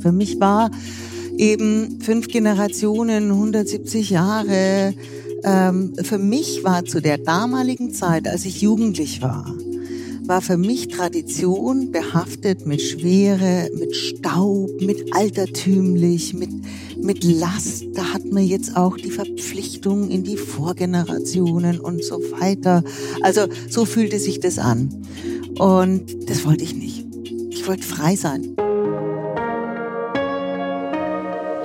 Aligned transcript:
Für 0.00 0.12
mich 0.12 0.40
war 0.40 0.70
eben 1.38 2.00
fünf 2.00 2.28
Generationen, 2.28 3.30
170 3.30 4.10
Jahre, 4.10 4.94
ähm, 5.44 5.94
für 6.02 6.18
mich 6.18 6.64
war 6.64 6.84
zu 6.84 7.00
der 7.00 7.18
damaligen 7.18 7.92
Zeit, 7.92 8.26
als 8.26 8.44
ich 8.44 8.62
jugendlich 8.62 9.22
war, 9.22 9.54
war 10.24 10.40
für 10.40 10.56
mich 10.56 10.88
Tradition 10.88 11.92
behaftet 11.92 12.66
mit 12.66 12.82
Schwere, 12.82 13.70
mit 13.78 13.94
Staub, 13.94 14.70
mit 14.80 15.14
altertümlich, 15.14 16.34
mit, 16.34 16.50
mit 17.00 17.22
Last. 17.22 17.84
Da 17.94 18.12
hat 18.12 18.24
man 18.24 18.44
jetzt 18.44 18.76
auch 18.76 18.96
die 18.96 19.10
Verpflichtung 19.10 20.10
in 20.10 20.24
die 20.24 20.36
Vorgenerationen 20.36 21.78
und 21.78 22.02
so 22.02 22.16
weiter. 22.40 22.82
Also 23.22 23.42
so 23.68 23.84
fühlte 23.84 24.18
sich 24.18 24.40
das 24.40 24.58
an. 24.58 24.88
Und 25.58 26.28
das 26.28 26.44
wollte 26.44 26.64
ich 26.64 26.74
nicht. 26.74 27.06
Ich 27.50 27.66
wollte 27.68 27.84
frei 27.84 28.16
sein. 28.16 28.56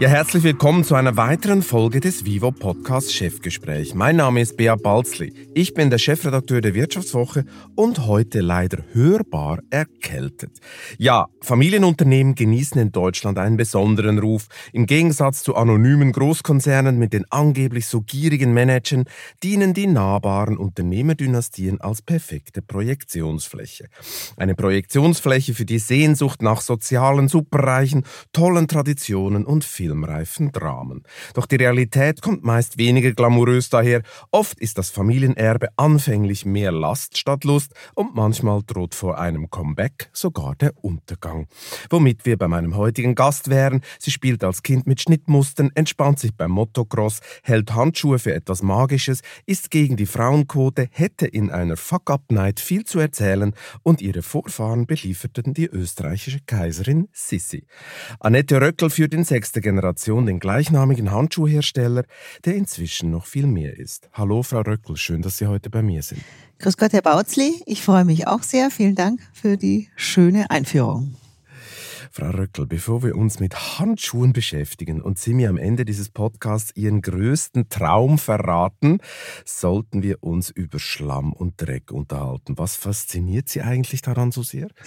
Ja, 0.00 0.08
herzlich 0.08 0.42
willkommen 0.42 0.82
zu 0.82 0.96
einer 0.96 1.16
weiteren 1.16 1.62
Folge 1.62 2.00
des 2.00 2.24
Vivo 2.24 2.50
Podcast 2.50 3.14
Chefgespräch. 3.14 3.94
Mein 3.94 4.16
Name 4.16 4.40
ist 4.40 4.56
Bea 4.56 4.74
Balzli. 4.74 5.32
Ich 5.54 5.72
bin 5.72 5.88
der 5.88 5.98
Chefredakteur 5.98 6.60
der 6.60 6.74
Wirtschaftswoche 6.74 7.44
und 7.76 8.04
heute 8.04 8.40
leider 8.40 8.78
hörbar 8.92 9.60
erkältet. 9.70 10.58
Ja, 10.98 11.28
Familienunternehmen 11.42 12.34
genießen 12.34 12.80
in 12.80 12.90
Deutschland 12.90 13.38
einen 13.38 13.56
besonderen 13.56 14.18
Ruf. 14.18 14.48
Im 14.72 14.86
Gegensatz 14.86 15.44
zu 15.44 15.54
anonymen 15.54 16.10
Großkonzernen 16.10 16.98
mit 16.98 17.12
den 17.12 17.24
angeblich 17.30 17.86
so 17.86 18.00
gierigen 18.00 18.52
Managern 18.52 19.04
dienen 19.44 19.74
die 19.74 19.86
nahbaren 19.86 20.56
Unternehmerdynastien 20.56 21.80
als 21.80 22.02
perfekte 22.02 22.62
Projektionsfläche. 22.62 23.86
Eine 24.36 24.56
Projektionsfläche 24.56 25.54
für 25.54 25.64
die 25.64 25.78
Sehnsucht 25.78 26.42
nach 26.42 26.62
sozialen 26.62 27.28
Superreichen, 27.28 28.02
tollen 28.32 28.66
Traditionen 28.66 29.44
und 29.44 29.62
filmreifen 29.84 30.50
Dramen. 30.50 31.02
Doch 31.34 31.44
die 31.44 31.56
Realität 31.56 32.22
kommt 32.22 32.42
meist 32.42 32.78
weniger 32.78 33.12
glamourös 33.12 33.68
daher. 33.68 34.02
Oft 34.30 34.58
ist 34.60 34.78
das 34.78 34.88
Familienerbe 34.88 35.68
anfänglich 35.76 36.46
mehr 36.46 36.72
Last 36.72 37.18
statt 37.18 37.44
Lust 37.44 37.74
und 37.94 38.14
manchmal 38.14 38.62
droht 38.66 38.94
vor 38.94 39.18
einem 39.18 39.50
Comeback 39.50 40.08
sogar 40.14 40.54
der 40.56 40.72
Untergang. 40.82 41.48
Womit 41.90 42.24
wir 42.24 42.38
bei 42.38 42.48
meinem 42.48 42.76
heutigen 42.76 43.14
Gast 43.14 43.50
wären. 43.50 43.82
Sie 43.98 44.10
spielt 44.10 44.42
als 44.42 44.62
Kind 44.62 44.86
mit 44.86 45.02
Schnittmustern, 45.02 45.70
entspannt 45.74 46.18
sich 46.18 46.34
beim 46.34 46.52
Motocross, 46.52 47.20
hält 47.42 47.74
Handschuhe 47.74 48.18
für 48.18 48.32
etwas 48.32 48.62
Magisches, 48.62 49.20
ist 49.44 49.70
gegen 49.70 49.96
die 49.96 50.06
Frauenquote, 50.06 50.88
hätte 50.92 51.26
in 51.26 51.50
einer 51.50 51.76
Fuck-Up-Night 51.76 52.58
viel 52.58 52.84
zu 52.84 53.00
erzählen 53.00 53.52
und 53.82 54.00
ihre 54.00 54.22
Vorfahren 54.22 54.86
belieferten 54.86 55.52
die 55.52 55.66
österreichische 55.66 56.40
Kaiserin 56.46 57.08
Sissi. 57.12 57.66
Annette 58.20 58.60
Röckel 58.60 58.88
führt 58.88 59.12
in 59.12 59.24
sechster 59.24 59.60
Generation 59.60 59.73
Generation 59.74 60.24
den 60.24 60.38
gleichnamigen 60.38 61.10
Handschuhhersteller, 61.10 62.04
der 62.44 62.54
inzwischen 62.54 63.10
noch 63.10 63.26
viel 63.26 63.48
mehr 63.48 63.76
ist. 63.76 64.08
Hallo, 64.12 64.44
Frau 64.44 64.60
Röckel, 64.60 64.96
schön, 64.96 65.20
dass 65.20 65.38
Sie 65.38 65.48
heute 65.48 65.68
bei 65.68 65.82
mir 65.82 66.02
sind. 66.02 66.22
Grüß 66.60 66.76
Gott, 66.76 66.92
Herr 66.92 67.02
Bautzli. 67.02 67.60
Ich 67.66 67.82
freue 67.82 68.04
mich 68.04 68.28
auch 68.28 68.44
sehr. 68.44 68.70
Vielen 68.70 68.94
Dank 68.94 69.20
für 69.32 69.56
die 69.56 69.88
schöne 69.96 70.48
Einführung. 70.48 71.16
Frau 72.12 72.30
Röckel, 72.30 72.68
bevor 72.68 73.02
wir 73.02 73.16
uns 73.16 73.40
mit 73.40 73.80
Handschuhen 73.80 74.32
beschäftigen 74.32 75.02
und 75.02 75.18
Sie 75.18 75.34
mir 75.34 75.48
am 75.48 75.56
Ende 75.56 75.84
dieses 75.84 76.10
Podcasts 76.10 76.70
Ihren 76.76 77.02
größten 77.02 77.68
Traum 77.68 78.18
verraten, 78.18 78.98
sollten 79.44 80.04
wir 80.04 80.22
uns 80.22 80.50
über 80.50 80.78
Schlamm 80.78 81.32
und 81.32 81.60
Dreck 81.60 81.90
unterhalten. 81.90 82.56
Was 82.56 82.76
fasziniert 82.76 83.48
Sie 83.48 83.62
eigentlich 83.62 84.02
daran 84.02 84.30
so 84.30 84.44
sehr? 84.44 84.68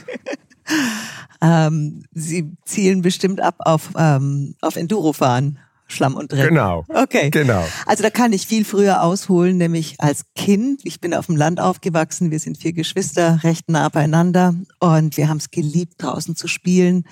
ähm, 1.42 2.04
Sie 2.12 2.52
zielen 2.66 3.02
bestimmt 3.02 3.42
ab 3.42 3.56
auf, 3.60 3.90
ähm, 3.98 4.56
auf 4.62 4.76
Endurofahren. 4.76 5.60
Schlamm 5.90 6.16
und 6.16 6.34
Dreck. 6.34 6.50
Genau. 6.50 6.84
Okay. 6.90 7.30
Genau. 7.30 7.66
Also 7.86 8.04
da 8.04 8.10
kann 8.10 8.34
ich 8.34 8.46
viel 8.46 8.66
früher 8.66 9.04
ausholen, 9.04 9.58
nämlich 9.58 9.96
als 10.00 10.26
Kind. 10.36 10.82
Ich 10.84 11.00
bin 11.00 11.14
auf 11.14 11.28
dem 11.28 11.38
Land 11.38 11.62
aufgewachsen. 11.62 12.30
Wir 12.30 12.40
sind 12.40 12.58
vier 12.58 12.74
Geschwister, 12.74 13.40
recht 13.44 13.70
nah 13.70 13.88
beieinander 13.88 14.54
und 14.80 15.16
wir 15.16 15.30
haben 15.30 15.38
es 15.38 15.50
geliebt, 15.50 15.94
draußen 15.98 16.36
zu 16.36 16.50
spielen. 16.50 17.06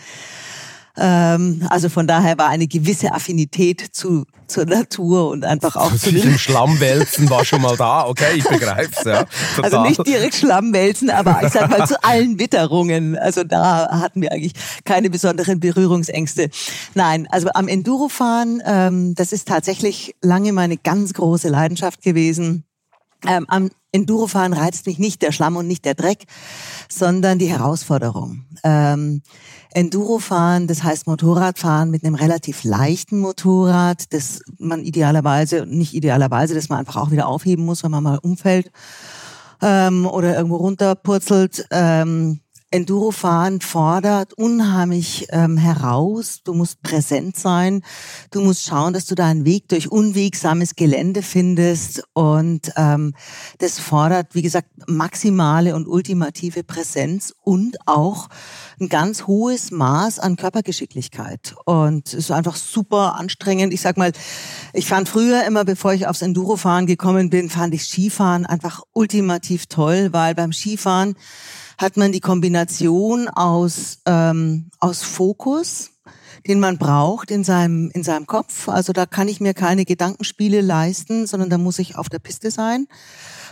Ähm, 0.97 1.66
also 1.69 1.89
von 1.89 2.07
daher 2.07 2.38
war 2.38 2.50
eine 2.50 2.67
gewisse 2.67 3.11
Affinität 3.11 3.81
zu, 3.91 4.25
zur 4.47 4.66
Natur 4.66 5.29
und 5.29 5.44
einfach 5.44 5.75
auch 5.75 5.94
zu 5.95 6.11
dem 6.11 6.38
Schlammwälzen 6.38 7.29
war 7.29 7.44
schon 7.44 7.61
mal 7.61 7.75
da, 7.75 8.06
okay, 8.06 8.35
ich 8.35 8.44
begreif's, 8.45 9.03
ja. 9.03 9.25
Total. 9.55 9.63
Also 9.63 9.81
nicht 9.81 10.07
direkt 10.07 10.35
Schlammwälzen, 10.35 11.09
aber 11.09 11.41
ich 11.44 11.51
sag 11.51 11.69
mal 11.69 11.85
zu 11.85 12.01
allen 12.03 12.39
Witterungen. 12.39 13.17
Also 13.17 13.44
da 13.44 13.89
hatten 14.00 14.22
wir 14.22 14.31
eigentlich 14.31 14.53
keine 14.85 15.09
besonderen 15.09 15.59
Berührungsängste. 15.59 16.50
Nein, 16.94 17.28
also 17.29 17.50
am 17.53 17.67
Endurofahren, 17.67 18.61
ähm, 18.66 19.16
das 19.16 19.34
ist 19.34 19.47
tatsächlich 19.47 20.16
lange 20.22 20.53
meine 20.53 20.78
ganz 20.78 21.13
große 21.13 21.50
Leidenschaft 21.50 22.01
gewesen. 22.01 22.63
Ähm, 23.28 23.45
am 23.50 23.69
Endurofahren 23.91 24.53
reizt 24.53 24.85
mich 24.85 25.00
nicht 25.00 25.22
der 25.22 25.31
Schlamm 25.31 25.55
und 25.55 25.67
nicht 25.67 25.85
der 25.85 25.95
Dreck, 25.95 26.25
sondern 26.89 27.39
die 27.39 27.47
Herausforderung. 27.47 28.45
Ähm, 28.63 29.22
Endurofahren, 29.75 30.67
das 30.67 30.83
heißt 30.83 31.05
Motorradfahren 31.05 31.91
mit 31.91 32.05
einem 32.05 32.15
relativ 32.15 32.63
leichten 32.63 33.19
Motorrad, 33.19 34.13
das 34.13 34.41
man 34.57 34.85
idealerweise, 34.85 35.65
nicht 35.67 35.93
idealerweise, 35.93 36.55
dass 36.55 36.69
man 36.69 36.79
einfach 36.79 36.95
auch 36.95 37.11
wieder 37.11 37.27
aufheben 37.27 37.65
muss, 37.65 37.83
wenn 37.83 37.91
man 37.91 38.03
mal 38.03 38.19
umfällt 38.21 38.71
ähm, 39.61 40.05
oder 40.05 40.37
irgendwo 40.37 40.55
runterpurzelt. 40.55 41.67
Ähm, 41.71 42.39
Endurofahren 42.75 43.61
fordert 43.61 44.33
unheimlich 44.33 45.27
ähm, 45.29 45.55
heraus. 45.55 46.41
Du 46.43 46.53
musst 46.53 46.81
präsent 46.81 47.37
sein. 47.37 47.83
Du 48.31 48.41
musst 48.41 48.65
schauen, 48.65 48.91
dass 48.91 49.05
du 49.05 49.15
deinen 49.15 49.45
Weg 49.45 49.69
durch 49.69 49.89
unwegsames 49.89 50.75
Gelände 50.75 51.21
findest. 51.21 52.03
Und 52.11 52.73
ähm, 52.75 53.13
das 53.59 53.79
fordert, 53.79 54.35
wie 54.35 54.41
gesagt, 54.41 54.67
maximale 54.87 55.73
und 55.73 55.87
ultimative 55.87 56.65
Präsenz 56.65 57.33
und 57.43 57.77
auch 57.85 58.27
ein 58.81 58.89
ganz 58.89 59.25
hohes 59.25 59.71
Maß 59.71 60.19
an 60.19 60.35
Körpergeschicklichkeit. 60.35 61.55
Und 61.63 62.09
es 62.09 62.13
ist 62.13 62.31
einfach 62.31 62.57
super 62.57 63.15
anstrengend. 63.15 63.73
Ich 63.73 63.79
sag 63.79 63.95
mal, 63.95 64.11
ich 64.73 64.87
fand 64.87 65.07
früher 65.07 65.45
immer, 65.45 65.63
bevor 65.63 65.93
ich 65.93 66.07
aufs 66.07 66.21
Endurofahren 66.21 66.87
gekommen 66.87 67.29
bin, 67.29 67.49
fand 67.49 67.73
ich 67.73 67.85
Skifahren 67.85 68.45
einfach 68.45 68.81
ultimativ 68.91 69.67
toll, 69.67 70.09
weil 70.11 70.35
beim 70.35 70.51
Skifahren 70.51 71.15
hat 71.77 71.97
man 71.97 72.11
die 72.11 72.19
Kombination 72.19 73.27
aus, 73.27 73.99
ähm, 74.05 74.69
aus 74.79 75.03
Fokus, 75.03 75.91
den 76.47 76.59
man 76.59 76.77
braucht 76.77 77.31
in 77.31 77.43
seinem, 77.43 77.89
in 77.93 78.03
seinem 78.03 78.27
Kopf. 78.27 78.69
Also 78.69 78.93
da 78.93 79.05
kann 79.05 79.27
ich 79.27 79.41
mir 79.41 79.53
keine 79.53 79.85
Gedankenspiele 79.85 80.61
leisten, 80.61 81.27
sondern 81.27 81.49
da 81.49 81.57
muss 81.57 81.79
ich 81.79 81.97
auf 81.97 82.09
der 82.09 82.19
Piste 82.19 82.51
sein, 82.51 82.87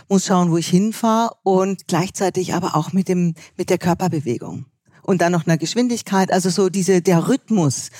muss 0.08 0.26
schauen, 0.26 0.50
wo 0.50 0.56
ich 0.56 0.68
hinfahre 0.68 1.34
und 1.42 1.88
gleichzeitig 1.88 2.54
aber 2.54 2.76
auch 2.76 2.92
mit 2.92 3.08
dem, 3.08 3.34
mit 3.56 3.70
der 3.70 3.78
Körperbewegung. 3.78 4.66
Und 5.02 5.20
dann 5.20 5.32
noch 5.32 5.46
einer 5.46 5.58
Geschwindigkeit, 5.58 6.32
also 6.32 6.48
so 6.48 6.70
diese, 6.70 7.02
der 7.02 7.28
Rhythmus, 7.28 7.90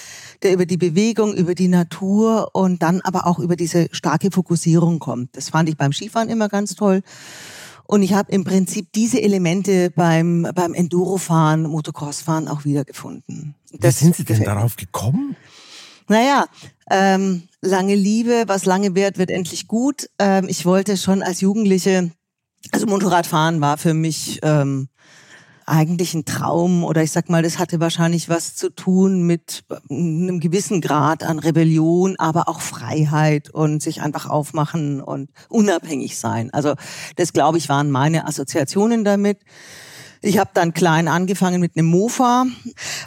der 0.42 0.54
über 0.54 0.64
die 0.64 0.78
Bewegung, 0.78 1.34
über 1.34 1.54
die 1.54 1.68
Natur 1.68 2.48
und 2.54 2.82
dann 2.82 3.02
aber 3.02 3.26
auch 3.26 3.38
über 3.38 3.56
diese 3.56 3.88
starke 3.92 4.30
Fokussierung 4.30 5.00
kommt. 5.00 5.36
Das 5.36 5.50
fand 5.50 5.68
ich 5.68 5.76
beim 5.76 5.92
Skifahren 5.92 6.30
immer 6.30 6.48
ganz 6.48 6.76
toll. 6.76 7.02
Und 7.86 8.02
ich 8.02 8.14
habe 8.14 8.32
im 8.32 8.44
Prinzip 8.44 8.92
diese 8.92 9.20
Elemente 9.20 9.90
beim, 9.90 10.48
beim 10.54 10.74
Endurofahren, 10.74 11.64
Motocrossfahren 11.64 12.48
auch 12.48 12.64
wiedergefunden. 12.64 13.54
Wie 13.72 13.90
sind 13.90 14.16
Sie 14.16 14.24
denn 14.24 14.44
darauf 14.44 14.76
gekommen? 14.76 15.36
Naja, 16.08 16.46
ähm, 16.90 17.42
lange 17.60 17.94
Liebe, 17.94 18.44
was 18.46 18.64
lange 18.64 18.94
währt, 18.94 19.18
wird 19.18 19.30
endlich 19.30 19.68
gut. 19.68 20.08
Ähm, 20.18 20.46
ich 20.48 20.66
wollte 20.66 20.96
schon 20.96 21.22
als 21.22 21.40
Jugendliche, 21.40 22.10
also 22.72 22.86
Motorradfahren 22.86 23.60
war 23.60 23.78
für 23.78 23.94
mich 23.94 24.40
ähm, 24.42 24.88
eigentlich 25.66 26.14
ein 26.14 26.24
Traum 26.24 26.84
oder 26.84 27.02
ich 27.02 27.12
sag 27.12 27.28
mal, 27.30 27.42
das 27.42 27.58
hatte 27.58 27.80
wahrscheinlich 27.80 28.28
was 28.28 28.54
zu 28.56 28.70
tun 28.70 29.22
mit 29.22 29.64
einem 29.90 30.40
gewissen 30.40 30.80
Grad 30.80 31.22
an 31.22 31.38
Rebellion, 31.38 32.16
aber 32.18 32.48
auch 32.48 32.60
Freiheit 32.60 33.50
und 33.50 33.82
sich 33.82 34.02
einfach 34.02 34.28
aufmachen 34.28 35.00
und 35.00 35.30
unabhängig 35.48 36.18
sein. 36.18 36.52
Also 36.52 36.74
das 37.16 37.32
glaube 37.32 37.58
ich 37.58 37.68
waren 37.68 37.90
meine 37.90 38.26
Assoziationen 38.26 39.04
damit. 39.04 39.38
Ich 40.24 40.38
habe 40.38 40.50
dann 40.54 40.72
klein 40.72 41.06
angefangen 41.06 41.60
mit 41.60 41.76
einem 41.76 41.86
Mofa, 41.86 42.46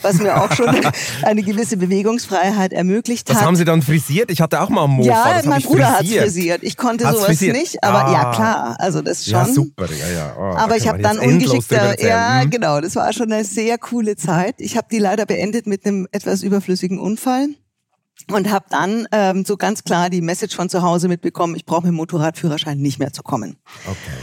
was 0.04 0.20
mir 0.20 0.40
auch 0.40 0.52
schon 0.54 0.70
eine 1.24 1.42
gewisse 1.42 1.78
Bewegungsfreiheit 1.78 2.74
ermöglicht 2.74 3.28
hat. 3.30 3.38
Das 3.38 3.44
haben 3.44 3.56
Sie 3.56 3.66
dann 3.66 3.82
frisiert? 3.82 4.30
Ich 4.30 4.40
hatte 4.40 4.62
auch 4.62 4.70
mal 4.70 4.84
ein 4.84 4.92
Mofa. 4.92 5.10
Ja, 5.10 5.42
mein 5.46 5.64
Bruder 5.64 5.94
hat 5.94 6.06
frisiert. 6.06 6.62
Ich 6.62 6.78
konnte 6.78 7.06
hat's 7.06 7.18
sowas 7.18 7.30
frisiert? 7.30 7.58
nicht, 7.58 7.84
aber 7.84 8.06
ah. 8.06 8.14
ja 8.14 8.32
klar, 8.32 8.76
also 8.80 9.02
das 9.02 9.26
schon. 9.26 9.34
Ja, 9.34 9.46
super, 9.46 9.88
ja, 9.92 10.16
ja. 10.16 10.36
Oh, 10.38 10.56
aber 10.58 10.78
ich 10.78 10.88
habe 10.88 11.02
dann 11.02 11.18
ungeschickter, 11.18 11.78
erzählen. 11.78 12.10
ja 12.10 12.42
Hm? 12.42 12.50
genau, 12.52 12.82
das 12.82 12.96
war 12.96 13.12
schon 13.14 13.32
eine 13.32 13.44
sehr 13.44 13.80
coole 13.80 14.16
Zeit. 14.16 14.56
Ich 14.60 14.78
habe 14.78 14.88
die 14.92 15.00
leider 15.00 15.26
beendet 15.26 15.66
mit 15.66 15.86
einem 15.86 16.08
etwas 16.12 16.44
überflüssigen 16.44 17.00
Unfall. 17.00 17.48
und 18.32 18.52
habe 18.52 18.66
dann 18.70 19.08
ähm, 19.12 19.44
so 19.46 19.58
ganz 19.58 19.84
klar 19.84 20.10
die 20.10 20.22
Message 20.22 20.56
von 20.56 20.70
zu 20.70 20.82
Hause 20.84 21.08
mitbekommen, 21.08 21.56
ich 21.56 21.66
brauche 21.66 21.82
mit 21.82 21.92
dem 21.92 21.96
Motorradführerschein 21.96 22.78
nicht 22.78 23.00
mehr 23.00 23.12
zu 23.12 23.24
kommen. 23.24 23.58
Okay. 23.86 24.18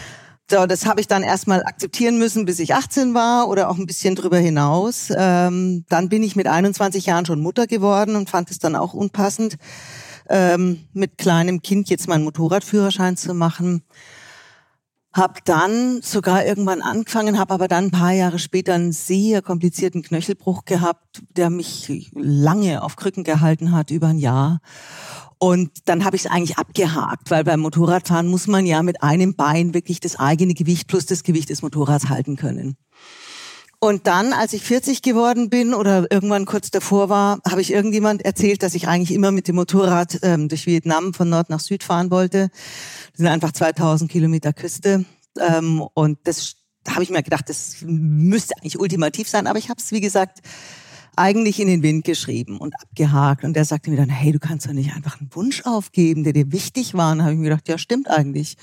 So, 0.50 0.66
das 0.66 0.84
habe 0.84 1.00
ich 1.00 1.08
dann 1.08 1.22
erstmal 1.22 1.62
akzeptieren 1.62 2.18
müssen, 2.18 2.44
bis 2.44 2.58
ich 2.58 2.74
18 2.74 3.14
war 3.14 3.48
oder 3.48 3.70
auch 3.70 3.78
ein 3.78 3.86
bisschen 3.86 4.14
drüber 4.14 4.36
hinaus. 4.36 5.08
Ähm, 5.16 5.86
dann 5.88 6.10
bin 6.10 6.22
ich 6.22 6.36
mit 6.36 6.46
21 6.46 7.06
Jahren 7.06 7.24
schon 7.24 7.40
Mutter 7.40 7.66
geworden 7.66 8.14
und 8.14 8.28
fand 8.28 8.50
es 8.50 8.58
dann 8.58 8.76
auch 8.76 8.92
unpassend, 8.92 9.56
ähm, 10.28 10.86
mit 10.92 11.16
kleinem 11.16 11.62
Kind 11.62 11.88
jetzt 11.88 12.08
meinen 12.08 12.24
Motorradführerschein 12.24 13.16
zu 13.16 13.32
machen. 13.32 13.84
Hab 15.14 15.44
dann 15.46 16.02
sogar 16.02 16.44
irgendwann 16.44 16.82
angefangen, 16.82 17.38
habe 17.38 17.54
aber 17.54 17.68
dann 17.68 17.86
ein 17.86 17.90
paar 17.90 18.12
Jahre 18.12 18.38
später 18.38 18.74
einen 18.74 18.92
sehr 18.92 19.40
komplizierten 19.40 20.02
Knöchelbruch 20.02 20.66
gehabt, 20.66 21.22
der 21.36 21.48
mich 21.48 22.10
lange 22.12 22.82
auf 22.82 22.96
Krücken 22.96 23.24
gehalten 23.24 23.72
hat, 23.72 23.90
über 23.90 24.08
ein 24.08 24.18
Jahr. 24.18 24.60
Und 25.44 25.70
dann 25.84 26.06
habe 26.06 26.16
ich 26.16 26.24
es 26.24 26.30
eigentlich 26.30 26.56
abgehakt, 26.56 27.30
weil 27.30 27.44
beim 27.44 27.60
Motorradfahren 27.60 28.28
muss 28.28 28.46
man 28.46 28.64
ja 28.64 28.82
mit 28.82 29.02
einem 29.02 29.34
Bein 29.34 29.74
wirklich 29.74 30.00
das 30.00 30.18
eigene 30.18 30.54
Gewicht 30.54 30.88
plus 30.88 31.04
das 31.04 31.22
Gewicht 31.22 31.50
des 31.50 31.60
Motorrads 31.60 32.08
halten 32.08 32.36
können. 32.36 32.78
Und 33.78 34.06
dann, 34.06 34.32
als 34.32 34.54
ich 34.54 34.62
40 34.62 35.02
geworden 35.02 35.50
bin 35.50 35.74
oder 35.74 36.10
irgendwann 36.10 36.46
kurz 36.46 36.70
davor 36.70 37.10
war, 37.10 37.40
habe 37.46 37.60
ich 37.60 37.74
irgendjemand 37.74 38.24
erzählt, 38.24 38.62
dass 38.62 38.74
ich 38.74 38.88
eigentlich 38.88 39.12
immer 39.12 39.32
mit 39.32 39.46
dem 39.46 39.56
Motorrad 39.56 40.18
ähm, 40.22 40.48
durch 40.48 40.64
Vietnam 40.64 41.12
von 41.12 41.28
Nord 41.28 41.50
nach 41.50 41.60
Süd 41.60 41.82
fahren 41.82 42.10
wollte. 42.10 42.48
Das 43.12 43.18
sind 43.18 43.26
einfach 43.26 43.52
2000 43.52 44.10
Kilometer 44.10 44.54
Küste. 44.54 45.04
Ähm, 45.38 45.86
und 45.92 46.20
das 46.24 46.54
habe 46.88 47.02
ich 47.02 47.10
mir 47.10 47.22
gedacht, 47.22 47.50
das 47.50 47.76
müsste 47.82 48.56
eigentlich 48.56 48.78
ultimativ 48.78 49.28
sein. 49.28 49.46
Aber 49.46 49.58
ich 49.58 49.68
habe 49.68 49.78
es, 49.78 49.92
wie 49.92 50.00
gesagt, 50.00 50.40
eigentlich 51.16 51.60
in 51.60 51.68
den 51.68 51.82
Wind 51.82 52.04
geschrieben 52.04 52.58
und 52.58 52.74
abgehakt. 52.80 53.44
Und 53.44 53.56
er 53.56 53.64
sagte 53.64 53.90
mir 53.90 53.96
dann, 53.96 54.08
hey, 54.08 54.32
du 54.32 54.38
kannst 54.38 54.66
doch 54.66 54.72
nicht 54.72 54.94
einfach 54.94 55.20
einen 55.20 55.30
Wunsch 55.32 55.62
aufgeben, 55.64 56.24
der 56.24 56.32
dir 56.32 56.52
wichtig 56.52 56.94
war. 56.94 57.12
Und 57.12 57.22
habe 57.22 57.32
ich 57.32 57.38
mir 57.38 57.50
gedacht, 57.50 57.68
ja, 57.68 57.78
stimmt 57.78 58.08
eigentlich. 58.10 58.56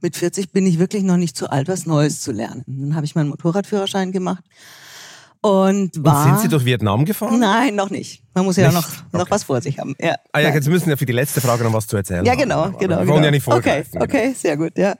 Mit 0.00 0.16
40 0.16 0.52
bin 0.52 0.66
ich 0.66 0.78
wirklich 0.78 1.02
noch 1.02 1.16
nicht 1.16 1.36
zu 1.36 1.50
alt, 1.50 1.68
was 1.68 1.86
Neues 1.86 2.20
zu 2.20 2.32
lernen. 2.32 2.64
Dann 2.66 2.94
habe 2.94 3.06
ich 3.06 3.14
meinen 3.14 3.28
Motorradführerschein 3.28 4.12
gemacht. 4.12 4.44
Und, 5.40 6.04
war, 6.04 6.24
und 6.24 6.32
sind 6.32 6.40
Sie 6.40 6.48
durch 6.48 6.64
Vietnam 6.64 7.04
gefahren? 7.04 7.38
Nein, 7.38 7.76
noch 7.76 7.90
nicht. 7.90 8.22
Man 8.34 8.44
muss 8.44 8.56
ja 8.56 8.72
noch, 8.72 8.88
noch 9.12 9.20
okay. 9.20 9.30
was 9.30 9.44
vor 9.44 9.60
sich 9.60 9.78
haben. 9.78 9.94
Ja. 10.00 10.16
Ah 10.32 10.40
ja, 10.40 10.60
Sie 10.60 10.70
müssen 10.70 10.90
ja 10.90 10.96
für 10.96 11.06
die 11.06 11.12
letzte 11.12 11.40
Frage 11.40 11.62
noch 11.62 11.72
was 11.72 11.86
zu 11.86 11.96
erzählen 11.96 12.24
Ja, 12.24 12.34
genau, 12.34 12.64
haben. 12.64 12.78
genau. 12.78 12.98
Wir 12.98 13.06
wollen 13.06 13.06
genau. 13.06 13.24
ja 13.24 13.30
nicht 13.30 13.44
vorgreifen. 13.44 14.02
Okay, 14.02 14.30
okay, 14.30 14.34
sehr 14.34 14.56
gut, 14.56 14.76
ja. 14.76 14.96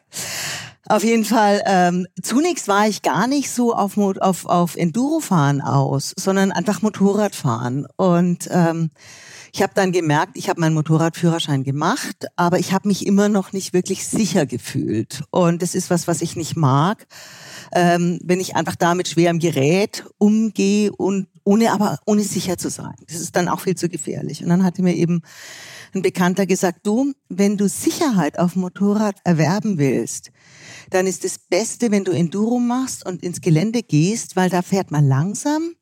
Auf 0.88 1.02
jeden 1.02 1.24
Fall, 1.24 1.62
ähm, 1.66 2.06
zunächst 2.22 2.68
war 2.68 2.86
ich 2.86 3.02
gar 3.02 3.26
nicht 3.26 3.50
so 3.50 3.74
auf, 3.74 3.98
auf, 3.98 4.46
auf 4.46 4.76
Endurofahren 4.76 5.60
aus, 5.60 6.14
sondern 6.16 6.52
einfach 6.52 6.80
Motorradfahren. 6.80 7.88
Und 7.96 8.48
ähm, 8.52 8.90
ich 9.52 9.62
habe 9.62 9.72
dann 9.74 9.90
gemerkt, 9.90 10.36
ich 10.36 10.48
habe 10.48 10.60
meinen 10.60 10.74
Motorradführerschein 10.74 11.64
gemacht, 11.64 12.26
aber 12.36 12.60
ich 12.60 12.72
habe 12.72 12.86
mich 12.86 13.04
immer 13.04 13.28
noch 13.28 13.52
nicht 13.52 13.72
wirklich 13.72 14.06
sicher 14.06 14.46
gefühlt. 14.46 15.24
Und 15.30 15.60
das 15.60 15.74
ist 15.74 15.90
was, 15.90 16.06
was 16.06 16.22
ich 16.22 16.36
nicht 16.36 16.56
mag, 16.56 17.06
ähm, 17.72 18.20
wenn 18.22 18.38
ich 18.38 18.54
einfach 18.54 18.76
da 18.76 18.94
mit 18.94 19.08
schwerem 19.08 19.40
Gerät 19.40 20.04
umgehe 20.18 20.92
und 20.92 21.26
ohne 21.42 21.72
aber 21.72 21.98
ohne 22.06 22.22
sicher 22.22 22.58
zu 22.58 22.70
sein. 22.70 22.94
Das 23.08 23.20
ist 23.20 23.34
dann 23.34 23.48
auch 23.48 23.60
viel 23.60 23.76
zu 23.76 23.88
gefährlich. 23.88 24.42
Und 24.42 24.50
dann 24.50 24.62
hatte 24.62 24.82
mir 24.82 24.94
eben 24.94 25.22
ein 25.94 26.02
Bekannter 26.02 26.46
gesagt, 26.46 26.80
du, 26.86 27.12
wenn 27.28 27.56
du 27.56 27.68
Sicherheit 27.68 28.38
auf 28.38 28.54
Motorrad 28.54 29.16
erwerben 29.24 29.78
willst, 29.78 30.30
dann 30.90 31.06
ist 31.06 31.24
das 31.24 31.38
Beste, 31.38 31.90
wenn 31.90 32.04
du 32.04 32.12
Enduro 32.12 32.58
machst 32.58 33.06
und 33.06 33.22
ins 33.22 33.40
Gelände 33.40 33.82
gehst, 33.82 34.36
weil 34.36 34.50
da 34.50 34.62
fährt 34.62 34.90
man 34.90 35.06
langsam. 35.06 35.74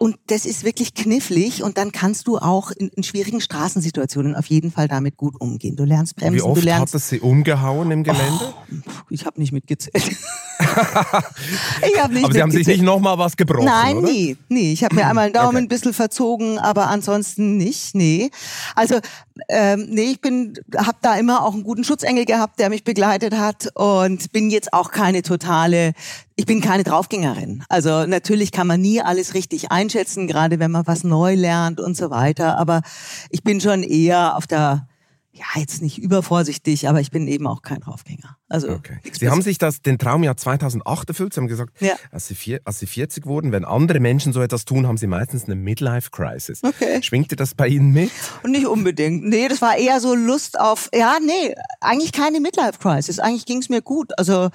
Und 0.00 0.16
das 0.28 0.46
ist 0.46 0.62
wirklich 0.62 0.94
knifflig 0.94 1.64
und 1.64 1.76
dann 1.76 1.90
kannst 1.90 2.28
du 2.28 2.38
auch 2.38 2.70
in, 2.70 2.88
in 2.90 3.02
schwierigen 3.02 3.40
Straßensituationen 3.40 4.36
auf 4.36 4.46
jeden 4.46 4.70
Fall 4.70 4.86
damit 4.86 5.16
gut 5.16 5.34
umgehen. 5.40 5.74
Du 5.74 5.82
lernst 5.84 6.14
bremsen, 6.14 6.36
Wie 6.36 6.42
oft 6.42 6.60
du 6.62 6.64
lernst. 6.64 6.94
hat 6.94 7.00
es 7.00 7.08
Sie 7.08 7.18
umgehauen 7.18 7.90
im 7.90 8.04
Gelände? 8.04 8.54
Oh, 8.70 8.72
ich 9.10 9.26
habe 9.26 9.40
nicht 9.40 9.50
mitgezählt. 9.50 9.96
ich 10.56 12.00
habe 12.00 12.14
nicht 12.14 12.24
Aber 12.24 12.32
Sie 12.32 12.42
haben 12.42 12.50
sich 12.52 12.66
nicht 12.66 12.82
nochmal 12.82 13.18
was 13.18 13.36
gebrochen, 13.36 13.64
Nein, 13.64 13.96
oder? 13.98 14.08
nie, 14.08 14.36
nie. 14.48 14.72
Ich 14.72 14.84
habe 14.84 14.94
mir 14.94 15.06
einmal 15.08 15.28
den 15.30 15.34
Daumen 15.34 15.48
Okay. 15.48 15.64
ein 15.64 15.68
bisschen 15.68 15.92
verzogen, 15.92 16.58
aber 16.58 16.88
ansonsten 16.88 17.56
nicht, 17.56 17.94
nee. 17.94 18.30
Also, 18.76 19.00
ähm, 19.48 19.86
nee, 19.90 20.12
ich 20.12 20.20
bin, 20.20 20.54
habe 20.76 20.98
da 21.02 21.16
immer 21.16 21.44
auch 21.44 21.54
einen 21.54 21.64
guten 21.64 21.82
Schutzengel 21.84 22.24
gehabt, 22.24 22.60
der 22.60 22.70
mich 22.70 22.84
begleitet 22.84 23.36
hat 23.36 23.68
und 23.74 24.30
bin 24.32 24.50
jetzt 24.50 24.72
auch 24.72 24.90
keine 24.90 25.22
totale, 25.22 25.92
ich 26.38 26.46
bin 26.46 26.60
keine 26.60 26.84
Draufgängerin. 26.84 27.64
Also 27.68 28.06
natürlich 28.06 28.52
kann 28.52 28.68
man 28.68 28.80
nie 28.80 29.02
alles 29.02 29.34
richtig 29.34 29.72
einschätzen, 29.72 30.28
gerade 30.28 30.60
wenn 30.60 30.70
man 30.70 30.86
was 30.86 31.02
neu 31.02 31.34
lernt 31.34 31.80
und 31.80 31.96
so 31.96 32.10
weiter, 32.10 32.56
aber 32.58 32.82
ich 33.30 33.42
bin 33.42 33.60
schon 33.60 33.82
eher 33.82 34.36
auf 34.36 34.46
der 34.46 34.86
ja, 35.32 35.44
jetzt 35.56 35.82
nicht 35.82 35.98
übervorsichtig, 35.98 36.88
aber 36.88 37.00
ich 37.00 37.10
bin 37.10 37.26
eben 37.26 37.48
auch 37.48 37.62
kein 37.62 37.80
Draufgänger. 37.80 38.37
Also 38.50 38.68
Okay. 38.70 38.98
Sie 39.12 39.28
haben 39.28 39.42
sich 39.42 39.58
das, 39.58 39.82
den 39.82 39.98
Traum 39.98 40.22
ja 40.22 40.34
2008 40.36 41.08
erfüllt. 41.10 41.34
Sie 41.34 41.40
haben 41.40 41.48
gesagt, 41.48 41.74
Ja. 41.80 41.94
als, 42.10 42.28
Sie 42.28 42.34
vier, 42.34 42.60
als 42.64 42.78
Sie 42.78 42.86
40 42.86 43.26
wurden, 43.26 43.52
wenn 43.52 43.64
andere 43.64 44.00
Menschen 44.00 44.32
so 44.32 44.40
etwas 44.40 44.64
tun, 44.64 44.86
haben 44.86 44.96
Sie 44.96 45.06
meistens 45.06 45.44
eine 45.44 45.54
Midlife-Crisis. 45.54 46.62
Okay. 46.64 47.02
Schwingte 47.02 47.36
das 47.36 47.54
bei 47.54 47.68
Ihnen 47.68 47.92
mit? 47.92 48.10
Und 48.42 48.52
nicht 48.52 48.66
unbedingt. 48.66 49.24
Nee, 49.24 49.48
das 49.48 49.60
war 49.60 49.76
eher 49.76 50.00
so 50.00 50.14
Lust 50.14 50.58
auf, 50.58 50.88
ja, 50.94 51.16
nee, 51.24 51.54
eigentlich 51.80 52.12
keine 52.12 52.40
Midlife-Crisis. 52.40 53.18
Eigentlich 53.18 53.44
ging's 53.46 53.68
mir 53.68 53.82
gut. 53.82 54.12
Also 54.18 54.48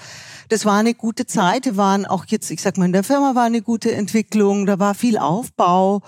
das 0.50 0.66
war 0.66 0.78
eine 0.80 0.94
gute 0.94 1.26
Zeit. 1.26 1.66
Wir 1.66 1.78
waren 1.78 2.06
auch 2.06 2.26
jetzt, 2.28 2.50
ich 2.52 2.62
sag 2.62 2.78
mal, 2.78 2.86
in 2.86 2.94
der 2.94 3.04
Firma 3.04 3.36
war 3.36 3.44
eine 3.46 3.62
gute 3.62 3.92
Entwicklung, 3.92 4.66
da 4.66 4.80
war 4.80 4.96
viel 4.96 5.18
Aufbau. 5.18 6.02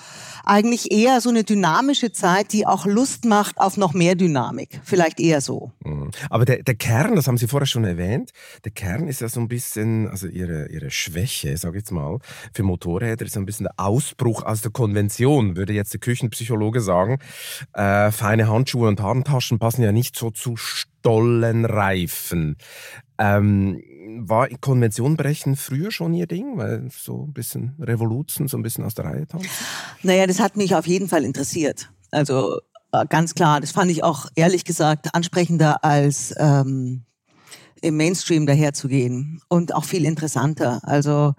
Eigentlich 0.44 0.92
eher 0.92 1.22
so 1.22 1.30
eine 1.30 1.44
dynamische 1.44 2.12
Zeit, 2.12 2.52
die 2.54 2.66
auch 2.66 2.86
Lust 2.86 3.26
macht 3.26 3.58
auf 3.60 3.78
noch 3.78 3.94
mehr 3.94 4.16
Dynamik. 4.16 4.81
Vielleicht 4.84 5.20
eher 5.20 5.42
so. 5.42 5.72
Mhm. 5.84 6.12
Aber 6.30 6.46
der, 6.46 6.64
der 6.64 6.76
Kern, 6.76 7.16
das 7.16 7.28
haben 7.28 7.38
Sie 7.38 7.48
vorher 7.48 7.66
schon 7.66 7.75
erwähnt, 7.83 8.31
der 8.63 8.72
Kern 8.72 9.07
ist 9.07 9.22
ja 9.22 9.27
so 9.27 9.39
ein 9.39 9.48
bisschen, 9.48 10.07
also 10.07 10.27
Ihre, 10.27 10.69
Ihre 10.69 10.92
Schwäche, 10.92 11.57
sage 11.57 11.77
ich 11.77 11.81
jetzt 11.81 11.92
mal, 11.92 12.19
für 12.54 12.63
Motorräder 12.63 13.25
ist 13.25 13.33
so 13.33 13.39
ein 13.39 13.45
bisschen 13.45 13.66
der 13.66 13.74
Ausbruch 13.77 14.44
aus 14.44 14.62
der 14.62 14.72
Konvention, 14.72 15.57
würde 15.57 15.74
jetzt 15.74 15.94
der 15.94 16.00
Küchenpsychologe 16.00 16.81
sagen. 16.81 17.19
Äh, 17.74 18.12
feine 18.12 18.48
Handschuhe 18.48 18.88
und 18.88 19.01
Handtaschen 19.01 19.60
passen 19.60 19.83
ja 19.83 19.92
nicht 19.92 20.16
so 20.16 20.31
zu 20.31 20.56
Stollenreifen. 20.56 22.56
Ähm, 23.18 23.81
war 24.19 24.48
Konvention 24.62 25.18
brechen 25.18 25.56
früher 25.56 25.92
schon 25.92 26.13
Ihr 26.13 26.28
Ding? 26.28 26.57
Weil 26.57 26.88
so 26.92 27.25
ein 27.25 27.33
bisschen 27.33 27.75
Revoluzen, 27.80 28.48
so 28.48 28.57
ein 28.57 28.63
bisschen 28.63 28.83
aus 28.83 28.95
der 28.95 29.06
Reihe 29.06 29.28
tanzen? 29.28 29.50
Naja, 30.04 30.28
das 30.28 30.39
hat 30.39 30.57
mich 30.57 30.75
auf 30.75 30.88
jeden 30.88 31.07
Fall 31.07 31.24
interessiert. 31.24 31.89
Also 32.12 32.60
äh, 32.92 33.06
ganz 33.07 33.36
klar, 33.36 33.62
das 33.62 33.71
fand 33.71 33.92
ich 33.92 34.04
auch 34.04 34.28
ehrlich 34.36 34.66
gesagt 34.66 35.13
ansprechender 35.13 35.83
als 35.83 36.33
ähm, 36.38 37.04
im 37.82 37.98
Mainstream 37.98 38.46
daherzugehen 38.46 39.42
und 39.48 39.74
auch 39.74 39.86
viel 39.86 40.06
interessanter. 40.06 40.82
Also 40.84 41.34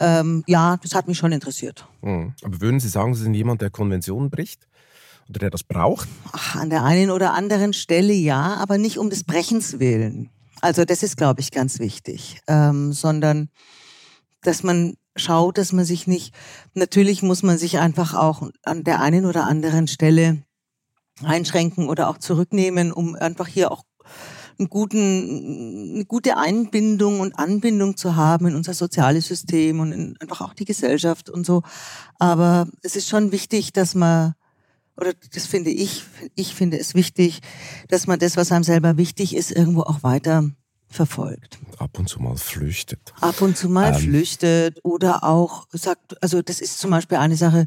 ähm, 0.00 0.42
ja, 0.46 0.78
das 0.82 0.94
hat 0.94 1.08
mich 1.08 1.18
schon 1.18 1.32
interessiert. 1.32 1.86
Mhm. 2.02 2.34
Aber 2.42 2.60
würden 2.60 2.80
Sie 2.80 2.88
sagen, 2.88 3.14
Sie 3.14 3.22
sind 3.22 3.34
jemand, 3.34 3.60
der 3.60 3.70
Konventionen 3.70 4.30
bricht? 4.30 4.66
Oder 5.28 5.40
der 5.40 5.50
das 5.50 5.62
braucht? 5.62 6.08
Ach, 6.32 6.56
an 6.56 6.70
der 6.70 6.82
einen 6.82 7.10
oder 7.10 7.34
anderen 7.34 7.72
Stelle 7.72 8.12
ja, 8.12 8.54
aber 8.56 8.78
nicht 8.78 8.98
um 8.98 9.10
des 9.10 9.22
Brechens 9.22 9.78
willen. 9.78 10.30
Also 10.60 10.84
das 10.84 11.02
ist, 11.02 11.16
glaube 11.16 11.40
ich, 11.40 11.52
ganz 11.52 11.78
wichtig, 11.78 12.40
ähm, 12.48 12.92
sondern 12.92 13.48
dass 14.42 14.62
man 14.62 14.94
schaut, 15.16 15.58
dass 15.58 15.72
man 15.72 15.84
sich 15.84 16.06
nicht, 16.06 16.34
natürlich 16.74 17.22
muss 17.22 17.42
man 17.42 17.58
sich 17.58 17.78
einfach 17.78 18.14
auch 18.14 18.48
an 18.64 18.84
der 18.84 19.00
einen 19.00 19.24
oder 19.24 19.46
anderen 19.46 19.86
Stelle 19.86 20.42
einschränken 21.22 21.88
oder 21.88 22.08
auch 22.08 22.18
zurücknehmen, 22.18 22.92
um 22.92 23.14
einfach 23.14 23.46
hier 23.46 23.70
auch 23.70 23.84
einen 24.60 24.68
guten, 24.68 25.94
eine 25.94 26.04
gute 26.04 26.36
Einbindung 26.36 27.20
und 27.20 27.38
Anbindung 27.38 27.96
zu 27.96 28.14
haben 28.14 28.46
in 28.46 28.54
unser 28.54 28.74
soziales 28.74 29.26
System 29.26 29.80
und 29.80 29.92
in 29.92 30.16
einfach 30.20 30.42
auch 30.42 30.54
die 30.54 30.66
Gesellschaft 30.66 31.28
und 31.30 31.44
so. 31.44 31.62
Aber 32.18 32.68
es 32.82 32.94
ist 32.94 33.08
schon 33.08 33.32
wichtig, 33.32 33.72
dass 33.72 33.94
man 33.94 34.34
oder 34.96 35.14
das 35.32 35.46
finde 35.46 35.70
ich, 35.70 36.04
ich 36.34 36.54
finde 36.54 36.78
es 36.78 36.94
wichtig, 36.94 37.40
dass 37.88 38.06
man 38.06 38.18
das, 38.18 38.36
was 38.36 38.52
einem 38.52 38.64
selber 38.64 38.98
wichtig 38.98 39.34
ist, 39.34 39.50
irgendwo 39.50 39.80
auch 39.80 40.02
weiter 40.02 40.50
verfolgt. 40.88 41.58
Ab 41.78 41.98
und 41.98 42.08
zu 42.08 42.20
mal 42.20 42.36
flüchtet. 42.36 43.14
Ab 43.20 43.40
und 43.40 43.56
zu 43.56 43.70
mal 43.70 43.94
Ähm. 43.94 44.00
flüchtet 44.00 44.78
oder 44.82 45.24
auch 45.24 45.66
sagt, 45.72 46.22
also 46.22 46.42
das 46.42 46.60
ist 46.60 46.78
zum 46.78 46.90
Beispiel 46.90 47.16
eine 47.16 47.36
Sache, 47.36 47.66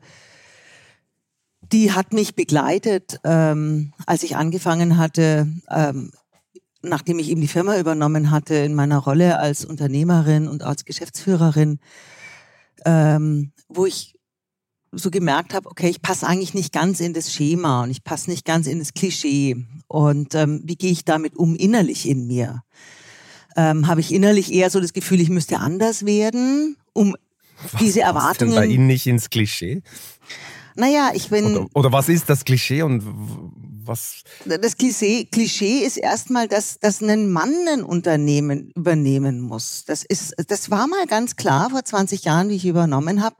die 1.72 1.92
hat 1.92 2.14
mich 2.14 2.36
begleitet, 2.36 3.20
ähm, 3.24 3.94
als 4.06 4.22
ich 4.22 4.36
angefangen 4.36 4.98
hatte, 4.98 5.48
ähm, 5.72 6.12
nachdem 6.84 7.18
ich 7.18 7.30
eben 7.30 7.42
die 7.42 7.48
Firma 7.48 7.80
übernommen 7.80 8.30
hatte 8.30 8.56
in 8.56 8.76
meiner 8.76 9.00
Rolle 9.00 9.40
als 9.40 9.66
Unternehmerin 9.66 10.48
und 10.48 10.64
als 10.64 10.86
Geschäftsführerin, 10.86 11.80
ähm, 12.86 13.52
wo 13.70 13.86
ich 13.86 14.16
so 14.92 15.10
gemerkt 15.10 15.54
habe, 15.54 15.70
okay, 15.70 15.90
ich 15.90 16.02
passe 16.02 16.28
eigentlich 16.28 16.54
nicht 16.54 16.72
ganz 16.72 17.00
in 17.00 17.14
das 17.14 17.34
Schema 17.34 17.84
und 17.84 17.90
ich 17.90 18.04
passe 18.04 18.30
nicht 18.30 18.46
ganz 18.46 18.68
in 18.68 18.80
das 18.80 18.94
Klischee. 18.94 19.66
Und 19.88 20.36
ähm, 20.36 20.62
wie 20.66 20.76
gehe 20.76 20.92
ich 20.92 21.06
damit 21.06 21.36
um 21.36 21.56
innerlich 21.56 22.08
in 22.08 22.28
mir? 22.28 22.64
Ähm, 23.56 23.88
habe 23.88 24.02
ich 24.02 24.14
innerlich 24.14 24.54
eher 24.54 24.70
so 24.70 24.80
das 24.80 24.94
Gefühl, 24.94 25.22
ich 25.22 25.30
müsste 25.30 25.60
anders 25.60 26.06
werden, 26.06 26.78
um 26.94 27.16
diese 27.80 28.02
Passt 28.02 28.42
denn 28.42 28.50
bei 28.50 28.56
Erwartungen. 28.56 28.70
Ihnen 28.70 28.88
nicht 28.88 29.08
ins 29.08 29.30
Klischee? 29.30 29.82
Naja, 30.76 31.12
ich 31.14 31.30
bin. 31.30 31.46
Oder, 31.46 31.68
oder 31.74 31.92
was 31.92 32.10
ist 32.10 32.30
das 32.30 32.46
Klischee 32.46 32.82
und 32.82 33.04
was? 33.86 34.24
Das 34.46 34.78
Klischee, 34.78 35.26
Klischee 35.26 35.80
ist 35.80 35.98
erstmal, 35.98 36.48
dass, 36.48 36.80
dass 36.80 37.02
ein 37.02 37.32
Mann 37.32 37.54
ein 37.68 37.84
Unternehmen 37.84 38.72
übernehmen 38.76 39.40
muss. 39.40 39.86
Das 39.86 40.04
ist, 40.04 40.34
das 40.48 40.70
war 40.70 40.88
mal 40.88 41.06
ganz 41.08 41.36
klar 41.36 41.70
vor 41.70 41.84
20 41.84 42.24
Jahren, 42.24 42.50
wie 42.50 42.56
ich 42.56 42.66
übernommen 42.66 43.24
habe, 43.24 43.36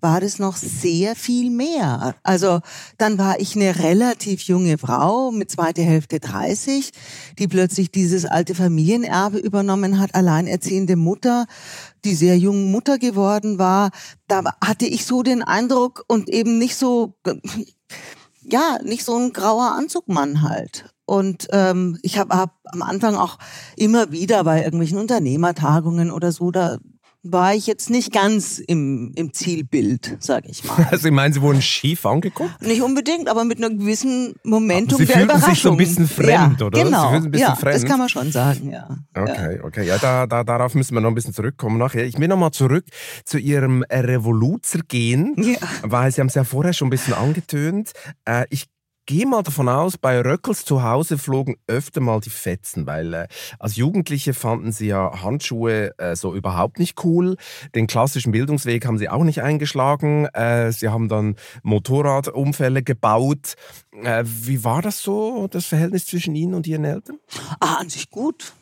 war 0.00 0.20
das 0.20 0.38
noch 0.38 0.56
sehr 0.56 1.16
viel 1.16 1.50
mehr. 1.50 2.14
Also 2.22 2.60
dann 2.98 3.18
war 3.18 3.40
ich 3.40 3.56
eine 3.56 3.78
relativ 3.78 4.42
junge 4.42 4.78
Frau 4.78 5.30
mit 5.30 5.50
zweite 5.50 5.82
Hälfte 5.82 6.20
30, 6.20 6.90
die 7.38 7.48
plötzlich 7.48 7.90
dieses 7.90 8.24
alte 8.24 8.54
Familienerbe 8.54 9.38
übernommen 9.38 9.98
hat, 9.98 10.14
alleinerziehende 10.14 10.96
Mutter, 10.96 11.46
die 12.04 12.14
sehr 12.14 12.38
jung 12.38 12.70
Mutter 12.70 12.98
geworden 12.98 13.58
war. 13.58 13.90
Da 14.28 14.42
hatte 14.62 14.86
ich 14.86 15.06
so 15.06 15.22
den 15.22 15.42
Eindruck 15.42 16.04
und 16.08 16.28
eben 16.28 16.58
nicht 16.58 16.76
so 16.76 17.16
ja, 18.50 18.78
nicht 18.82 19.04
so 19.04 19.16
ein 19.16 19.32
grauer 19.32 19.72
Anzugmann 19.72 20.42
halt. 20.42 20.86
Und 21.04 21.46
ähm, 21.52 21.98
ich 22.02 22.18
habe 22.18 22.36
hab 22.36 22.58
am 22.64 22.82
Anfang 22.82 23.16
auch 23.16 23.38
immer 23.76 24.10
wieder 24.10 24.42
bei 24.44 24.62
irgendwelchen 24.62 24.98
Unternehmertagungen 24.98 26.10
oder 26.10 26.32
so, 26.32 26.50
da 26.50 26.78
war 27.32 27.54
ich 27.54 27.66
jetzt 27.66 27.90
nicht 27.90 28.12
ganz 28.12 28.58
im, 28.58 29.12
im 29.16 29.32
Zielbild, 29.32 30.16
sage 30.20 30.48
ich 30.50 30.64
mal. 30.64 30.86
Also 30.90 31.08
ich 31.08 31.14
meine, 31.14 31.32
Sie 31.34 31.40
wurden 31.42 31.60
schief 31.62 32.06
angeguckt? 32.06 32.60
Nicht 32.62 32.82
unbedingt, 32.82 33.28
aber 33.28 33.44
mit 33.44 33.62
einem 33.62 33.78
gewissen 33.78 34.34
Momentum 34.44 34.98
Sie 34.98 35.06
der 35.06 35.24
Überraschung. 35.24 35.50
sich 35.50 35.62
so 35.62 35.70
ein 35.72 35.76
bisschen 35.76 36.08
fremd, 36.08 36.60
ja, 36.60 36.66
oder? 36.66 36.84
Genau, 36.84 37.20
Sie 37.20 37.38
ja, 37.38 37.54
fremd. 37.54 37.74
das 37.76 37.84
kann 37.84 37.98
man 37.98 38.08
schon 38.08 38.30
sagen, 38.32 38.70
ja. 38.70 38.88
Okay, 39.14 39.60
okay, 39.62 39.86
ja, 39.86 39.98
da, 39.98 40.26
da, 40.26 40.44
darauf 40.44 40.74
müssen 40.74 40.94
wir 40.94 41.00
noch 41.00 41.08
ein 41.10 41.14
bisschen 41.14 41.34
zurückkommen 41.34 41.78
nachher. 41.78 42.04
Ich 42.04 42.18
will 42.18 42.28
noch 42.28 42.36
mal 42.38 42.52
zurück 42.52 42.84
zu 43.24 43.38
Ihrem 43.38 43.82
Revoluzer 43.90 44.80
gehen, 44.86 45.34
Ja. 45.38 45.56
weil 45.82 46.12
Sie 46.12 46.20
haben 46.20 46.28
es 46.28 46.34
ja 46.34 46.44
vorher 46.44 46.72
schon 46.72 46.88
ein 46.88 46.90
bisschen 46.90 47.14
angetönt. 47.14 47.92
Äh, 48.24 48.44
ich 48.50 48.66
gehe 49.06 49.26
mal 49.26 49.42
davon 49.42 49.68
aus, 49.68 49.96
bei 49.96 50.20
Röckels 50.20 50.64
zu 50.64 50.82
Hause 50.82 51.16
flogen 51.16 51.56
öfter 51.66 52.00
mal 52.00 52.20
die 52.20 52.30
Fetzen, 52.30 52.86
weil 52.86 53.14
äh, 53.14 53.28
als 53.58 53.76
Jugendliche 53.76 54.34
fanden 54.34 54.72
sie 54.72 54.88
ja 54.88 55.22
Handschuhe 55.22 55.96
äh, 55.98 56.16
so 56.16 56.34
überhaupt 56.34 56.78
nicht 56.78 57.02
cool. 57.04 57.36
Den 57.74 57.86
klassischen 57.86 58.32
Bildungsweg 58.32 58.84
haben 58.84 58.98
sie 58.98 59.08
auch 59.08 59.24
nicht 59.24 59.42
eingeschlagen. 59.42 60.26
Äh, 60.26 60.72
sie 60.72 60.88
haben 60.88 61.08
dann 61.08 61.36
Motorradunfälle 61.62 62.82
gebaut. 62.82 63.54
Äh, 64.02 64.24
wie 64.26 64.64
war 64.64 64.82
das 64.82 65.00
so, 65.00 65.46
das 65.48 65.66
Verhältnis 65.66 66.06
zwischen 66.06 66.34
Ihnen 66.34 66.54
und 66.54 66.66
Ihren 66.66 66.84
Eltern? 66.84 67.18
Ah, 67.60 67.76
an 67.76 67.88
sich 67.88 68.10
gut. 68.10 68.52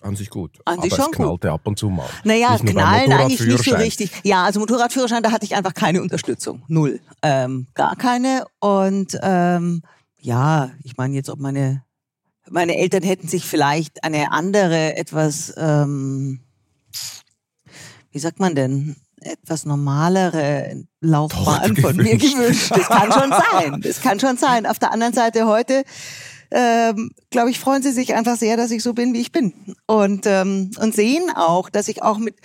An 0.00 0.16
sich 0.16 0.30
gut. 0.30 0.58
An 0.64 0.80
sich 0.80 0.92
Aber 0.92 1.02
schon 1.02 1.12
es 1.12 1.16
knallte 1.16 1.50
ab 1.50 1.62
und 1.64 1.78
zu 1.78 1.88
mal. 1.88 2.08
Naja, 2.24 2.52
Nicht 2.52 2.66
knallen 2.66 3.12
eigentlich 3.12 3.40
nicht 3.40 3.64
so 3.64 3.74
richtig. 3.74 4.10
Ja, 4.22 4.44
also 4.44 4.60
Motorradführerschein, 4.60 5.22
da 5.22 5.32
hatte 5.32 5.44
ich 5.44 5.56
einfach 5.56 5.74
keine 5.74 6.02
Unterstützung. 6.02 6.62
Null. 6.68 7.00
Ähm, 7.22 7.66
gar 7.74 7.96
keine. 7.96 8.44
Und 8.60 9.18
ähm, 9.22 9.82
ja, 10.20 10.70
ich 10.84 10.96
meine 10.96 11.14
jetzt, 11.14 11.30
ob 11.30 11.40
meine, 11.40 11.82
meine 12.48 12.76
Eltern 12.76 13.02
hätten 13.02 13.28
sich 13.28 13.44
vielleicht 13.44 14.04
eine 14.04 14.32
andere, 14.32 14.96
etwas, 14.96 15.52
ähm, 15.56 16.40
wie 18.10 18.18
sagt 18.18 18.38
man 18.40 18.54
denn, 18.54 18.96
etwas 19.20 19.64
normalere 19.64 20.84
Laufbahn 21.00 21.76
von 21.76 21.96
mir 21.96 22.16
gewünscht. 22.16 22.70
Das 22.70 22.86
kann 22.86 23.12
schon 23.12 23.30
sein. 23.52 23.80
Das 23.80 24.00
kann 24.00 24.20
schon 24.20 24.36
sein. 24.36 24.66
Auf 24.66 24.78
der 24.78 24.92
anderen 24.92 25.12
Seite 25.12 25.46
heute 25.46 25.84
ähm, 26.50 27.10
glaube 27.30 27.50
ich, 27.50 27.58
freuen 27.58 27.82
sie 27.82 27.92
sich 27.92 28.14
einfach 28.14 28.36
sehr, 28.36 28.56
dass 28.56 28.70
ich 28.70 28.82
so 28.82 28.94
bin, 28.94 29.12
wie 29.12 29.20
ich 29.20 29.32
bin. 29.32 29.74
Und, 29.86 30.26
ähm, 30.26 30.70
und 30.80 30.94
sehen 30.94 31.30
auch, 31.34 31.68
dass 31.68 31.88
ich 31.88 32.02
auch 32.02 32.18
mit, 32.18 32.36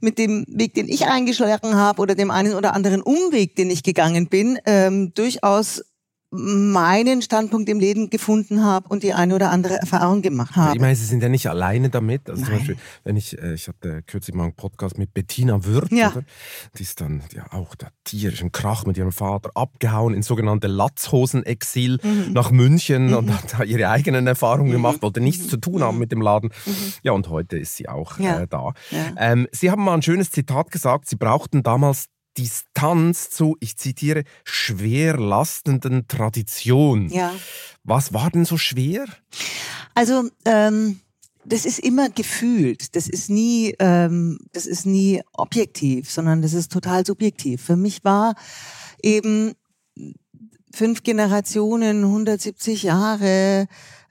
mit 0.00 0.18
dem 0.18 0.44
Weg, 0.48 0.74
den 0.74 0.88
ich 0.88 1.06
eingeschlagen 1.06 1.74
habe 1.74 2.00
oder 2.00 2.14
dem 2.14 2.30
einen 2.30 2.54
oder 2.54 2.74
anderen 2.74 3.02
Umweg, 3.02 3.56
den 3.56 3.70
ich 3.70 3.82
gegangen 3.82 4.28
bin, 4.28 4.58
ähm, 4.66 5.12
durchaus 5.14 5.82
meinen 6.32 7.22
Standpunkt 7.22 7.68
im 7.68 7.80
Leben 7.80 8.08
gefunden 8.08 8.62
habe 8.64 8.88
und 8.88 9.02
die 9.02 9.12
eine 9.14 9.34
oder 9.34 9.50
andere 9.50 9.74
Erfahrung 9.74 10.22
gemacht 10.22 10.54
habe. 10.54 10.74
Ich 10.76 10.80
meine, 10.80 10.94
Sie 10.94 11.04
sind 11.04 11.22
ja 11.22 11.28
nicht 11.28 11.48
alleine 11.48 11.88
damit. 11.90 12.30
Also 12.30 12.42
zum 12.42 12.50
Nein. 12.50 12.58
Beispiel, 12.58 12.76
wenn 13.04 13.16
ich, 13.16 13.36
äh, 13.42 13.54
ich 13.54 13.66
hatte 13.66 14.02
kürzlich 14.06 14.36
mal 14.36 14.44
einen 14.44 14.54
Podcast 14.54 14.96
mit 14.96 15.12
Bettina 15.12 15.64
Wirth, 15.64 15.90
Ja. 15.90 16.12
oder? 16.12 16.22
die 16.78 16.82
ist 16.84 17.00
dann 17.00 17.22
ja 17.34 17.46
auch 17.52 17.74
der 17.74 17.90
tierischen 18.04 18.52
Krach 18.52 18.86
mit 18.86 18.96
ihrem 18.96 19.10
Vater 19.12 19.50
abgehauen 19.54 20.14
in 20.14 20.22
sogenannte 20.22 20.68
Latzhosen-Exil 20.68 21.98
Mhm. 22.02 22.32
nach 22.32 22.50
München 22.52 23.12
und 23.14 23.32
hat 23.32 23.54
da 23.58 23.64
ihre 23.64 23.88
eigenen 23.88 24.26
Erfahrungen 24.26 24.70
gemacht, 24.70 25.02
wollte 25.02 25.20
nichts 25.20 25.48
zu 25.48 25.56
tun 25.56 25.82
haben 25.82 25.98
mit 25.98 26.12
dem 26.12 26.20
Laden. 26.20 26.50
Ja, 27.02 27.12
und 27.12 27.28
heute 27.28 27.58
ist 27.58 27.76
sie 27.76 27.88
auch 27.88 28.18
Mhm. 28.18 28.24
Ja. 28.24 28.40
äh, 28.42 28.46
da. 28.48 28.72
Ja. 28.90 28.98
Ähm, 29.18 29.48
sie 29.52 29.70
haben 29.70 29.82
mal 29.84 29.94
ein 29.94 30.02
schönes 30.02 30.30
Zitat 30.30 30.70
gesagt, 30.70 31.08
Sie 31.08 31.16
brauchten 31.16 31.62
damals 31.64 32.06
Distanz 32.38 33.30
zu, 33.30 33.56
ich 33.60 33.76
zitiere, 33.76 34.24
schwer 34.44 35.16
lastenden 35.18 36.06
Tradition. 36.08 37.08
Ja. 37.08 37.32
Was 37.84 38.12
war 38.12 38.30
denn 38.30 38.44
so 38.44 38.56
schwer? 38.56 39.06
Also 39.94 40.28
ähm, 40.44 41.00
das 41.44 41.64
ist 41.64 41.78
immer 41.80 42.08
gefühlt. 42.10 42.94
Das 42.96 43.08
ist 43.08 43.30
nie, 43.30 43.74
ähm, 43.78 44.38
das 44.52 44.66
ist 44.66 44.86
nie 44.86 45.22
objektiv, 45.32 46.10
sondern 46.10 46.42
das 46.42 46.52
ist 46.52 46.70
total 46.70 47.04
subjektiv. 47.04 47.62
Für 47.62 47.76
mich 47.76 48.04
war 48.04 48.34
eben 49.02 49.54
fünf 50.72 51.02
Generationen, 51.02 52.04
170 52.04 52.84
Jahre. 52.84 53.66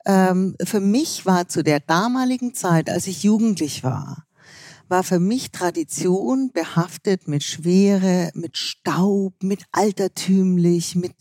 Ähm, 0.06 0.56
für 0.64 0.80
mich 0.80 1.26
war 1.26 1.48
zu 1.48 1.64
der 1.64 1.80
damaligen 1.80 2.54
Zeit, 2.54 2.90
als 2.90 3.08
ich 3.08 3.24
jugendlich 3.24 3.84
war, 3.84 4.26
war 4.90 5.04
für 5.04 5.20
mich 5.20 5.52
Tradition 5.52 6.52
behaftet 6.52 7.28
mit 7.28 7.44
Schwere, 7.44 8.32
mit 8.34 8.58
Staub, 8.58 9.42
mit 9.44 9.64
altertümlich, 9.72 10.96
mit, 10.96 11.14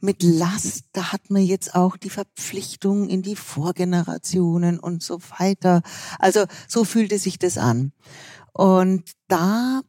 mit 0.00 0.22
Last. 0.22 0.84
Da 0.92 1.12
hat 1.12 1.28
man 1.28 1.42
jetzt 1.42 1.74
auch 1.74 1.96
die 1.96 2.10
Verpflichtung 2.10 3.08
in 3.08 3.22
die 3.22 3.36
Vorgenerationen 3.36 4.78
und 4.78 5.02
so 5.02 5.18
weiter. 5.38 5.82
Also 6.18 6.44
so 6.68 6.84
fühlte 6.84 7.18
sich 7.18 7.38
das 7.38 7.58
an. 7.58 7.92
Und 8.52 9.02
da, 9.28 9.82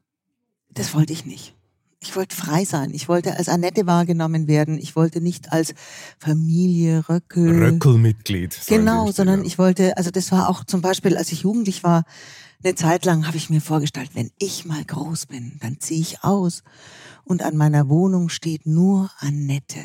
das 0.73 0.93
wollte 0.93 1.13
ich 1.13 1.25
nicht. 1.25 1.55
Ich 1.99 2.15
wollte 2.15 2.35
frei 2.35 2.63
sein. 2.63 2.91
Ich 2.93 3.09
wollte 3.09 3.37
als 3.37 3.49
Annette 3.49 3.87
wahrgenommen 3.87 4.47
werden. 4.47 4.77
Ich 4.77 4.95
wollte 4.95 5.19
nicht 5.19 5.51
als 5.51 5.73
Familie 6.19 7.07
Röckel. 7.09 7.63
Röckelmitglied. 7.63 8.59
Genau, 8.67 9.11
sondern 9.11 9.43
ich 9.43 9.57
wollte, 9.57 9.97
also 9.97 10.11
das 10.11 10.31
war 10.31 10.49
auch 10.49 10.63
zum 10.63 10.81
Beispiel, 10.81 11.17
als 11.17 11.31
ich 11.31 11.41
jugendlich 11.41 11.83
war, 11.83 12.03
eine 12.63 12.75
Zeit 12.75 13.05
lang 13.05 13.27
habe 13.27 13.37
ich 13.37 13.49
mir 13.49 13.61
vorgestellt, 13.61 14.11
wenn 14.13 14.31
ich 14.39 14.65
mal 14.65 14.83
groß 14.83 15.27
bin, 15.27 15.57
dann 15.61 15.79
ziehe 15.79 16.01
ich 16.01 16.23
aus 16.23 16.63
und 17.23 17.43
an 17.43 17.55
meiner 17.55 17.89
Wohnung 17.89 18.29
steht 18.29 18.65
nur 18.65 19.11
Annette. 19.19 19.79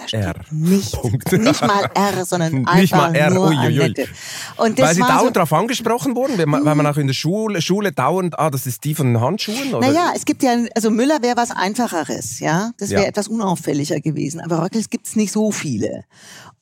Da 0.00 0.08
steht 0.08 0.24
R. 0.24 0.34
nicht, 0.50 0.92
Punkt. 0.92 1.32
nicht 1.32 1.60
mal 1.66 1.90
R, 1.94 2.24
sondern 2.24 2.52
Nicht 2.54 2.68
einfach 2.68 2.96
mal 2.98 3.14
R, 3.14 3.30
nur 3.30 3.48
uiuiui. 3.48 3.80
Annette. 3.84 4.08
Und 4.56 4.78
das 4.78 4.88
Weil 4.88 4.94
Sie 4.94 5.00
dauernd 5.02 5.20
so, 5.26 5.30
darauf 5.30 5.52
angesprochen 5.52 6.16
wurden, 6.16 6.38
wenn 6.38 6.48
man, 6.48 6.64
weil 6.64 6.74
man 6.74 6.86
auch 6.86 6.96
in 6.96 7.06
der 7.06 7.14
Schule, 7.14 7.60
Schule 7.60 7.92
dauernd, 7.92 8.38
ah, 8.38 8.50
das 8.50 8.66
ist 8.66 8.82
die 8.84 8.94
von 8.94 9.12
den 9.12 9.20
Handschuhen? 9.20 9.74
Oder? 9.74 9.86
Naja, 9.86 10.12
es 10.16 10.24
gibt 10.24 10.42
ja, 10.42 10.56
also 10.74 10.90
Müller 10.90 11.22
wäre 11.22 11.36
was 11.36 11.50
Einfacheres, 11.50 12.40
ja. 12.40 12.70
Das 12.78 12.90
wäre 12.90 13.02
Ja. 13.02 13.08
etwas 13.08 13.28
unauffälliger 13.28 14.00
gewesen. 14.00 14.40
Aber 14.40 14.62
Röckels 14.62 14.88
gibt's 14.90 15.16
nicht 15.16 15.32
so 15.32 15.50
viele. 15.50 16.04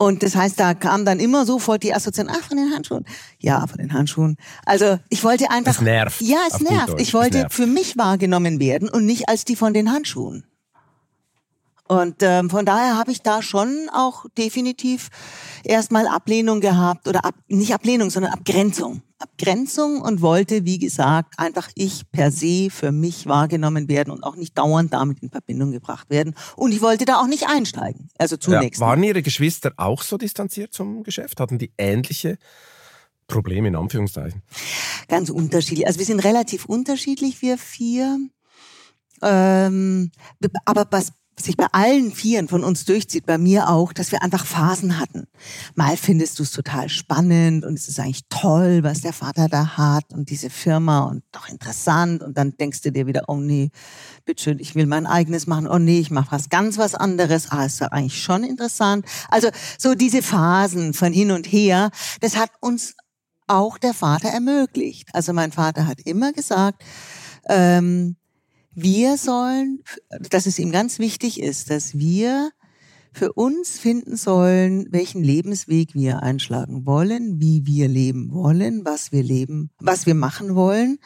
Und 0.00 0.23
das 0.23 0.37
heißt, 0.37 0.59
da 0.61 0.75
kam 0.75 1.04
dann 1.04 1.18
immer 1.21 1.45
sofort 1.45 1.83
die 1.83 1.92
Assoziation, 1.95 2.33
ach, 2.38 2.47
von 2.47 2.57
den 2.57 2.73
Handschuhen. 2.73 3.04
Ja, 3.40 3.66
von 3.66 3.78
den 3.78 3.92
Handschuhen. 3.92 4.37
Also 4.64 4.99
ich 5.09 5.25
wollte 5.25 5.50
einfach. 5.50 5.73
Es 5.73 5.80
nervt, 5.80 6.21
Ja, 6.21 6.38
es 6.52 6.61
nervt. 6.61 6.95
Ich 7.00 7.09
es 7.09 7.14
wollte 7.14 7.38
nervt. 7.38 7.54
für 7.54 7.66
mich 7.66 7.97
wahrgenommen 7.97 8.61
werden 8.61 8.88
und 8.88 9.07
nicht 9.07 9.28
als 9.28 9.45
die 9.45 9.57
von 9.57 9.75
den 9.75 9.90
Handschuhen. 9.92 10.45
Und 11.88 12.16
ähm, 12.21 12.50
von 12.50 12.66
daher 12.66 12.97
habe 12.99 13.11
ich 13.11 13.23
da 13.23 13.40
schon 13.40 13.88
auch 13.92 14.26
definitiv 14.37 15.09
erstmal 15.64 16.07
Ablehnung 16.07 16.61
gehabt 16.61 17.09
oder 17.09 17.25
ab, 17.25 17.35
nicht 17.49 17.73
Ablehnung, 17.73 18.11
sondern 18.11 18.33
Abgrenzung. 18.33 19.02
Abgrenzung 19.18 20.00
und 20.00 20.21
wollte, 20.21 20.64
wie 20.64 20.78
gesagt, 20.78 21.38
einfach 21.38 21.71
ich 21.75 22.09
per 22.12 22.30
se 22.30 22.68
für 22.71 22.92
mich 22.92 23.26
wahrgenommen 23.26 23.88
werden 23.88 24.11
und 24.12 24.23
auch 24.23 24.37
nicht 24.37 24.57
dauernd 24.57 24.92
damit 24.92 25.23
in 25.23 25.30
Verbindung 25.30 25.73
gebracht 25.73 26.09
werden. 26.11 26.35
Und 26.57 26.73
ich 26.73 26.83
wollte 26.83 27.04
da 27.04 27.21
auch 27.21 27.26
nicht 27.26 27.49
einsteigen. 27.49 28.11
Also 28.18 28.37
ja, 28.37 28.40
zunächst. 28.40 28.80
waren 28.80 29.02
Ihre 29.02 29.23
Geschwister 29.23 29.73
auch 29.76 30.02
so 30.02 30.18
distanziert 30.18 30.73
zum 30.73 31.02
Geschäft? 31.02 31.40
Hatten 31.40 31.59
die 31.59 31.73
ähnliche 31.78 32.38
Probleme 33.26 33.68
in 33.68 33.76
Anführungszeichen? 33.76 34.42
Ganz 35.09 35.30
unterschiedlich. 35.30 35.87
Also 35.87 35.99
wir 35.99 36.07
sind 36.07 36.21
relativ 36.21 36.66
unterschiedlich, 36.66 37.42
wir 37.42 37.59
vier. 37.59 38.18
Ähm, 39.21 40.12
aber 40.64 40.87
was 40.90 41.12
sich 41.40 41.57
bei 41.57 41.66
allen 41.73 42.12
Vieren 42.12 42.49
von 42.49 42.64
uns 42.64 42.85
durchzieht, 42.85 43.26
bei 43.26 43.38
mir 43.38 43.68
auch, 43.68 43.92
dass 43.92 44.12
wir 44.12 44.23
einfach 44.23 44.47
Phasen 44.47 44.99
hatten. 44.99 45.26
Mal 45.75 45.97
findest 45.97 46.38
du 46.38 46.42
es 46.42 46.50
total 46.50 46.88
spannend 46.88 47.64
und 47.64 47.75
es 47.75 47.88
ist 47.88 48.00
eigentlich 48.00 48.28
toll, 48.28 48.83
was 48.83 49.00
der 49.00 49.12
Vater 49.12 49.49
da 49.49 49.76
hat 49.76 50.12
und 50.12 50.30
diese 50.30 50.50
Firma 50.50 51.00
und 51.00 51.23
doch 51.33 51.49
interessant 51.49 52.23
und 52.23 52.37
dann 52.37 52.57
denkst 52.57 52.83
du 52.83 52.92
dir 52.92 53.07
wieder, 53.07 53.25
oh 53.28 53.37
nee, 53.37 53.71
bitteschön, 54.25 54.59
ich 54.59 54.75
will 54.75 54.87
mein 54.87 55.07
eigenes 55.07 55.47
machen, 55.47 55.66
oh 55.68 55.78
nee, 55.78 56.00
ich 56.00 56.11
mache 56.11 56.33
was 56.33 56.49
ganz 56.49 56.78
was 56.78 56.95
anderes, 56.95 57.50
ah, 57.50 57.64
ist 57.64 57.80
ja 57.80 57.88
eigentlich 57.88 58.23
schon 58.23 58.45
interessant. 58.45 59.07
Also 59.30 59.49
so 59.78 59.95
diese 59.95 60.23
Phasen 60.23 60.95
von 60.95 61.12
hin 61.12 61.30
und 61.30 61.47
her, 61.47 61.90
das 62.21 62.37
hat 62.37 62.50
uns 62.61 62.95
auch 63.47 63.78
der 63.78 63.95
Vater 63.95 64.28
ermöglicht. 64.28 65.09
Also 65.14 65.33
mein 65.33 65.52
Vater 65.52 65.87
hat 65.87 66.00
immer 66.04 66.33
gesagt, 66.33 66.85
ähm, 67.49 68.16
wir 68.82 69.16
sollen, 69.16 69.82
dass 70.30 70.47
es 70.47 70.58
ihm 70.58 70.70
ganz 70.70 70.99
wichtig 70.99 71.40
ist, 71.40 71.70
dass 71.70 71.99
wir 71.99 72.50
für 73.12 73.32
uns 73.32 73.78
finden 73.78 74.16
sollen, 74.16 74.87
welchen 74.90 75.23
Lebensweg 75.23 75.94
wir 75.94 76.23
einschlagen 76.23 76.87
wollen, 76.87 77.40
wie 77.40 77.66
wir 77.66 77.88
leben 77.88 78.32
wollen, 78.32 78.85
was 78.85 79.12
wir 79.12 79.23
leben, 79.23 79.70
was 79.80 80.06
wir 80.06 80.14
machen 80.14 80.54
wollen 80.54 80.99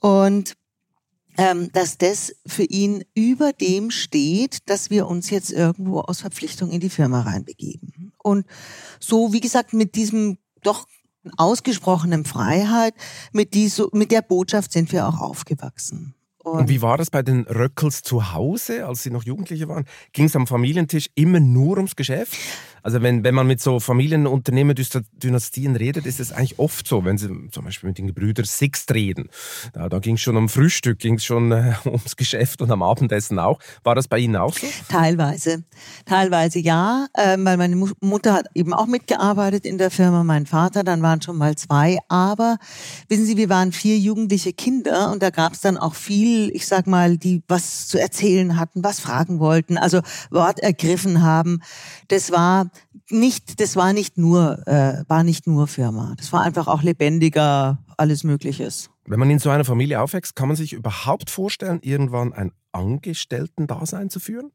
und 0.00 0.56
ähm, 1.38 1.70
dass 1.72 1.98
das 1.98 2.34
für 2.46 2.64
ihn 2.64 3.04
über 3.14 3.52
dem 3.52 3.90
steht, 3.90 4.68
dass 4.68 4.90
wir 4.90 5.06
uns 5.06 5.30
jetzt 5.30 5.52
irgendwo 5.52 6.00
aus 6.00 6.20
Verpflichtung 6.20 6.70
in 6.70 6.80
die 6.80 6.90
Firma 6.90 7.22
reinbegeben. 7.22 8.12
Und 8.18 8.44
so, 8.98 9.32
wie 9.32 9.40
gesagt, 9.40 9.72
mit 9.72 9.94
diesem 9.94 10.38
doch 10.62 10.86
ausgesprochenen 11.36 12.24
Freiheit, 12.24 12.94
mit, 13.32 13.54
die, 13.54 13.70
mit 13.92 14.10
der 14.10 14.22
Botschaft 14.22 14.72
sind 14.72 14.90
wir 14.90 15.06
auch 15.06 15.20
aufgewachsen. 15.20 16.14
Und, 16.52 16.60
und 16.60 16.68
wie 16.68 16.82
war 16.82 16.98
das 16.98 17.10
bei 17.10 17.22
den 17.22 17.42
Röckels 17.42 18.02
zu 18.02 18.32
Hause, 18.32 18.86
als 18.86 19.02
Sie 19.02 19.10
noch 19.10 19.24
Jugendliche 19.24 19.68
waren? 19.68 19.84
Ging 20.12 20.26
es 20.26 20.36
am 20.36 20.46
Familientisch 20.46 21.08
immer 21.14 21.40
nur 21.40 21.76
ums 21.76 21.96
Geschäft? 21.96 22.36
Also 22.82 23.02
wenn, 23.02 23.24
wenn 23.24 23.34
man 23.34 23.46
mit 23.46 23.60
so 23.60 23.80
Familienunternehmer-Dynastien 23.80 25.76
redet, 25.76 26.06
ist 26.06 26.20
es 26.20 26.32
eigentlich 26.32 26.58
oft 26.58 26.86
so, 26.86 27.04
wenn 27.04 27.18
sie 27.18 27.28
zum 27.50 27.64
Beispiel 27.64 27.88
mit 27.88 27.98
den 27.98 28.06
Gebrüdern 28.06 28.46
Sixt 28.46 28.92
reden. 28.94 29.28
Da, 29.72 29.88
da 29.88 29.98
ging 29.98 30.14
es 30.14 30.22
schon 30.22 30.36
um 30.36 30.48
Frühstück, 30.48 30.98
ging 30.98 31.14
es 31.14 31.24
schon 31.24 31.52
äh, 31.52 31.74
ums 31.84 32.16
Geschäft 32.16 32.62
und 32.62 32.70
am 32.70 32.82
Abendessen 32.82 33.38
auch. 33.38 33.58
War 33.82 33.94
das 33.94 34.08
bei 34.08 34.18
Ihnen 34.18 34.36
auch 34.36 34.54
so? 34.54 34.66
Teilweise. 34.88 35.64
Teilweise 36.06 36.60
ja, 36.60 37.08
äh, 37.14 37.36
weil 37.38 37.56
meine 37.56 37.76
Mutter 38.00 38.32
hat 38.32 38.46
eben 38.54 38.72
auch 38.72 38.86
mitgearbeitet 38.86 39.66
in 39.66 39.78
der 39.78 39.90
Firma, 39.90 40.24
mein 40.24 40.46
Vater, 40.46 40.84
dann 40.84 41.02
waren 41.02 41.20
schon 41.20 41.36
mal 41.36 41.56
zwei. 41.56 41.98
Aber 42.08 42.56
wissen 43.08 43.26
Sie, 43.26 43.36
wir 43.36 43.48
waren 43.48 43.72
vier 43.72 43.98
jugendliche 43.98 44.52
Kinder 44.52 45.10
und 45.12 45.22
da 45.22 45.30
gab 45.30 45.52
es 45.52 45.60
dann 45.60 45.76
auch 45.76 45.94
viel, 45.94 46.37
ich 46.46 46.66
sag 46.66 46.86
mal, 46.86 47.18
die 47.18 47.42
was 47.48 47.88
zu 47.88 48.00
erzählen 48.00 48.58
hatten, 48.58 48.84
was 48.84 49.00
fragen 49.00 49.40
wollten, 49.40 49.76
also 49.78 50.00
Wort 50.30 50.60
ergriffen 50.60 51.22
haben. 51.22 51.60
Das 52.08 52.30
war 52.30 52.70
nicht, 53.10 53.60
das 53.60 53.76
war 53.76 53.92
nicht 53.92 54.18
nur, 54.18 54.66
äh, 54.66 55.04
war 55.08 55.24
nicht 55.24 55.46
nur 55.46 55.66
Firma. 55.66 56.14
Das 56.16 56.32
war 56.32 56.42
einfach 56.42 56.66
auch 56.66 56.82
lebendiger, 56.82 57.78
alles 57.96 58.24
Mögliches. 58.24 58.90
Wenn 59.06 59.18
man 59.18 59.30
in 59.30 59.38
so 59.38 59.50
einer 59.50 59.64
Familie 59.64 60.00
aufwächst, 60.00 60.36
kann 60.36 60.48
man 60.48 60.56
sich 60.56 60.72
überhaupt 60.72 61.30
vorstellen, 61.30 61.80
irgendwann 61.82 62.32
ein 62.32 62.52
Angestellten-Dasein 62.72 64.10
zu 64.10 64.20
führen? 64.20 64.52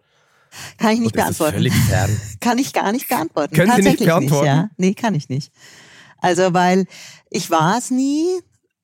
Kann 0.77 0.91
ich 0.91 0.99
nicht 0.99 1.15
beantworten. 1.15 1.55
völlig 1.55 1.73
fern. 1.73 2.09
kann 2.39 2.57
ich 2.59 2.73
gar 2.73 2.91
nicht 2.91 3.09
beantworten. 3.09 3.55
Können 3.55 3.71
Sie 3.75 3.81
nicht 3.81 4.05
beantworten? 4.05 4.45
Nicht, 4.45 4.55
ja. 4.55 4.69
Nee, 4.77 4.93
kann 4.93 5.15
ich 5.15 5.29
nicht. 5.29 5.51
Also, 6.19 6.53
weil 6.53 6.85
ich 7.29 7.49
war 7.49 7.77
es 7.77 7.89
nie 7.89 8.27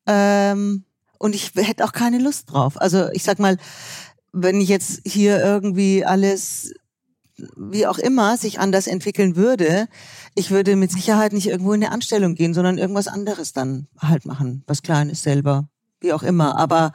ähm, 0.07 0.83
und 1.19 1.35
ich 1.35 1.51
hätte 1.55 1.85
auch 1.85 1.91
keine 1.91 2.17
Lust 2.17 2.51
drauf. 2.51 2.81
Also, 2.81 3.09
ich 3.11 3.23
sag 3.23 3.37
mal, 3.37 3.57
wenn 4.31 4.59
ich 4.59 4.69
jetzt 4.69 5.01
hier 5.05 5.39
irgendwie 5.39 6.03
alles 6.05 6.73
wie 7.55 7.87
auch 7.87 7.97
immer 7.97 8.35
sich 8.37 8.59
anders 8.59 8.87
entwickeln 8.87 9.35
würde, 9.35 9.87
ich 10.35 10.51
würde 10.51 10.75
mit 10.75 10.91
Sicherheit 10.91 11.33
nicht 11.33 11.47
irgendwo 11.47 11.73
in 11.73 11.83
eine 11.83 11.93
Anstellung 11.93 12.35
gehen, 12.35 12.53
sondern 12.53 12.77
irgendwas 12.77 13.07
anderes 13.07 13.53
dann 13.53 13.87
halt 13.97 14.25
machen, 14.25 14.63
was 14.67 14.81
Kleines 14.81 15.23
selber, 15.23 15.69
wie 16.01 16.11
auch 16.11 16.23
immer, 16.23 16.57
aber 16.57 16.91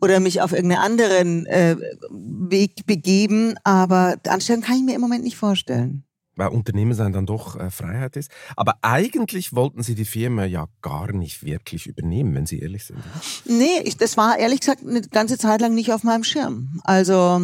oder 0.00 0.20
mich 0.20 0.40
auf 0.40 0.52
irgendeinen 0.52 0.82
anderen 0.82 1.46
äh, 1.46 1.76
Weg 2.10 2.86
begeben, 2.86 3.54
aber 3.64 4.16
Anstellung 4.26 4.62
kann 4.62 4.76
ich 4.76 4.82
mir 4.82 4.94
im 4.94 5.00
Moment 5.00 5.24
nicht 5.24 5.36
vorstellen. 5.36 6.04
Weil 6.34 6.48
Unternehmen 6.48 6.94
sein 6.94 7.12
dann 7.12 7.26
doch 7.26 7.58
äh, 7.58 7.70
Freiheit 7.70 8.16
ist. 8.16 8.30
Aber 8.56 8.76
eigentlich 8.80 9.54
wollten 9.54 9.82
Sie 9.82 9.94
die 9.94 10.06
Firma 10.06 10.44
ja 10.44 10.66
gar 10.80 11.12
nicht 11.12 11.44
wirklich 11.44 11.86
übernehmen, 11.86 12.34
wenn 12.34 12.46
Sie 12.46 12.60
ehrlich 12.60 12.84
sind. 12.84 13.00
Nee, 13.44 13.80
ich, 13.84 13.98
das 13.98 14.16
war 14.16 14.38
ehrlich 14.38 14.60
gesagt 14.60 14.82
eine 14.82 15.02
ganze 15.02 15.36
Zeit 15.36 15.60
lang 15.60 15.74
nicht 15.74 15.92
auf 15.92 16.04
meinem 16.04 16.24
Schirm. 16.24 16.80
Also 16.84 17.40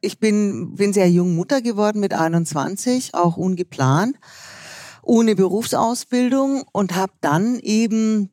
ich 0.00 0.18
bin, 0.18 0.74
bin 0.74 0.92
sehr 0.92 1.10
jung 1.10 1.36
Mutter 1.36 1.60
geworden 1.60 2.00
mit 2.00 2.14
21, 2.14 3.14
auch 3.14 3.36
ungeplant, 3.36 4.16
ohne 5.02 5.34
Berufsausbildung 5.34 6.64
und 6.72 6.96
habe 6.96 7.12
dann 7.20 7.58
eben 7.60 8.30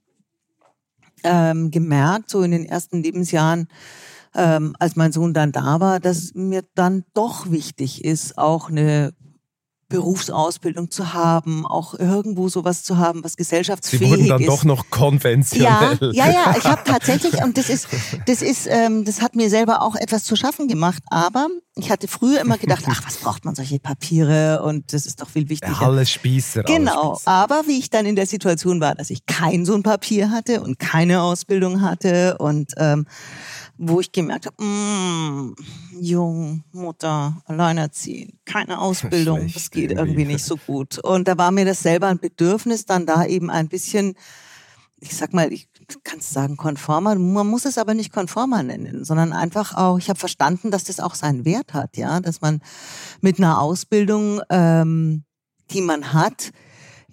ähm, 1.24 1.72
gemerkt, 1.72 2.30
so 2.30 2.42
in 2.42 2.52
den 2.52 2.66
ersten 2.66 3.04
Lebensjahren, 3.04 3.68
ähm, 4.34 4.76
als 4.80 4.96
mein 4.96 5.12
Sohn 5.12 5.34
dann 5.34 5.52
da 5.52 5.80
war, 5.80 6.00
dass 6.00 6.34
mir 6.34 6.64
dann 6.76 7.04
doch 7.14 7.52
wichtig 7.52 8.06
ist, 8.06 8.38
auch 8.38 8.70
eine 8.70 9.14
Berufsausbildung 9.90 10.92
zu 10.92 11.14
haben, 11.14 11.66
auch 11.66 11.94
irgendwo 11.94 12.50
sowas 12.50 12.84
zu 12.84 12.98
haben, 12.98 13.24
was 13.24 13.38
gesellschaftsfähig 13.38 14.02
ist. 14.02 14.08
Sie 14.08 14.12
wurden 14.12 14.28
dann 14.28 14.42
ist. 14.42 14.48
doch 14.48 14.64
noch 14.66 14.90
konventionell. 14.90 15.98
Ja, 16.14 16.28
ja, 16.28 16.32
ja. 16.32 16.56
Ich 16.58 16.66
habe 16.66 16.82
tatsächlich 16.84 17.42
und 17.44 17.58
das 17.58 17.70
ist, 17.70 17.88
das 18.26 18.42
ist, 18.42 18.68
ähm, 18.70 19.06
das 19.06 19.22
hat 19.22 19.36
mir 19.36 19.50
selber 19.50 19.82
auch 19.82 19.96
etwas 19.96 20.24
zu 20.24 20.36
schaffen 20.36 20.68
gemacht. 20.68 21.02
Aber 21.10 21.48
ich 21.76 21.90
hatte 21.90 22.08
früher 22.08 22.42
immer 22.42 22.58
gedacht, 22.58 22.84
ach, 22.88 23.02
was 23.06 23.18
braucht 23.18 23.46
man 23.46 23.56
solche 23.56 23.80
Papiere 23.80 24.62
und 24.64 24.92
das 24.92 25.06
ist 25.06 25.22
doch 25.22 25.30
viel 25.30 25.48
wichtiger. 25.48 25.82
Alles 25.82 26.10
Spießer. 26.12 26.64
Genau. 26.64 27.16
Spießer. 27.16 27.32
Aber 27.32 27.64
wie 27.68 27.80
ich 27.80 27.90
dann 27.90 28.06
in 28.06 28.16
der 28.16 28.26
Situation 28.26 28.82
war, 28.82 28.96
dass 28.96 29.10
ich 29.10 29.26
kein 29.26 29.66
so 29.66 29.74
ein 29.74 29.84
Papier 29.84 30.32
hatte 30.32 30.62
und 30.62 30.80
keine 30.80 31.22
Ausbildung 31.22 31.82
hatte 31.82 32.38
und 32.40 32.74
ähm, 32.78 33.06
wo 33.78 34.00
ich 34.00 34.12
gemerkt 34.12 34.48
habe, 34.48 34.64
mm, 34.64 35.56
jung, 36.00 36.64
Mutter, 36.72 37.42
alleinerziehend, 37.46 38.34
keine 38.46 38.80
Ausbildung, 38.80 39.40
Schlecht, 39.42 39.56
das 39.56 39.72
geht 39.72 39.92
irgendwie. 39.92 40.26
nicht 40.26 40.44
so 40.44 40.58
gut. 40.58 40.98
Und 41.00 41.28
da 41.28 41.38
war 41.38 41.52
mir 41.52 41.66
das 41.66 41.82
selber 41.82 42.08
ein 42.08 42.20
Bedürfnis, 42.20 42.86
dann 42.86 43.06
da 43.06 43.26
eben 43.26 43.50
ein 43.50 43.68
bisschen, 43.68 44.16
ich 45.00 45.16
sag 45.16 45.34
mal, 45.34 45.52
ich 45.54 45.68
kann 46.04 46.20
es 46.20 46.32
sagen, 46.32 46.58
konformer, 46.58 47.16
man 47.16 47.48
muss 47.48 47.66
es 47.66 47.78
aber 47.78 47.94
nicht 47.94 48.12
konformer 48.12 48.64
nennen, 48.64 49.06
sondern 49.06 49.32
einfach 49.32 49.76
auch, 49.76 49.98
ich 49.98 50.10
habe 50.10 50.20
verstanden, 50.20 50.72
dass 50.72 50.84
das 50.84 51.00
auch 51.00 51.16
seinen 51.16 51.46
Wert 51.46 51.74
hat, 51.74 51.98
ja, 51.98 52.20
dass 52.20 52.42
man 52.42 52.62
mit 53.22 53.38
einer 53.38 53.62
Ausbildung, 53.62 54.42
ähm, 54.50 55.24
die 55.72 55.82
man 55.82 56.14
hat, 56.14 56.52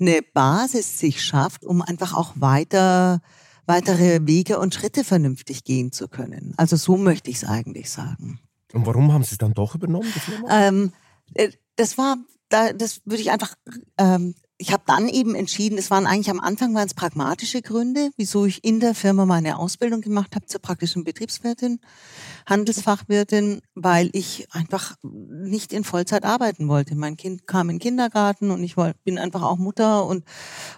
eine 0.00 0.22
Basis 0.22 0.98
sich 0.98 1.22
schafft, 1.22 1.64
um 1.64 1.83
einfach 1.83 2.14
auch 2.14 2.33
weiter 2.37 3.20
weitere 3.66 4.27
Wege 4.27 4.59
und 4.59 4.74
Schritte 4.74 5.05
vernünftig 5.05 5.64
gehen 5.64 5.92
zu 5.92 6.09
können. 6.09 6.55
Also 6.57 6.77
so 6.77 6.96
möchte 6.96 7.31
ich 7.31 7.37
es 7.37 7.44
eigentlich 7.44 7.90
sagen. 7.90 8.40
Und 8.72 8.87
warum 8.87 9.12
haben 9.12 9.22
Sie 9.22 9.33
es 9.33 9.38
dann 9.38 9.55
doch 9.55 9.74
übernommen? 9.74 10.12
Ähm, 10.50 10.92
äh, 11.35 11.50
das 11.77 11.96
war, 11.96 12.16
das 12.48 13.00
würde 13.05 13.22
ich 13.22 13.31
einfach 13.31 13.55
ähm, 13.98 14.35
ich 14.57 14.73
habe 14.73 14.85
dann 14.87 15.09
eben 15.09 15.35
entschieden, 15.35 15.79
es 15.79 15.90
waren 15.90 16.07
eigentlich 16.07 16.31
am 16.31 16.38
Anfang 16.38 16.75
waren 16.75 16.87
es 16.87 16.95
pragmatische 16.95 17.61
Gründe, 17.61 18.11
wieso 18.17 18.47
ich 18.47 18.62
in 18.62 18.79
der 18.79 18.95
Firma 18.95 19.27
meine 19.27 19.59
Ausbildung 19.59 20.01
gemacht 20.01 20.37
habe 20.37 20.47
zur 20.47 20.61
praktischen 20.61 21.03
Betriebswirtin, 21.03 21.81
Handelsfachwirtin, 22.47 23.62
weil 23.75 24.11
ich 24.12 24.47
einfach 24.53 24.95
nicht 25.03 25.73
in 25.73 25.83
Vollzeit 25.83 26.25
arbeiten 26.25 26.69
wollte. 26.69 26.95
Mein 26.95 27.17
Kind 27.17 27.49
kam 27.49 27.69
in 27.69 27.77
den 27.77 27.83
Kindergarten 27.83 28.53
und 28.53 28.62
ich 28.62 28.77
bin 29.03 29.19
einfach 29.19 29.43
auch 29.43 29.59
Mutter 29.59 30.07
und 30.07 30.25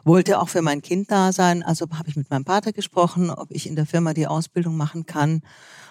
wollte 0.05 0.41
auch 0.41 0.49
für 0.49 0.62
mein 0.62 0.81
Kind 0.81 1.11
da 1.11 1.33
sein. 1.33 1.62
Also 1.62 1.87
habe 1.93 2.09
ich 2.09 2.17
mit 2.17 2.31
meinem 2.31 2.47
Vater 2.47 2.73
gesprochen, 2.73 3.29
ob 3.29 3.51
ich 3.51 3.67
in 3.67 3.77
der 3.77 3.87
Firma 3.87 4.15
die 4.15 4.27
Ausbildung 4.27 4.79
machen 4.79 5.05
kann 5.05 5.43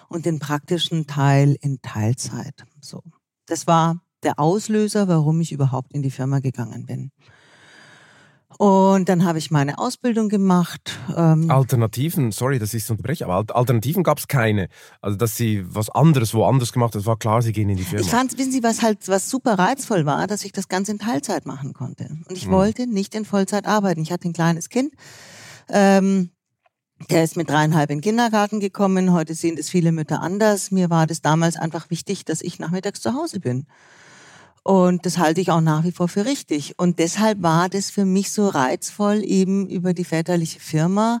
und 0.08 0.26
den 0.26 0.40
praktischen 0.40 1.06
Teil 1.06 1.56
in 1.60 1.80
Teilzeit. 1.82 2.64
So, 2.80 3.02
das 3.46 3.68
war 3.68 4.00
der 4.24 4.40
Auslöser, 4.40 5.06
warum 5.06 5.40
ich 5.40 5.52
überhaupt 5.52 5.92
in 5.92 6.02
die 6.02 6.10
Firma 6.10 6.40
gegangen 6.40 6.84
bin. 6.84 7.12
Und 8.58 9.08
dann 9.08 9.24
habe 9.24 9.38
ich 9.38 9.50
meine 9.50 9.78
Ausbildung 9.78 10.28
gemacht. 10.28 10.98
Ähm 11.14 11.50
Alternativen, 11.50 12.32
sorry, 12.32 12.58
dass 12.58 12.72
ich 12.74 12.84
es 12.84 12.90
unterbreche, 12.90 13.26
aber 13.26 13.54
Alternativen 13.54 14.02
gab 14.02 14.18
es 14.18 14.28
keine. 14.28 14.68
Also, 15.00 15.16
dass 15.16 15.36
Sie 15.36 15.64
was 15.66 15.90
anderes 15.90 16.32
woanders 16.32 16.72
gemacht 16.72 16.94
das 16.94 17.04
war 17.06 17.18
klar, 17.18 17.42
Sie 17.42 17.52
gehen 17.52 17.68
in 17.68 17.76
die 17.76 17.84
Firma. 17.84 18.04
Ich 18.04 18.10
fand, 18.10 18.38
wissen 18.38 18.52
Sie, 18.52 18.62
was 18.62 18.82
halt, 18.82 19.08
was 19.08 19.28
super 19.28 19.58
reizvoll 19.58 20.06
war, 20.06 20.26
dass 20.26 20.44
ich 20.44 20.52
das 20.52 20.68
Ganze 20.68 20.92
in 20.92 20.98
Teilzeit 20.98 21.44
machen 21.44 21.74
konnte. 21.74 22.08
Und 22.28 22.36
ich 22.36 22.44
hm. 22.44 22.52
wollte 22.52 22.86
nicht 22.86 23.14
in 23.14 23.24
Vollzeit 23.24 23.66
arbeiten. 23.66 24.00
Ich 24.00 24.12
hatte 24.12 24.28
ein 24.28 24.32
kleines 24.32 24.68
Kind. 24.68 24.94
Ähm, 25.68 26.30
der 27.10 27.24
ist 27.24 27.36
mit 27.36 27.50
dreieinhalb 27.50 27.90
in 27.90 27.98
den 27.98 28.02
Kindergarten 28.02 28.58
gekommen. 28.58 29.12
Heute 29.12 29.34
sehen 29.34 29.56
das 29.56 29.68
viele 29.68 29.92
Mütter 29.92 30.22
anders. 30.22 30.70
Mir 30.70 30.88
war 30.88 31.06
das 31.06 31.20
damals 31.20 31.56
einfach 31.56 31.90
wichtig, 31.90 32.24
dass 32.24 32.40
ich 32.40 32.58
nachmittags 32.58 33.02
zu 33.02 33.12
Hause 33.12 33.40
bin. 33.40 33.66
Und 34.66 35.06
das 35.06 35.18
halte 35.18 35.40
ich 35.40 35.52
auch 35.52 35.60
nach 35.60 35.84
wie 35.84 35.92
vor 35.92 36.08
für 36.08 36.24
richtig. 36.24 36.76
Und 36.76 36.98
deshalb 36.98 37.40
war 37.40 37.68
das 37.68 37.88
für 37.88 38.04
mich 38.04 38.32
so 38.32 38.48
reizvoll, 38.48 39.22
eben 39.22 39.68
über 39.68 39.94
die 39.94 40.02
väterliche 40.02 40.58
Firma 40.58 41.20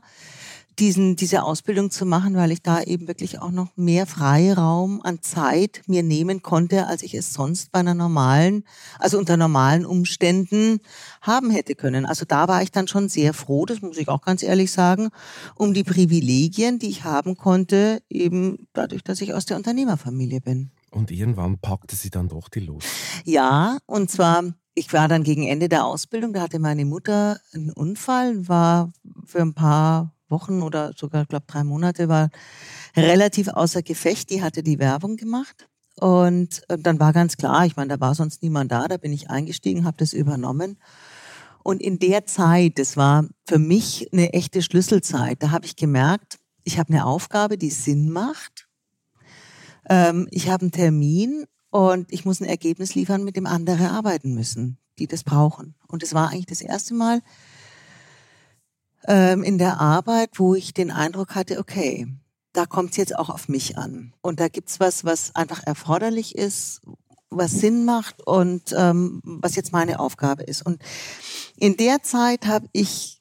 diesen, 0.80 1.14
diese 1.14 1.44
Ausbildung 1.44 1.92
zu 1.92 2.06
machen, 2.06 2.34
weil 2.34 2.50
ich 2.50 2.60
da 2.60 2.82
eben 2.82 3.06
wirklich 3.06 3.40
auch 3.40 3.52
noch 3.52 3.68
mehr 3.76 4.06
Freiraum 4.06 5.00
an 5.00 5.22
Zeit 5.22 5.82
mir 5.86 6.02
nehmen 6.02 6.42
konnte, 6.42 6.88
als 6.88 7.04
ich 7.04 7.14
es 7.14 7.32
sonst 7.32 7.70
bei 7.70 7.78
einer 7.78 7.94
normalen, 7.94 8.64
also 8.98 9.16
unter 9.16 9.36
normalen 9.36 9.86
Umständen 9.86 10.80
haben 11.22 11.50
hätte 11.50 11.76
können. 11.76 12.04
Also 12.04 12.24
da 12.26 12.48
war 12.48 12.62
ich 12.62 12.72
dann 12.72 12.88
schon 12.88 13.08
sehr 13.08 13.32
froh, 13.32 13.64
das 13.64 13.80
muss 13.80 13.96
ich 13.96 14.08
auch 14.08 14.22
ganz 14.22 14.42
ehrlich 14.42 14.72
sagen, 14.72 15.10
um 15.54 15.72
die 15.72 15.84
Privilegien, 15.84 16.80
die 16.80 16.88
ich 16.88 17.04
haben 17.04 17.36
konnte, 17.36 18.02
eben 18.10 18.66
dadurch, 18.72 19.04
dass 19.04 19.20
ich 19.20 19.34
aus 19.34 19.46
der 19.46 19.56
Unternehmerfamilie 19.56 20.40
bin. 20.40 20.72
Und 20.96 21.10
irgendwann 21.10 21.58
packte 21.58 21.94
sie 21.94 22.08
dann 22.08 22.28
doch 22.28 22.48
die 22.48 22.60
Lust. 22.60 22.88
Ja, 23.24 23.76
und 23.84 24.10
zwar, 24.10 24.54
ich 24.74 24.94
war 24.94 25.08
dann 25.08 25.24
gegen 25.24 25.46
Ende 25.46 25.68
der 25.68 25.84
Ausbildung, 25.84 26.32
da 26.32 26.40
hatte 26.40 26.58
meine 26.58 26.86
Mutter 26.86 27.38
einen 27.52 27.70
Unfall, 27.70 28.48
war 28.48 28.92
für 29.26 29.42
ein 29.42 29.52
paar 29.52 30.14
Wochen 30.30 30.62
oder 30.62 30.92
sogar, 30.96 31.26
glaube 31.26 31.44
drei 31.46 31.64
Monate 31.64 32.08
war 32.08 32.30
relativ 32.96 33.48
außer 33.48 33.82
Gefecht. 33.82 34.30
Die 34.30 34.42
hatte 34.42 34.62
die 34.62 34.78
Werbung 34.78 35.16
gemacht. 35.16 35.68
Und 36.00 36.62
dann 36.66 36.98
war 36.98 37.12
ganz 37.12 37.36
klar, 37.36 37.66
ich 37.66 37.76
meine, 37.76 37.88
da 37.88 38.00
war 38.00 38.14
sonst 38.14 38.42
niemand 38.42 38.72
da, 38.72 38.88
da 38.88 38.96
bin 38.96 39.12
ich 39.12 39.28
eingestiegen, 39.28 39.84
habe 39.84 39.98
das 39.98 40.14
übernommen. 40.14 40.78
Und 41.62 41.82
in 41.82 41.98
der 41.98 42.24
Zeit, 42.24 42.78
das 42.78 42.96
war 42.96 43.26
für 43.46 43.58
mich 43.58 44.08
eine 44.12 44.32
echte 44.32 44.62
Schlüsselzeit, 44.62 45.42
da 45.42 45.50
habe 45.50 45.66
ich 45.66 45.76
gemerkt, 45.76 46.38
ich 46.64 46.78
habe 46.78 46.90
eine 46.90 47.04
Aufgabe, 47.04 47.58
die 47.58 47.70
Sinn 47.70 48.10
macht. 48.10 48.65
Ähm, 49.88 50.28
ich 50.30 50.48
habe 50.48 50.62
einen 50.62 50.72
Termin 50.72 51.44
und 51.70 52.12
ich 52.12 52.24
muss 52.24 52.40
ein 52.40 52.48
Ergebnis 52.48 52.94
liefern, 52.94 53.24
mit 53.24 53.36
dem 53.36 53.46
andere 53.46 53.90
arbeiten 53.90 54.34
müssen, 54.34 54.78
die 54.98 55.06
das 55.06 55.24
brauchen. 55.24 55.74
Und 55.86 56.02
es 56.02 56.14
war 56.14 56.30
eigentlich 56.30 56.46
das 56.46 56.60
erste 56.60 56.94
Mal 56.94 57.22
ähm, 59.06 59.42
in 59.42 59.58
der 59.58 59.80
Arbeit, 59.80 60.30
wo 60.34 60.54
ich 60.54 60.74
den 60.74 60.90
Eindruck 60.90 61.34
hatte, 61.34 61.58
okay, 61.58 62.06
da 62.52 62.66
kommt 62.66 62.92
es 62.92 62.96
jetzt 62.96 63.16
auch 63.16 63.28
auf 63.28 63.48
mich 63.48 63.76
an. 63.76 64.14
Und 64.22 64.40
da 64.40 64.48
gibt's 64.48 64.80
was, 64.80 65.04
was 65.04 65.34
einfach 65.36 65.62
erforderlich 65.66 66.34
ist, 66.34 66.80
was 67.28 67.52
Sinn 67.52 67.84
macht 67.84 68.26
und 68.26 68.74
ähm, 68.76 69.20
was 69.24 69.56
jetzt 69.56 69.72
meine 69.72 70.00
Aufgabe 70.00 70.44
ist. 70.44 70.64
Und 70.64 70.80
in 71.56 71.76
der 71.76 72.02
Zeit 72.02 72.46
habe 72.46 72.68
ich 72.72 73.20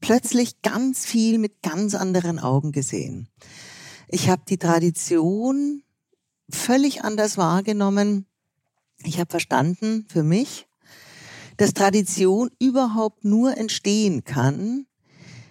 plötzlich 0.00 0.62
ganz 0.62 1.04
viel 1.04 1.38
mit 1.38 1.62
ganz 1.62 1.94
anderen 1.94 2.38
Augen 2.38 2.72
gesehen. 2.72 3.28
Ich 4.08 4.30
habe 4.30 4.42
die 4.48 4.58
Tradition 4.58 5.82
völlig 6.56 7.04
anders 7.04 7.36
wahrgenommen. 7.36 8.26
Ich 9.04 9.18
habe 9.18 9.30
verstanden 9.30 10.06
für 10.08 10.22
mich, 10.22 10.66
dass 11.56 11.74
Tradition 11.74 12.50
überhaupt 12.58 13.24
nur 13.24 13.56
entstehen 13.56 14.24
kann, 14.24 14.86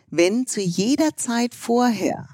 wenn 0.10 0.48
zu 0.48 0.62
jeder 0.62 1.16
Zeit 1.16 1.54
vorher 1.54 2.28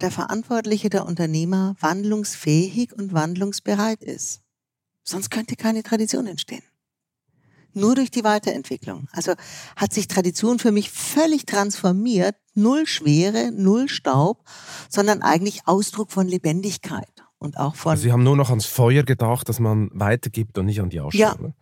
der 0.00 0.10
Verantwortliche, 0.10 0.90
der 0.90 1.06
Unternehmer 1.06 1.74
wandlungsfähig 1.80 2.92
und 2.94 3.12
wandlungsbereit 3.12 4.02
ist. 4.02 4.40
Sonst 5.02 5.30
könnte 5.30 5.56
keine 5.56 5.82
Tradition 5.82 6.26
entstehen. 6.26 6.62
Nur 7.74 7.94
durch 7.94 8.10
die 8.10 8.24
Weiterentwicklung. 8.24 9.08
Also 9.12 9.34
hat 9.76 9.92
sich 9.92 10.08
Tradition 10.08 10.58
für 10.58 10.72
mich 10.72 10.90
völlig 10.90 11.46
transformiert. 11.46 12.36
Null 12.54 12.86
Schwere, 12.86 13.52
null 13.52 13.88
Staub, 13.88 14.44
sondern 14.88 15.22
eigentlich 15.22 15.66
Ausdruck 15.66 16.10
von 16.10 16.26
Lebendigkeit 16.26 17.17
und 17.38 17.58
auch 17.58 17.74
von. 17.74 17.90
Also 17.90 18.02
Sie 18.04 18.12
haben 18.12 18.22
nur 18.22 18.36
noch 18.36 18.50
ans 18.50 18.66
Feuer 18.66 19.02
gedacht, 19.02 19.48
dass 19.48 19.60
man 19.60 19.90
weitergibt 19.92 20.58
und 20.58 20.66
nicht 20.66 20.80
an 20.80 20.90
die 20.90 21.00
Ausstellung. 21.00 21.36
Ja, 21.38 21.46
ne? 21.48 21.54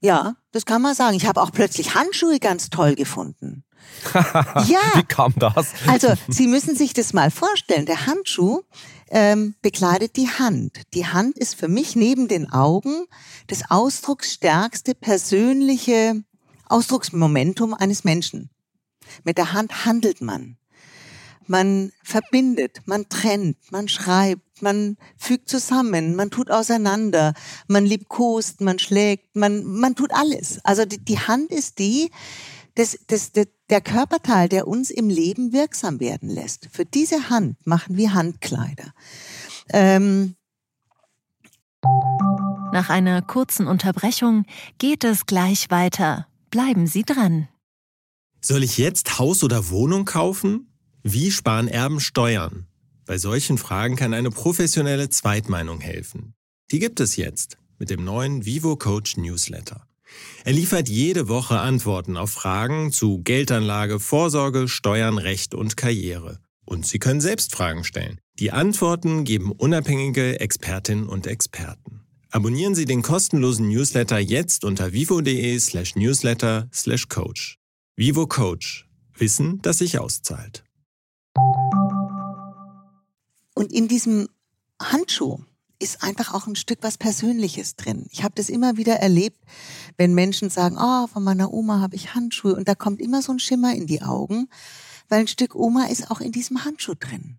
ja, 0.00 0.34
das 0.52 0.66
kann 0.66 0.82
man 0.82 0.94
sagen. 0.94 1.16
Ich 1.16 1.26
habe 1.26 1.40
auch 1.40 1.52
plötzlich 1.52 1.94
Handschuhe 1.94 2.38
ganz 2.38 2.70
toll 2.70 2.94
gefunden. 2.94 3.64
ja. 4.14 4.80
Wie 4.94 5.04
kam 5.04 5.34
das? 5.36 5.72
Also 5.86 6.08
Sie 6.28 6.46
müssen 6.46 6.76
sich 6.76 6.92
das 6.92 7.12
mal 7.12 7.30
vorstellen. 7.30 7.86
Der 7.86 8.06
Handschuh 8.06 8.62
ähm, 9.10 9.54
bekleidet 9.62 10.16
die 10.16 10.28
Hand. 10.28 10.72
Die 10.94 11.06
Hand 11.06 11.38
ist 11.38 11.54
für 11.54 11.68
mich 11.68 11.96
neben 11.96 12.28
den 12.28 12.50
Augen 12.50 13.06
das 13.46 13.70
ausdrucksstärkste 13.70 14.94
persönliche 14.94 16.22
Ausdrucksmomentum 16.68 17.74
eines 17.74 18.04
Menschen. 18.04 18.50
Mit 19.24 19.38
der 19.38 19.52
Hand 19.52 19.84
handelt 19.84 20.20
man. 20.20 20.56
Man 21.46 21.90
verbindet, 22.04 22.82
man 22.84 23.08
trennt, 23.08 23.56
man 23.72 23.88
schreibt, 23.88 24.42
man 24.62 24.96
fügt 25.16 25.48
zusammen, 25.48 26.14
man 26.14 26.30
tut 26.30 26.50
auseinander, 26.50 27.34
man 27.68 27.84
liebkost, 27.84 28.60
man 28.60 28.78
schlägt, 28.78 29.36
man, 29.36 29.64
man 29.64 29.94
tut 29.94 30.12
alles. 30.12 30.64
Also 30.64 30.84
die, 30.84 30.98
die 30.98 31.18
Hand 31.18 31.50
ist 31.50 31.78
die, 31.78 32.10
das, 32.74 32.98
das, 33.06 33.32
das, 33.32 33.46
der 33.68 33.80
Körperteil, 33.80 34.48
der 34.48 34.66
uns 34.66 34.90
im 34.90 35.08
Leben 35.08 35.52
wirksam 35.52 36.00
werden 36.00 36.28
lässt. 36.28 36.68
Für 36.72 36.84
diese 36.84 37.30
Hand 37.30 37.56
machen 37.66 37.96
wir 37.96 38.14
Handkleider. 38.14 38.92
Ähm 39.72 40.34
Nach 42.72 42.90
einer 42.90 43.22
kurzen 43.22 43.66
Unterbrechung 43.66 44.44
geht 44.78 45.04
es 45.04 45.26
gleich 45.26 45.70
weiter. 45.70 46.26
Bleiben 46.50 46.86
Sie 46.86 47.02
dran. 47.02 47.48
Soll 48.40 48.62
ich 48.62 48.78
jetzt 48.78 49.18
Haus 49.18 49.44
oder 49.44 49.68
Wohnung 49.70 50.04
kaufen? 50.04 50.72
Wie 51.02 51.30
sparen 51.30 51.68
Erben 51.68 52.00
Steuern? 52.00 52.66
Bei 53.10 53.18
solchen 53.18 53.58
Fragen 53.58 53.96
kann 53.96 54.14
eine 54.14 54.30
professionelle 54.30 55.08
Zweitmeinung 55.08 55.80
helfen. 55.80 56.34
Die 56.70 56.78
gibt 56.78 57.00
es 57.00 57.16
jetzt 57.16 57.58
mit 57.76 57.90
dem 57.90 58.04
neuen 58.04 58.46
Vivo 58.46 58.76
Coach 58.76 59.16
Newsletter. 59.16 59.84
Er 60.44 60.52
liefert 60.52 60.88
jede 60.88 61.26
Woche 61.26 61.58
Antworten 61.58 62.16
auf 62.16 62.30
Fragen 62.30 62.92
zu 62.92 63.20
Geldanlage, 63.24 63.98
Vorsorge, 63.98 64.68
Steuern, 64.68 65.18
Recht 65.18 65.56
und 65.56 65.76
Karriere. 65.76 66.38
Und 66.64 66.86
Sie 66.86 67.00
können 67.00 67.20
selbst 67.20 67.52
Fragen 67.52 67.82
stellen. 67.82 68.20
Die 68.38 68.52
Antworten 68.52 69.24
geben 69.24 69.50
unabhängige 69.50 70.38
Expertinnen 70.38 71.08
und 71.08 71.26
Experten. 71.26 72.02
Abonnieren 72.30 72.76
Sie 72.76 72.84
den 72.84 73.02
kostenlosen 73.02 73.70
Newsletter 73.70 74.20
jetzt 74.20 74.64
unter 74.64 74.92
vivo.de 74.92 75.58
slash 75.58 75.96
newsletter 75.96 76.68
slash 76.72 77.08
coach. 77.08 77.58
Vivo 77.96 78.28
Coach. 78.28 78.88
Wissen, 79.18 79.58
das 79.62 79.78
sich 79.78 79.98
auszahlt. 79.98 80.62
Und 83.60 83.74
in 83.74 83.88
diesem 83.88 84.26
Handschuh 84.80 85.40
ist 85.78 86.02
einfach 86.02 86.32
auch 86.32 86.46
ein 86.46 86.56
Stück 86.56 86.78
was 86.80 86.96
Persönliches 86.96 87.76
drin. 87.76 88.06
Ich 88.10 88.22
habe 88.22 88.32
das 88.34 88.48
immer 88.48 88.78
wieder 88.78 88.94
erlebt, 88.94 89.36
wenn 89.98 90.14
Menschen 90.14 90.48
sagen, 90.48 90.78
oh, 90.80 91.06
von 91.08 91.22
meiner 91.22 91.52
Oma 91.52 91.78
habe 91.78 91.94
ich 91.94 92.14
Handschuhe 92.14 92.54
und 92.56 92.68
da 92.68 92.74
kommt 92.74 93.02
immer 93.02 93.20
so 93.20 93.32
ein 93.32 93.38
Schimmer 93.38 93.74
in 93.74 93.86
die 93.86 94.00
Augen, 94.00 94.48
weil 95.10 95.20
ein 95.20 95.28
Stück 95.28 95.54
Oma 95.54 95.88
ist 95.88 96.10
auch 96.10 96.22
in 96.22 96.32
diesem 96.32 96.64
Handschuh 96.64 96.94
drin, 96.98 97.38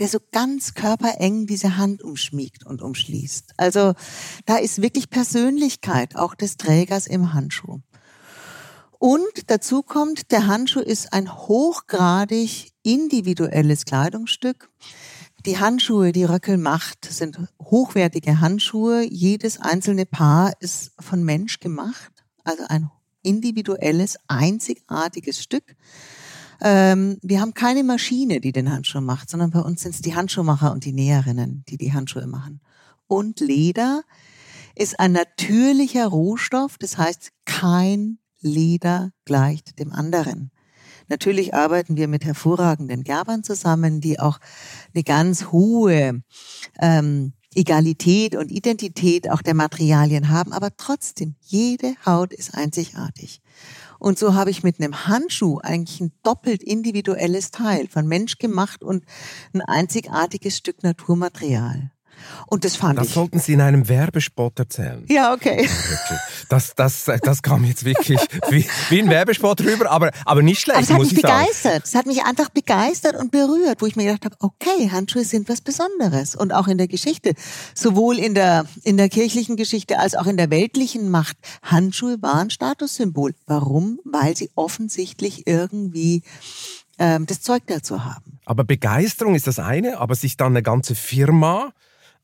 der 0.00 0.08
so 0.08 0.18
ganz 0.32 0.74
körpereng 0.74 1.46
diese 1.46 1.76
Hand 1.76 2.02
umschmiegt 2.02 2.66
und 2.66 2.82
umschließt. 2.82 3.52
Also 3.56 3.94
da 4.46 4.56
ist 4.56 4.82
wirklich 4.82 5.10
Persönlichkeit 5.10 6.16
auch 6.16 6.34
des 6.34 6.56
Trägers 6.56 7.06
im 7.06 7.34
Handschuh. 7.34 7.78
Und 8.98 9.48
dazu 9.48 9.82
kommt, 9.82 10.32
der 10.32 10.48
Handschuh 10.48 10.80
ist 10.80 11.12
ein 11.12 11.32
hochgradig 11.32 12.72
individuelles 12.82 13.84
Kleidungsstück. 13.84 14.70
Die 15.44 15.58
Handschuhe, 15.58 16.12
die 16.12 16.22
Röckel 16.22 16.56
macht, 16.56 17.04
sind 17.04 17.36
hochwertige 17.60 18.40
Handschuhe. 18.40 19.02
Jedes 19.02 19.58
einzelne 19.60 20.06
Paar 20.06 20.52
ist 20.60 20.92
von 21.00 21.24
Mensch 21.24 21.58
gemacht, 21.58 22.24
also 22.44 22.62
ein 22.68 22.90
individuelles, 23.22 24.18
einzigartiges 24.28 25.42
Stück. 25.42 25.74
Ähm, 26.60 27.18
wir 27.22 27.40
haben 27.40 27.54
keine 27.54 27.82
Maschine, 27.82 28.40
die 28.40 28.52
den 28.52 28.70
Handschuh 28.70 29.00
macht, 29.00 29.30
sondern 29.30 29.50
bei 29.50 29.58
uns 29.58 29.82
sind 29.82 29.96
es 29.96 30.00
die 30.00 30.14
Handschuhmacher 30.14 30.70
und 30.70 30.84
die 30.84 30.92
Näherinnen, 30.92 31.64
die 31.68 31.76
die 31.76 31.92
Handschuhe 31.92 32.28
machen. 32.28 32.60
Und 33.08 33.40
Leder 33.40 34.04
ist 34.76 35.00
ein 35.00 35.10
natürlicher 35.10 36.06
Rohstoff, 36.06 36.78
das 36.78 36.98
heißt 36.98 37.32
kein 37.46 38.18
Leder 38.40 39.10
gleicht 39.24 39.80
dem 39.80 39.92
anderen. 39.92 40.52
Natürlich 41.08 41.54
arbeiten 41.54 41.96
wir 41.96 42.08
mit 42.08 42.24
hervorragenden 42.24 43.04
Gerbern 43.04 43.44
zusammen, 43.44 44.00
die 44.00 44.18
auch 44.20 44.38
eine 44.94 45.04
ganz 45.04 45.46
hohe 45.52 46.22
ähm, 46.80 47.32
Egalität 47.54 48.34
und 48.34 48.50
Identität 48.50 49.30
auch 49.30 49.42
der 49.42 49.54
Materialien 49.54 50.30
haben, 50.30 50.52
aber 50.52 50.76
trotzdem, 50.76 51.34
jede 51.40 51.94
Haut 52.06 52.32
ist 52.32 52.54
einzigartig. 52.54 53.42
Und 53.98 54.18
so 54.18 54.34
habe 54.34 54.50
ich 54.50 54.62
mit 54.62 54.80
einem 54.80 55.06
Handschuh 55.06 55.58
eigentlich 55.58 56.00
ein 56.00 56.12
doppelt 56.22 56.62
individuelles 56.62 57.52
Teil 57.52 57.86
von 57.88 58.08
Mensch 58.08 58.38
gemacht 58.38 58.82
und 58.82 59.04
ein 59.52 59.60
einzigartiges 59.60 60.56
Stück 60.56 60.82
Naturmaterial. 60.82 61.91
Und 62.46 62.64
das 62.64 62.76
fand 62.76 62.98
das 62.98 63.06
ich. 63.06 63.10
Das 63.10 63.14
sollten 63.14 63.38
Sie 63.38 63.52
in 63.52 63.60
einem 63.60 63.88
Werbespot 63.88 64.58
erzählen. 64.58 65.04
Ja, 65.08 65.32
okay. 65.32 65.68
Das, 66.48 66.74
das, 66.74 67.04
das 67.22 67.42
kam 67.42 67.64
jetzt 67.64 67.84
wirklich 67.84 68.20
wie, 68.50 68.66
wie 68.90 69.00
ein 69.00 69.08
Werbespot 69.08 69.60
rüber, 69.62 69.90
aber, 69.90 70.10
aber 70.24 70.42
nicht 70.42 70.60
schlecht. 70.60 70.78
Aber 70.78 70.84
es 70.84 70.92
hat 70.92 71.00
mich 71.00 71.12
ich 71.12 71.22
begeistert. 71.22 71.84
Es 71.84 71.94
hat 71.94 72.06
mich 72.06 72.24
einfach 72.24 72.50
begeistert 72.50 73.16
und 73.16 73.30
berührt, 73.30 73.80
wo 73.80 73.86
ich 73.86 73.96
mir 73.96 74.04
gedacht 74.04 74.24
habe, 74.24 74.36
okay, 74.40 74.90
Handschuhe 74.90 75.24
sind 75.24 75.48
was 75.48 75.60
Besonderes. 75.60 76.34
Und 76.34 76.52
auch 76.52 76.68
in 76.68 76.78
der 76.78 76.88
Geschichte, 76.88 77.34
sowohl 77.74 78.18
in 78.18 78.34
der, 78.34 78.66
in 78.82 78.96
der 78.96 79.08
kirchlichen 79.08 79.56
Geschichte 79.56 79.98
als 79.98 80.14
auch 80.14 80.26
in 80.26 80.36
der 80.36 80.50
weltlichen 80.50 81.10
Macht. 81.10 81.36
Handschuhe 81.62 82.20
waren 82.20 82.50
Statussymbol. 82.50 83.34
Warum? 83.46 84.00
Weil 84.04 84.36
sie 84.36 84.50
offensichtlich 84.54 85.46
irgendwie 85.46 86.22
ähm, 86.98 87.26
das 87.26 87.40
Zeug 87.40 87.62
dazu 87.66 88.04
haben. 88.04 88.38
Aber 88.44 88.64
Begeisterung 88.64 89.34
ist 89.34 89.46
das 89.46 89.58
eine, 89.58 89.98
aber 89.98 90.14
sich 90.14 90.36
dann 90.36 90.52
eine 90.52 90.62
ganze 90.62 90.94
Firma 90.94 91.72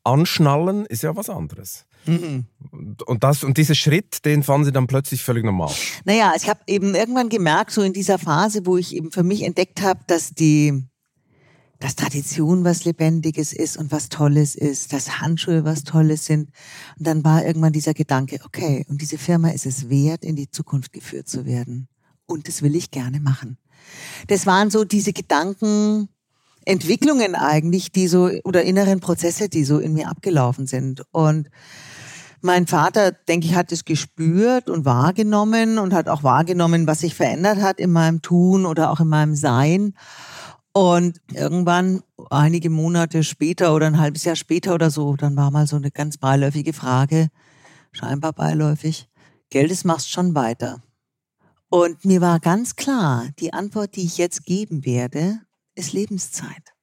anschnallen 0.03 0.85
ist 0.85 1.03
ja 1.03 1.15
was 1.15 1.29
anderes. 1.29 1.85
Mhm. 2.05 2.45
Und, 3.05 3.23
das, 3.23 3.43
und 3.43 3.57
dieser 3.57 3.75
Schritt, 3.75 4.25
den 4.25 4.43
fanden 4.43 4.65
Sie 4.65 4.71
dann 4.71 4.87
plötzlich 4.87 5.23
völlig 5.23 5.43
normal. 5.43 5.73
Naja, 6.05 6.33
ich 6.35 6.49
habe 6.49 6.61
eben 6.67 6.95
irgendwann 6.95 7.29
gemerkt, 7.29 7.71
so 7.71 7.81
in 7.81 7.93
dieser 7.93 8.17
Phase, 8.17 8.65
wo 8.65 8.77
ich 8.77 8.95
eben 8.95 9.11
für 9.11 9.23
mich 9.23 9.43
entdeckt 9.43 9.81
habe, 9.81 9.99
dass 10.07 10.31
die 10.31 10.85
dass 11.79 11.95
Tradition 11.95 12.65
was 12.65 12.83
Lebendiges 12.83 13.53
ist 13.53 13.77
und 13.77 13.91
was 13.91 14.09
Tolles 14.09 14.55
ist, 14.55 14.91
dass 14.91 15.21
Handschuhe 15.21 15.63
was 15.63 15.85
Tolles 15.85 16.25
sind. 16.25 16.51
Und 16.97 17.07
dann 17.07 17.23
war 17.23 17.45
irgendwann 17.45 17.71
dieser 17.71 17.93
Gedanke, 17.93 18.39
okay, 18.43 18.85
und 18.89 19.01
diese 19.01 19.17
Firma 19.17 19.49
ist 19.49 19.65
es 19.65 19.89
wert, 19.89 20.25
in 20.25 20.35
die 20.35 20.51
Zukunft 20.51 20.91
geführt 20.91 21.29
zu 21.29 21.45
werden. 21.45 21.87
Und 22.25 22.47
das 22.49 22.61
will 22.61 22.75
ich 22.75 22.91
gerne 22.91 23.19
machen. 23.21 23.57
das 24.27 24.45
waren 24.45 24.69
so 24.69 24.83
diese 24.83 25.13
Gedankenentwicklungen 26.65 27.35
eigentlich, 27.35 27.91
die 27.91 28.07
so, 28.07 28.29
oder 28.43 28.63
inneren 28.63 28.99
Prozesse, 28.99 29.49
die 29.49 29.63
so 29.63 29.79
in 29.79 29.93
mir 29.93 30.09
abgelaufen 30.09 30.67
sind. 30.67 31.03
Und 31.11 31.49
mein 32.41 32.67
Vater, 32.67 33.11
denke 33.11 33.47
ich, 33.47 33.55
hat 33.55 33.71
es 33.71 33.85
gespürt 33.85 34.69
und 34.69 34.85
wahrgenommen 34.85 35.77
und 35.77 35.93
hat 35.93 36.07
auch 36.07 36.23
wahrgenommen, 36.23 36.87
was 36.87 36.99
sich 36.99 37.15
verändert 37.15 37.61
hat 37.61 37.79
in 37.79 37.91
meinem 37.91 38.21
Tun 38.21 38.65
oder 38.65 38.91
auch 38.91 38.99
in 38.99 39.07
meinem 39.07 39.35
Sein. 39.35 39.93
Und 40.71 41.19
irgendwann, 41.33 42.01
einige 42.29 42.69
Monate 42.69 43.23
später 43.23 43.73
oder 43.73 43.87
ein 43.87 43.99
halbes 43.99 44.23
Jahr 44.23 44.35
später 44.35 44.73
oder 44.73 44.91
so, 44.91 45.15
dann 45.15 45.35
war 45.35 45.51
mal 45.51 45.67
so 45.67 45.75
eine 45.75 45.91
ganz 45.91 46.17
beiläufige 46.17 46.73
Frage, 46.73 47.27
scheinbar 47.91 48.33
beiläufig, 48.33 49.09
Geldes 49.49 49.83
machst 49.83 50.11
schon 50.11 50.35
weiter. 50.35 50.81
Und 51.69 52.05
mir 52.05 52.21
war 52.21 52.39
ganz 52.39 52.75
klar, 52.75 53.27
die 53.39 53.51
Antwort, 53.51 53.95
die 53.95 54.05
ich 54.05 54.17
jetzt 54.17 54.45
geben 54.45 54.85
werde, 54.85 55.39
ist 55.79 55.93
Lebenszeit. 55.93 56.73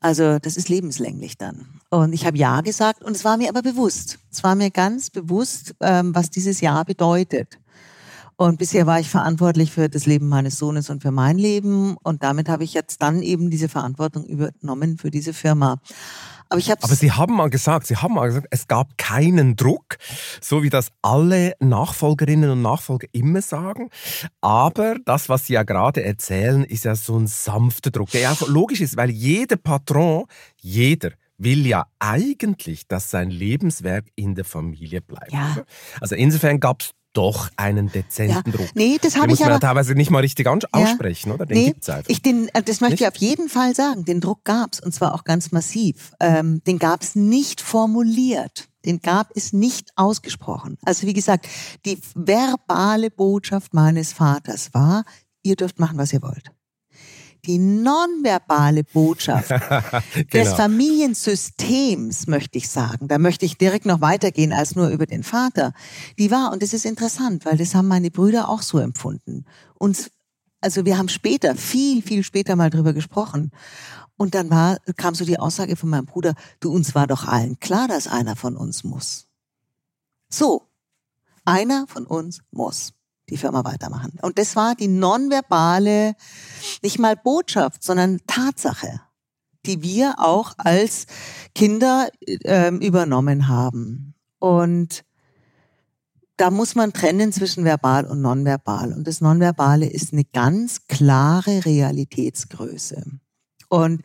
Also 0.00 0.38
das 0.38 0.56
ist 0.56 0.68
lebenslänglich 0.68 1.38
dann. 1.38 1.80
Und 1.90 2.12
ich 2.12 2.26
habe 2.26 2.38
Ja 2.38 2.60
gesagt 2.60 3.02
und 3.02 3.16
es 3.16 3.24
war 3.24 3.36
mir 3.36 3.48
aber 3.48 3.62
bewusst. 3.62 4.18
Es 4.30 4.44
war 4.44 4.54
mir 4.54 4.70
ganz 4.70 5.10
bewusst, 5.10 5.74
ähm, 5.80 6.14
was 6.14 6.30
dieses 6.30 6.60
Ja 6.60 6.84
bedeutet. 6.84 7.58
Und 8.36 8.58
bisher 8.58 8.86
war 8.86 9.00
ich 9.00 9.10
verantwortlich 9.10 9.72
für 9.72 9.88
das 9.88 10.06
Leben 10.06 10.28
meines 10.28 10.58
Sohnes 10.58 10.90
und 10.90 11.02
für 11.02 11.10
mein 11.10 11.38
Leben. 11.38 11.96
Und 12.04 12.22
damit 12.22 12.48
habe 12.48 12.62
ich 12.62 12.72
jetzt 12.72 13.02
dann 13.02 13.20
eben 13.20 13.50
diese 13.50 13.68
Verantwortung 13.68 14.24
übernommen 14.26 14.96
für 14.96 15.10
diese 15.10 15.32
Firma. 15.32 15.80
Aber, 16.48 16.58
ich 16.58 16.70
Aber 16.70 16.94
Sie 16.94 17.12
haben 17.12 17.34
mal 17.34 17.50
gesagt, 17.50 17.86
Sie 17.86 17.96
haben 17.96 18.14
mal 18.14 18.28
gesagt, 18.28 18.46
es 18.50 18.66
gab 18.68 18.96
keinen 18.96 19.56
Druck, 19.56 19.98
so 20.40 20.62
wie 20.62 20.70
das 20.70 20.90
alle 21.02 21.54
Nachfolgerinnen 21.60 22.50
und 22.50 22.62
Nachfolger 22.62 23.06
immer 23.12 23.42
sagen. 23.42 23.90
Aber 24.40 24.96
das, 25.04 25.28
was 25.28 25.46
Sie 25.46 25.54
ja 25.54 25.62
gerade 25.62 26.02
erzählen, 26.04 26.64
ist 26.64 26.84
ja 26.84 26.94
so 26.94 27.18
ein 27.18 27.26
sanfter 27.26 27.90
Druck, 27.90 28.10
der 28.10 28.32
auch 28.32 28.48
logisch 28.48 28.80
ist, 28.80 28.96
weil 28.96 29.10
jeder 29.10 29.56
Patron, 29.56 30.24
jeder 30.60 31.10
will 31.38 31.66
ja 31.66 31.86
eigentlich, 31.98 32.88
dass 32.88 33.10
sein 33.10 33.30
Lebenswerk 33.30 34.06
in 34.16 34.34
der 34.34 34.44
Familie 34.44 35.00
bleibt. 35.00 35.32
Ja. 35.32 35.58
Also 36.00 36.16
insofern 36.16 36.60
gab 36.60 36.82
es 36.82 36.90
doch 37.18 37.50
einen 37.56 37.90
dezenten 37.90 38.50
ja. 38.50 38.56
Druck. 38.56 38.68
Nee, 38.74 38.98
das 39.02 39.16
habe 39.16 39.32
ich 39.32 39.44
aber... 39.44 39.58
teilweise 39.58 39.94
nicht 39.94 40.10
mal 40.10 40.20
richtig 40.20 40.46
aussprechen, 40.46 41.30
ja. 41.30 41.34
oder? 41.34 41.46
Den 41.46 41.58
nee, 41.58 41.66
gibt's 41.66 41.88
einfach. 41.90 42.08
Ich 42.08 42.22
den, 42.22 42.48
äh, 42.54 42.62
das 42.62 42.80
möchte 42.80 42.94
nicht? 42.94 43.00
ich 43.00 43.08
auf 43.08 43.16
jeden 43.16 43.48
Fall 43.48 43.74
sagen. 43.74 44.04
Den 44.04 44.20
Druck 44.20 44.44
gab's 44.44 44.80
und 44.80 44.94
zwar 44.94 45.14
auch 45.14 45.24
ganz 45.24 45.50
massiv. 45.50 46.12
Ähm, 46.20 46.62
den 46.64 46.78
gab's 46.78 47.16
nicht 47.16 47.60
formuliert. 47.60 48.68
Den 48.84 49.00
gab 49.00 49.30
es 49.34 49.52
nicht 49.52 49.90
ausgesprochen. 49.96 50.78
Also 50.84 51.08
wie 51.08 51.12
gesagt, 51.12 51.48
die 51.84 51.98
verbale 52.14 53.10
Botschaft 53.10 53.74
meines 53.74 54.12
Vaters 54.12 54.72
war, 54.72 55.04
ihr 55.42 55.56
dürft 55.56 55.80
machen, 55.80 55.98
was 55.98 56.12
ihr 56.12 56.22
wollt 56.22 56.52
die 57.48 57.58
nonverbale 57.58 58.84
Botschaft 58.84 59.48
genau. 59.48 60.00
des 60.30 60.52
Familiensystems, 60.52 62.26
möchte 62.26 62.58
ich 62.58 62.68
sagen, 62.68 63.08
da 63.08 63.18
möchte 63.18 63.46
ich 63.46 63.56
direkt 63.56 63.86
noch 63.86 64.02
weitergehen 64.02 64.52
als 64.52 64.76
nur 64.76 64.88
über 64.88 65.06
den 65.06 65.22
Vater, 65.22 65.72
die 66.18 66.30
war, 66.30 66.52
und 66.52 66.62
das 66.62 66.74
ist 66.74 66.84
interessant, 66.84 67.46
weil 67.46 67.56
das 67.56 67.74
haben 67.74 67.88
meine 67.88 68.10
Brüder 68.10 68.50
auch 68.50 68.60
so 68.60 68.78
empfunden. 68.78 69.46
Und 69.78 70.10
also 70.60 70.84
wir 70.84 70.98
haben 70.98 71.08
später, 71.08 71.56
viel, 71.56 72.02
viel 72.02 72.22
später 72.22 72.54
mal 72.54 72.68
drüber 72.68 72.92
gesprochen. 72.92 73.50
Und 74.16 74.34
dann 74.34 74.50
war, 74.50 74.78
kam 74.96 75.14
so 75.14 75.24
die 75.24 75.38
Aussage 75.38 75.76
von 75.76 75.88
meinem 75.88 76.06
Bruder, 76.06 76.34
du, 76.60 76.70
uns 76.70 76.94
war 76.94 77.06
doch 77.06 77.26
allen 77.26 77.58
klar, 77.60 77.88
dass 77.88 78.08
einer 78.08 78.36
von 78.36 78.56
uns 78.56 78.84
muss. 78.84 79.26
So. 80.28 80.64
Einer 81.44 81.86
von 81.86 82.04
uns 82.04 82.40
muss 82.50 82.92
die 83.30 83.36
Firma 83.36 83.64
weitermachen. 83.64 84.18
Und 84.22 84.38
das 84.38 84.56
war 84.56 84.74
die 84.74 84.88
nonverbale, 84.88 86.14
nicht 86.82 86.98
mal 86.98 87.16
Botschaft, 87.16 87.82
sondern 87.82 88.20
Tatsache, 88.26 89.00
die 89.66 89.82
wir 89.82 90.14
auch 90.18 90.54
als 90.58 91.06
Kinder 91.54 92.08
äh, 92.26 92.74
übernommen 92.74 93.48
haben. 93.48 94.14
Und 94.38 95.04
da 96.38 96.50
muss 96.50 96.74
man 96.74 96.92
trennen 96.92 97.32
zwischen 97.32 97.64
verbal 97.64 98.06
und 98.06 98.22
nonverbal. 98.22 98.92
Und 98.92 99.06
das 99.06 99.20
Nonverbale 99.20 99.86
ist 99.86 100.12
eine 100.12 100.24
ganz 100.24 100.86
klare 100.86 101.64
Realitätsgröße. 101.64 103.04
Und 103.68 104.02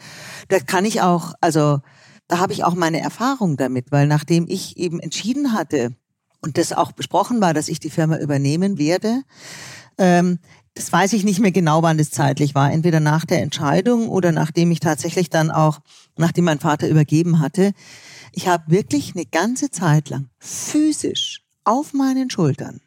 das 0.49 0.65
kann 0.65 0.83
ich 0.83 1.01
auch, 1.01 1.33
also 1.41 1.79
da 2.27 2.39
habe 2.39 2.53
ich 2.53 2.63
auch 2.63 2.73
meine 2.73 2.99
Erfahrung 2.99 3.55
damit, 3.55 3.91
weil 3.91 4.07
nachdem 4.07 4.47
ich 4.47 4.77
eben 4.77 4.99
entschieden 4.99 5.53
hatte, 5.53 5.95
und 6.43 6.57
das 6.57 6.73
auch 6.73 6.91
besprochen 6.91 7.41
war, 7.41 7.53
dass 7.53 7.69
ich 7.69 7.79
die 7.79 7.89
Firma 7.89 8.17
übernehmen 8.17 8.77
werde. 8.77 9.23
Ähm, 9.97 10.39
das 10.75 10.91
weiß 10.91 11.13
ich 11.13 11.23
nicht 11.23 11.39
mehr 11.39 11.51
genau, 11.51 11.83
wann 11.83 11.97
das 11.97 12.11
zeitlich 12.11 12.55
war. 12.55 12.71
Entweder 12.71 12.99
nach 12.99 13.25
der 13.25 13.41
Entscheidung 13.41 14.09
oder 14.09 14.31
nachdem 14.31 14.71
ich 14.71 14.79
tatsächlich 14.79 15.29
dann 15.29 15.51
auch, 15.51 15.79
nachdem 16.17 16.45
mein 16.45 16.59
Vater 16.59 16.89
übergeben 16.89 17.39
hatte. 17.39 17.73
Ich 18.33 18.47
habe 18.47 18.63
wirklich 18.67 19.13
eine 19.15 19.25
ganze 19.25 19.69
Zeit 19.69 20.09
lang 20.09 20.29
physisch 20.39 21.43
auf 21.63 21.93
meinen 21.93 22.29
Schultern, 22.29 22.81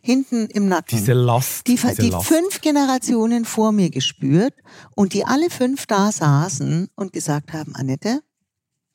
hinten 0.00 0.46
im 0.46 0.66
Nacken, 0.68 0.98
diese 0.98 1.12
Last, 1.12 1.66
die, 1.66 1.76
diese 1.76 1.94
die 1.94 2.08
Last. 2.08 2.26
fünf 2.26 2.60
Generationen 2.62 3.44
vor 3.44 3.72
mir 3.72 3.90
gespürt 3.90 4.54
und 4.96 5.12
die 5.12 5.26
alle 5.26 5.50
fünf 5.50 5.86
da 5.86 6.10
saßen 6.10 6.88
und 6.96 7.12
gesagt 7.12 7.52
haben, 7.52 7.74
Annette, 7.74 8.20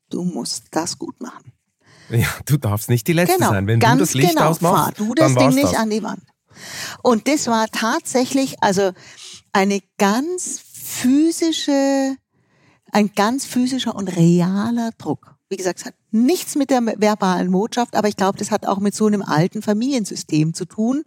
du 0.10 0.24
musst 0.24 0.66
das 0.72 0.98
gut 0.98 1.22
machen. 1.22 1.55
Ja, 2.10 2.28
du 2.46 2.58
darfst 2.58 2.90
nicht 2.90 3.08
die 3.08 3.14
Letzte 3.14 3.38
genau, 3.38 3.50
sein. 3.52 3.68
Wenn 3.68 3.80
du 3.80 3.98
das 3.98 4.14
Licht 4.14 4.36
genau, 4.36 4.50
ausmachst, 4.50 4.76
fahr 4.76 4.92
du 4.92 5.14
das 5.14 5.36
Ding 5.36 5.50
nicht 5.50 5.64
das. 5.64 5.76
an 5.76 5.90
die 5.90 6.04
Wand. 6.04 6.22
Und 7.02 7.28
das 7.28 7.48
war 7.48 7.68
tatsächlich 7.68 8.56
also 8.62 8.92
eine 9.52 9.82
ganz 9.98 10.62
physische, 10.74 12.16
ein 12.92 13.12
ganz 13.16 13.46
physischer 13.46 13.96
und 13.96 14.16
realer 14.16 14.92
Druck. 14.98 15.36
Wie 15.50 15.58
gesagt, 15.58 15.80
es 15.80 15.86
hat 15.86 15.96
nichts 16.12 16.56
mit 16.56 16.70
der 16.70 16.86
verbalen 16.86 17.52
Botschaft, 17.52 17.96
aber 17.96 18.08
ich 18.08 18.18
glaube, 18.18 18.38
das 18.38 18.52
hat 18.52 18.66
auch 18.66 18.80
mit 18.80 18.96
so 18.96 19.06
einem 19.06 19.22
alten 19.22 19.62
Familiensystem 19.62 20.54
zu 20.54 20.66
tun, 20.66 21.04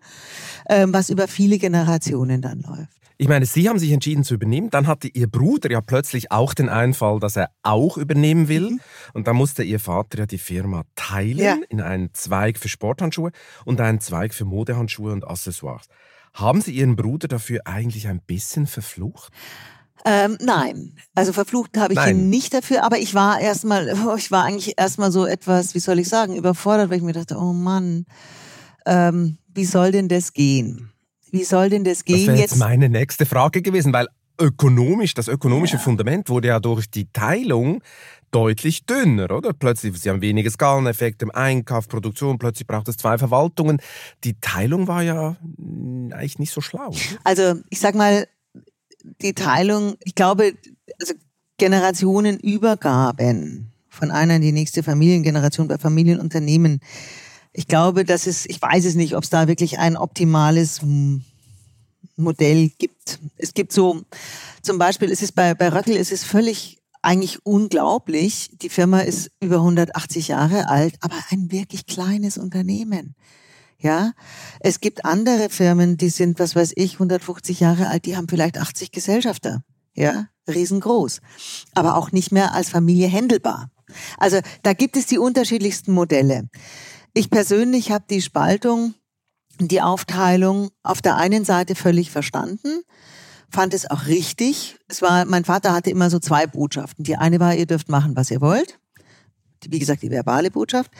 ähm, 0.68 0.92
was 0.92 1.10
über 1.10 1.26
viele 1.26 1.58
Generationen 1.58 2.40
dann 2.40 2.60
läuft. 2.60 2.98
Ich 3.20 3.26
meine, 3.26 3.46
Sie 3.46 3.68
haben 3.68 3.80
sich 3.80 3.90
entschieden 3.90 4.22
zu 4.22 4.34
übernehmen. 4.34 4.70
Dann 4.70 4.86
hatte 4.86 5.08
Ihr 5.08 5.28
Bruder 5.28 5.68
ja 5.70 5.80
plötzlich 5.80 6.30
auch 6.30 6.54
den 6.54 6.68
Einfall, 6.68 7.18
dass 7.18 7.34
er 7.34 7.50
auch 7.64 7.98
übernehmen 7.98 8.46
will. 8.46 8.70
Mhm. 8.70 8.80
Und 9.12 9.26
dann 9.26 9.34
musste 9.34 9.64
Ihr 9.64 9.80
Vater 9.80 10.18
ja 10.18 10.26
die 10.26 10.38
Firma 10.38 10.84
teilen 10.94 11.38
ja. 11.38 11.56
in 11.68 11.80
einen 11.80 12.14
Zweig 12.14 12.58
für 12.58 12.68
Sporthandschuhe 12.68 13.32
und 13.64 13.80
einen 13.80 13.98
Zweig 13.98 14.34
für 14.34 14.44
Modehandschuhe 14.44 15.12
und 15.12 15.26
Accessoires. 15.26 15.88
Haben 16.32 16.60
Sie 16.60 16.70
Ihren 16.70 16.94
Bruder 16.94 17.26
dafür 17.26 17.62
eigentlich 17.64 18.06
ein 18.06 18.20
bisschen 18.20 18.68
verflucht? 18.68 19.32
Ähm, 20.04 20.38
nein, 20.40 20.94
also 21.16 21.32
verflucht 21.32 21.76
habe 21.76 21.94
ich 21.94 21.98
nein. 21.98 22.16
ihn 22.16 22.30
nicht 22.30 22.54
dafür, 22.54 22.84
aber 22.84 22.98
ich 22.98 23.14
war 23.14 23.40
erstmal, 23.40 23.92
oh, 24.06 24.14
ich 24.14 24.30
war 24.30 24.44
eigentlich 24.44 24.74
erstmal 24.78 25.10
so 25.10 25.26
etwas, 25.26 25.74
wie 25.74 25.80
soll 25.80 25.98
ich 25.98 26.08
sagen, 26.08 26.36
überfordert, 26.36 26.88
weil 26.88 26.98
ich 26.98 27.02
mir 27.02 27.14
dachte, 27.14 27.36
oh 27.36 27.52
Mann, 27.52 28.06
ähm, 28.86 29.38
wie 29.52 29.64
soll 29.64 29.90
denn 29.90 30.08
das 30.08 30.32
gehen? 30.32 30.92
Wie 31.30 31.44
soll 31.44 31.70
denn 31.70 31.84
das 31.84 32.04
gehen? 32.04 32.26
Das 32.26 32.26
wäre 32.26 32.38
jetzt 32.38 32.56
meine 32.56 32.88
nächste 32.88 33.26
Frage 33.26 33.62
gewesen, 33.62 33.92
weil 33.92 34.08
ökonomisch, 34.40 35.14
das 35.14 35.28
ökonomische 35.28 35.76
ja. 35.76 35.82
Fundament 35.82 36.28
wurde 36.28 36.48
ja 36.48 36.60
durch 36.60 36.90
die 36.90 37.10
Teilung 37.12 37.82
deutlich 38.30 38.86
dünner, 38.86 39.30
oder? 39.30 39.52
Plötzlich, 39.52 39.96
Sie 39.98 40.10
haben 40.10 40.20
weniger 40.20 40.50
Skaleneffekt 40.50 41.22
im 41.22 41.30
Einkauf, 41.30 41.88
Produktion, 41.88 42.38
plötzlich 42.38 42.66
braucht 42.66 42.88
es 42.88 42.96
zwei 42.96 43.18
Verwaltungen. 43.18 43.80
Die 44.24 44.38
Teilung 44.40 44.86
war 44.86 45.02
ja 45.02 45.36
eigentlich 46.12 46.38
nicht 46.38 46.52
so 46.52 46.60
schlau. 46.60 46.92
Also, 47.24 47.54
ich 47.70 47.80
sag 47.80 47.94
mal, 47.94 48.26
die 49.22 49.32
Teilung, 49.32 49.94
ich 50.04 50.14
glaube, 50.14 50.52
also 51.00 51.14
Generationenübergaben 51.58 53.72
von 53.88 54.10
einer 54.10 54.36
in 54.36 54.42
die 54.42 54.52
nächste 54.52 54.82
Familiengeneration 54.82 55.68
bei 55.68 55.78
Familienunternehmen, 55.78 56.80
ich 57.58 57.66
glaube, 57.66 58.04
dass 58.04 58.28
es, 58.28 58.46
ich 58.46 58.62
weiß 58.62 58.84
es 58.84 58.94
nicht, 58.94 59.16
ob 59.16 59.24
es 59.24 59.30
da 59.30 59.48
wirklich 59.48 59.80
ein 59.80 59.96
optimales 59.96 60.80
Modell 62.14 62.70
gibt. 62.78 63.18
Es 63.36 63.52
gibt 63.52 63.72
so, 63.72 64.02
zum 64.62 64.78
Beispiel 64.78 65.08
ist 65.08 65.24
es 65.24 65.32
bei, 65.32 65.54
bei 65.54 65.68
Röckel 65.68 65.96
ist 65.96 66.12
es 66.12 66.22
völlig 66.22 66.78
eigentlich 67.02 67.44
unglaublich. 67.44 68.50
Die 68.62 68.68
Firma 68.68 69.00
ist 69.00 69.32
über 69.40 69.56
180 69.56 70.28
Jahre 70.28 70.68
alt, 70.68 70.94
aber 71.00 71.16
ein 71.30 71.50
wirklich 71.50 71.86
kleines 71.86 72.38
Unternehmen. 72.38 73.16
Ja, 73.80 74.12
es 74.60 74.78
gibt 74.78 75.04
andere 75.04 75.48
Firmen, 75.48 75.96
die 75.96 76.10
sind, 76.10 76.38
was 76.38 76.54
weiß 76.54 76.74
ich, 76.76 76.92
150 76.94 77.58
Jahre 77.58 77.88
alt, 77.88 78.04
die 78.04 78.16
haben 78.16 78.28
vielleicht 78.28 78.56
80 78.56 78.92
Gesellschafter. 78.92 79.64
Ja, 79.96 80.28
riesengroß. 80.46 81.20
Aber 81.74 81.96
auch 81.96 82.12
nicht 82.12 82.30
mehr 82.30 82.54
als 82.54 82.70
Familie 82.70 83.08
händelbar. 83.08 83.68
Also 84.16 84.38
da 84.62 84.74
gibt 84.74 84.96
es 84.96 85.06
die 85.06 85.18
unterschiedlichsten 85.18 85.92
Modelle. 85.92 86.48
Ich 87.14 87.30
persönlich 87.30 87.90
habe 87.90 88.04
die 88.08 88.22
Spaltung, 88.22 88.94
die 89.60 89.80
Aufteilung 89.80 90.70
auf 90.82 91.02
der 91.02 91.16
einen 91.16 91.44
Seite 91.44 91.74
völlig 91.74 92.10
verstanden, 92.10 92.82
fand 93.50 93.74
es 93.74 93.90
auch 93.90 94.06
richtig. 94.06 94.76
Es 94.88 95.02
war, 95.02 95.24
mein 95.24 95.44
Vater 95.44 95.72
hatte 95.72 95.90
immer 95.90 96.10
so 96.10 96.18
zwei 96.18 96.46
Botschaften. 96.46 97.04
Die 97.04 97.16
eine 97.16 97.40
war, 97.40 97.54
ihr 97.54 97.66
dürft 97.66 97.88
machen, 97.88 98.14
was 98.14 98.30
ihr 98.30 98.40
wollt. 98.40 98.78
Wie 99.66 99.78
gesagt, 99.78 100.02
die 100.02 100.10
verbale 100.10 100.50
Botschaft. 100.50 100.92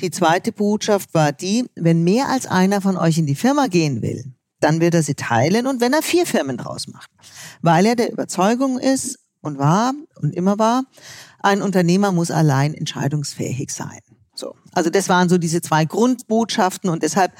Die 0.00 0.10
zweite 0.10 0.52
Botschaft 0.52 1.12
war 1.14 1.32
die, 1.32 1.68
wenn 1.74 2.04
mehr 2.04 2.28
als 2.28 2.46
einer 2.46 2.80
von 2.80 2.96
euch 2.96 3.18
in 3.18 3.26
die 3.26 3.34
Firma 3.34 3.66
gehen 3.66 4.02
will, 4.02 4.32
dann 4.60 4.80
wird 4.80 4.94
er 4.94 5.02
sie 5.02 5.14
teilen 5.14 5.66
und 5.66 5.80
wenn 5.80 5.92
er 5.92 6.02
vier 6.02 6.26
Firmen 6.26 6.56
draus 6.56 6.86
macht. 6.86 7.10
Weil 7.60 7.86
er 7.86 7.96
der 7.96 8.12
Überzeugung 8.12 8.78
ist 8.78 9.18
und 9.40 9.58
war 9.58 9.92
und 10.20 10.34
immer 10.34 10.58
war, 10.58 10.84
ein 11.40 11.60
Unternehmer 11.60 12.12
muss 12.12 12.30
allein 12.30 12.72
entscheidungsfähig 12.72 13.70
sein. 13.72 14.00
So. 14.34 14.54
Also 14.72 14.90
das 14.90 15.08
waren 15.08 15.28
so 15.28 15.38
diese 15.38 15.62
zwei 15.62 15.84
Grundbotschaften 15.84 16.90
und 16.90 17.02
deshalb 17.02 17.32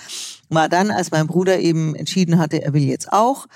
war 0.48 0.68
dann, 0.68 0.90
als 0.90 1.10
mein 1.10 1.26
Bruder 1.26 1.58
eben 1.58 1.94
entschieden 1.94 2.38
hatte, 2.38 2.62
er 2.62 2.72
will 2.72 2.84
jetzt 2.84 3.12
auch, 3.12 3.46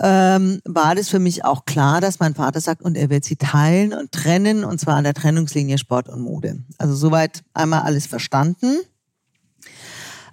ähm, 0.00 0.60
war 0.64 0.94
das 0.94 1.08
für 1.08 1.18
mich 1.18 1.44
auch 1.44 1.64
klar, 1.64 2.00
dass 2.00 2.20
mein 2.20 2.34
Vater 2.34 2.60
sagt, 2.60 2.82
und 2.82 2.96
er 2.96 3.10
wird 3.10 3.24
sie 3.24 3.36
teilen 3.36 3.92
und 3.92 4.12
trennen, 4.12 4.64
und 4.64 4.80
zwar 4.80 4.96
an 4.96 5.04
der 5.04 5.14
Trennungslinie 5.14 5.78
Sport 5.78 6.08
und 6.08 6.20
Mode. 6.20 6.62
Also 6.76 6.94
soweit 6.94 7.42
einmal 7.52 7.82
alles 7.82 8.06
verstanden. 8.06 8.76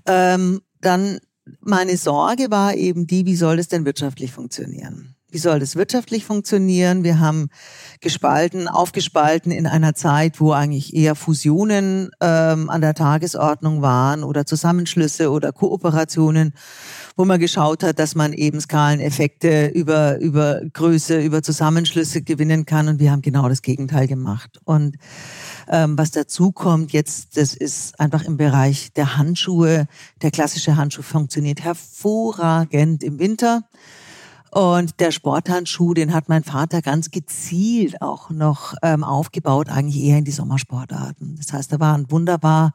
Ähm, 0.05 0.61
dann 0.81 1.19
meine 1.61 1.97
Sorge 1.97 2.51
war 2.51 2.75
eben 2.75 3.07
die, 3.07 3.25
wie 3.25 3.35
soll 3.35 3.57
das 3.57 3.67
denn 3.67 3.85
wirtschaftlich 3.85 4.31
funktionieren? 4.31 5.14
Wie 5.35 5.39
soll 5.39 5.59
das 5.59 5.75
wirtschaftlich 5.75 6.23
funktionieren? 6.23 7.03
Wir 7.03 7.19
haben 7.19 7.49
gespalten, 7.99 8.69
aufgespalten 8.69 9.51
in 9.51 9.67
einer 9.67 9.93
Zeit, 9.93 10.39
wo 10.39 10.53
eigentlich 10.53 10.95
eher 10.95 11.13
Fusionen 11.13 12.09
ähm, 12.21 12.69
an 12.69 12.79
der 12.79 12.93
Tagesordnung 12.93 13.81
waren 13.81 14.23
oder 14.23 14.45
Zusammenschlüsse 14.45 15.29
oder 15.29 15.51
Kooperationen, 15.51 16.53
wo 17.17 17.25
man 17.25 17.37
geschaut 17.37 17.83
hat, 17.83 17.99
dass 17.99 18.15
man 18.15 18.31
eben 18.31 18.61
Skaleneffekte 18.61 19.65
über, 19.65 20.21
über 20.21 20.61
Größe, 20.71 21.19
über 21.19 21.43
Zusammenschlüsse 21.43 22.21
gewinnen 22.21 22.65
kann. 22.65 22.87
Und 22.87 22.99
wir 22.99 23.11
haben 23.11 23.21
genau 23.21 23.49
das 23.49 23.61
Gegenteil 23.61 24.07
gemacht. 24.07 24.61
Und 24.63 24.95
ähm, 25.67 25.97
was 25.97 26.11
dazu 26.11 26.53
kommt 26.53 26.93
jetzt, 26.93 27.35
das 27.35 27.53
ist 27.53 27.99
einfach 27.99 28.23
im 28.23 28.37
Bereich 28.37 28.93
der 28.93 29.17
Handschuhe. 29.17 29.87
Der 30.21 30.31
klassische 30.31 30.77
Handschuh 30.77 31.01
funktioniert 31.01 31.61
hervorragend 31.61 33.03
im 33.03 33.19
Winter. 33.19 33.63
Und 34.55 35.01
der 35.01 35.11
Sporthandschuh, 35.11 35.93
den 35.93 36.13
hat 36.13 36.29
mein 36.29 36.45
Vater 36.45 36.81
ganz 36.81 37.11
gezielt 37.11 38.01
auch 38.01 38.29
noch 38.29 38.73
ähm, 38.83 39.03
aufgebaut, 39.03 39.67
eigentlich 39.67 40.01
eher 40.01 40.19
in 40.19 40.23
die 40.23 40.31
Sommersportarten. 40.31 41.35
Das 41.35 41.51
heißt, 41.51 41.73
da 41.73 41.81
war 41.81 41.93
ein 41.93 42.09
wunderbar 42.09 42.71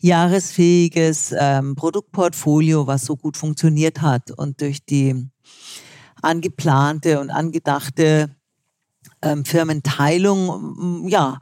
jahresfähiges 0.00 1.34
ähm, 1.38 1.74
Produktportfolio, 1.74 2.86
was 2.86 3.06
so 3.06 3.16
gut 3.16 3.38
funktioniert 3.38 4.02
hat 4.02 4.30
und 4.30 4.60
durch 4.60 4.84
die 4.84 5.30
angeplante 6.20 7.18
und 7.18 7.30
angedachte 7.30 8.28
ähm, 9.22 9.46
Firmenteilung, 9.46 11.08
ja, 11.08 11.38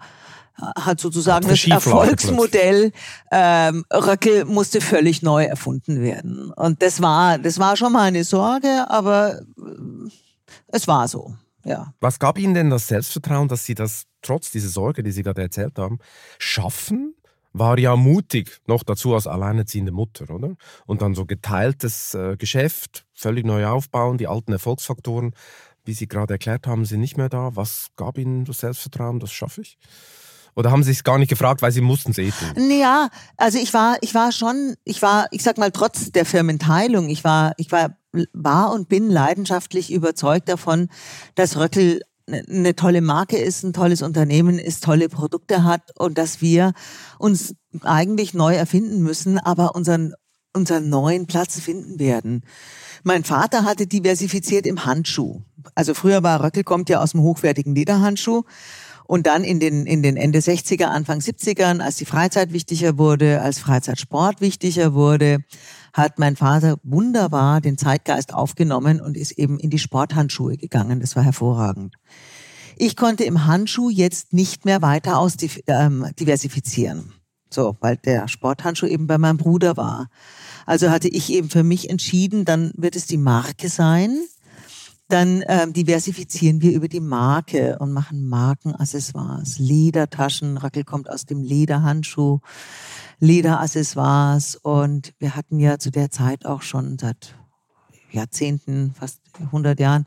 hat 0.56 1.00
sozusagen 1.00 1.48
das 1.48 1.66
Erfolgsmodell 1.66 2.92
ähm, 3.30 3.84
Röckel 3.92 4.44
musste 4.44 4.80
völlig 4.80 5.22
neu 5.22 5.44
erfunden 5.44 6.00
werden. 6.00 6.52
Und 6.52 6.82
das 6.82 7.02
war, 7.02 7.38
das 7.38 7.58
war 7.58 7.76
schon 7.76 7.92
mal 7.92 8.04
eine 8.04 8.24
Sorge, 8.24 8.86
aber 8.88 9.40
äh, 9.40 10.10
es 10.68 10.86
war 10.86 11.08
so. 11.08 11.34
Ja. 11.64 11.94
Was 12.00 12.18
gab 12.18 12.38
Ihnen 12.38 12.54
denn 12.54 12.70
das 12.70 12.88
Selbstvertrauen, 12.88 13.48
dass 13.48 13.64
Sie 13.64 13.74
das 13.74 14.04
trotz 14.22 14.50
dieser 14.50 14.68
Sorge, 14.68 15.02
die 15.02 15.12
Sie 15.12 15.22
gerade 15.22 15.42
erzählt 15.42 15.78
haben, 15.78 15.98
schaffen? 16.38 17.14
War 17.56 17.78
ja 17.78 17.94
mutig, 17.94 18.60
noch 18.66 18.82
dazu 18.82 19.14
als 19.14 19.28
alleinerziehende 19.28 19.92
Mutter, 19.92 20.28
oder? 20.28 20.56
Und 20.86 21.02
dann 21.02 21.14
so 21.14 21.24
geteiltes 21.24 22.12
äh, 22.14 22.36
Geschäft, 22.36 23.06
völlig 23.14 23.46
neu 23.46 23.66
aufbauen, 23.66 24.18
die 24.18 24.26
alten 24.26 24.52
Erfolgsfaktoren, 24.52 25.34
wie 25.84 25.92
Sie 25.92 26.08
gerade 26.08 26.34
erklärt 26.34 26.66
haben, 26.66 26.84
sind 26.84 27.00
nicht 27.00 27.16
mehr 27.16 27.28
da. 27.28 27.54
Was 27.54 27.88
gab 27.96 28.18
Ihnen 28.18 28.44
das 28.44 28.58
Selbstvertrauen, 28.58 29.20
das 29.20 29.32
schaffe 29.32 29.60
ich? 29.60 29.78
Oder 30.56 30.70
haben 30.70 30.82
Sie 30.82 30.92
es 30.92 31.04
gar 31.04 31.18
nicht 31.18 31.28
gefragt, 31.28 31.62
weil 31.62 31.72
Sie 31.72 31.80
mussten 31.80 32.12
es 32.12 32.18
eh 32.18 32.30
tun? 32.30 32.70
Ja, 32.70 33.08
also 33.36 33.58
ich 33.58 33.74
war, 33.74 33.96
ich 34.00 34.14
war 34.14 34.32
schon, 34.32 34.74
ich 34.84 35.02
war, 35.02 35.26
ich 35.30 35.42
sag 35.42 35.58
mal, 35.58 35.70
trotz 35.70 36.12
der 36.12 36.24
Firmenteilung, 36.24 37.08
ich 37.08 37.24
war, 37.24 37.54
ich 37.56 37.72
war, 37.72 37.96
war 38.32 38.72
und 38.72 38.88
bin 38.88 39.10
leidenschaftlich 39.10 39.92
überzeugt 39.92 40.48
davon, 40.48 40.88
dass 41.34 41.56
Röckel 41.56 42.00
eine 42.26 42.74
tolle 42.74 43.02
Marke 43.02 43.36
ist, 43.36 43.64
ein 43.64 43.72
tolles 43.72 44.02
Unternehmen 44.02 44.58
ist, 44.58 44.84
tolle 44.84 45.08
Produkte 45.08 45.64
hat 45.64 45.82
und 45.98 46.16
dass 46.16 46.40
wir 46.40 46.72
uns 47.18 47.54
eigentlich 47.82 48.32
neu 48.32 48.54
erfinden 48.54 49.02
müssen, 49.02 49.38
aber 49.38 49.74
unseren, 49.74 50.14
unseren 50.54 50.88
neuen 50.88 51.26
Platz 51.26 51.60
finden 51.60 51.98
werden. 51.98 52.42
Mein 53.02 53.24
Vater 53.24 53.64
hatte 53.64 53.86
diversifiziert 53.86 54.66
im 54.66 54.86
Handschuh. 54.86 55.42
Also 55.74 55.92
früher 55.92 56.22
war 56.22 56.42
Röckel 56.42 56.64
kommt 56.64 56.88
ja 56.88 57.00
aus 57.00 57.10
dem 57.10 57.20
hochwertigen 57.20 57.74
Lederhandschuh. 57.74 58.44
Und 59.06 59.26
dann 59.26 59.44
in 59.44 59.60
den, 59.60 59.86
in 59.86 60.02
den 60.02 60.16
Ende 60.16 60.38
60er, 60.38 60.84
Anfang 60.84 61.18
70ern, 61.18 61.80
als 61.80 61.96
die 61.96 62.06
Freizeit 62.06 62.52
wichtiger 62.52 62.96
wurde, 62.96 63.42
als 63.42 63.58
Freizeitsport 63.58 64.40
wichtiger 64.40 64.94
wurde, 64.94 65.38
hat 65.92 66.18
mein 66.18 66.36
Vater 66.36 66.78
wunderbar 66.82 67.60
den 67.60 67.78
Zeitgeist 67.78 68.32
aufgenommen 68.32 69.00
und 69.00 69.16
ist 69.16 69.32
eben 69.32 69.58
in 69.58 69.70
die 69.70 69.78
Sporthandschuhe 69.78 70.56
gegangen. 70.56 71.00
Das 71.00 71.16
war 71.16 71.22
hervorragend. 71.22 71.94
Ich 72.76 72.96
konnte 72.96 73.24
im 73.24 73.46
Handschuh 73.46 73.90
jetzt 73.90 74.32
nicht 74.32 74.64
mehr 74.64 74.82
weiter 74.82 75.18
aus 75.18 75.36
ähm, 75.66 76.06
diversifizieren. 76.18 77.12
So, 77.50 77.76
weil 77.80 77.96
der 77.96 78.26
Sporthandschuh 78.26 78.86
eben 78.86 79.06
bei 79.06 79.18
meinem 79.18 79.36
Bruder 79.36 79.76
war. 79.76 80.08
Also 80.66 80.90
hatte 80.90 81.08
ich 81.08 81.30
eben 81.32 81.50
für 81.50 81.62
mich 81.62 81.88
entschieden, 81.88 82.44
dann 82.44 82.72
wird 82.76 82.96
es 82.96 83.06
die 83.06 83.16
Marke 83.16 83.68
sein 83.68 84.18
dann 85.14 85.44
ähm, 85.46 85.72
diversifizieren 85.72 86.60
wir 86.60 86.72
über 86.72 86.88
die 86.88 86.98
Marke 86.98 87.78
und 87.78 87.92
machen 87.92 88.28
Markenaccessoires, 88.28 89.60
Ledertaschen. 89.60 90.56
Rackel 90.56 90.82
kommt 90.82 91.08
aus 91.08 91.24
dem 91.24 91.40
Lederhandschuh, 91.40 92.40
Lederaccessoires 93.20 94.56
und 94.56 95.14
wir 95.20 95.36
hatten 95.36 95.60
ja 95.60 95.78
zu 95.78 95.92
der 95.92 96.10
Zeit 96.10 96.44
auch 96.44 96.62
schon 96.62 96.98
seit 96.98 97.36
Jahrzehnten, 98.10 98.92
fast 98.98 99.20
100 99.38 99.78
Jahren, 99.78 100.04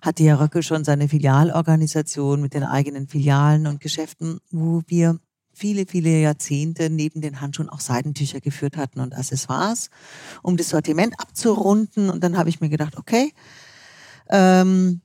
hatte 0.00 0.22
ja 0.22 0.36
Röckel 0.36 0.62
schon 0.62 0.82
seine 0.82 1.10
Filialorganisation 1.10 2.40
mit 2.40 2.54
den 2.54 2.64
eigenen 2.64 3.06
Filialen 3.06 3.66
und 3.66 3.80
Geschäften, 3.80 4.38
wo 4.50 4.80
wir 4.86 5.18
viele, 5.52 5.84
viele 5.84 6.22
Jahrzehnte 6.22 6.88
neben 6.88 7.20
den 7.20 7.42
Handschuhen 7.42 7.68
auch 7.68 7.80
Seidentücher 7.80 8.40
geführt 8.40 8.78
hatten 8.78 9.00
und 9.00 9.14
Accessoires, 9.14 9.90
um 10.42 10.56
das 10.56 10.70
Sortiment 10.70 11.20
abzurunden. 11.20 12.08
Und 12.08 12.24
dann 12.24 12.38
habe 12.38 12.48
ich 12.48 12.62
mir 12.62 12.70
gedacht, 12.70 12.96
okay, 12.96 13.34
ähm, 14.30 15.00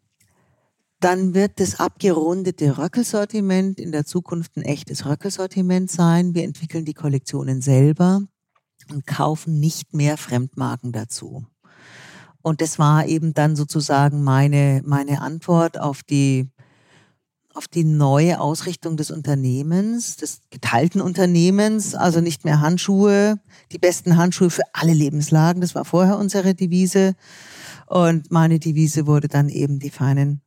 dann 0.99 1.33
wird 1.33 1.59
das 1.59 1.79
abgerundete 1.81 2.77
Röckelsortiment 2.77 3.79
in 3.79 3.91
der 3.91 4.05
Zukunft 4.05 4.55
ein 4.55 4.61
echtes 4.61 5.05
Röckelsortiment 5.05 5.91
sein. 5.91 6.33
Wir 6.33 6.45
entwickeln 6.45 6.85
die 6.85 6.93
Kollektionen 6.93 7.61
selber 7.61 8.21
und 8.89 9.05
kaufen 9.05 9.59
nicht 9.59 9.93
mehr 9.93 10.17
Fremdmarken 10.17 10.93
dazu. 10.93 11.45
Und 12.41 12.61
das 12.61 12.79
war 12.79 13.05
eben 13.05 13.33
dann 13.33 13.55
sozusagen 13.55 14.23
meine, 14.23 14.81
meine 14.85 15.21
Antwort 15.21 15.79
auf 15.79 16.03
die, 16.03 16.49
auf 17.53 17.67
die 17.67 17.83
neue 17.83 18.39
Ausrichtung 18.39 18.97
des 18.97 19.11
Unternehmens, 19.11 20.17
des 20.17 20.41
geteilten 20.51 21.01
Unternehmens, 21.01 21.95
also 21.95 22.21
nicht 22.21 22.45
mehr 22.45 22.59
Handschuhe, 22.59 23.39
die 23.71 23.77
besten 23.77 24.17
Handschuhe 24.17 24.49
für 24.49 24.63
alle 24.73 24.93
Lebenslagen, 24.93 25.61
das 25.61 25.75
war 25.75 25.85
vorher 25.85 26.17
unsere 26.17 26.53
Devise, 26.53 27.15
und 27.93 28.31
meine 28.31 28.57
Devise 28.57 29.05
wurde 29.05 29.27
dann 29.27 29.49
eben 29.49 29.77
die 29.77 29.91
feinen, 29.91 30.41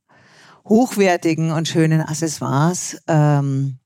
hochwertigen 0.69 1.53
und 1.53 1.69
schönen 1.69 2.01
Accessoires 2.01 3.01
ähm, 3.07 3.79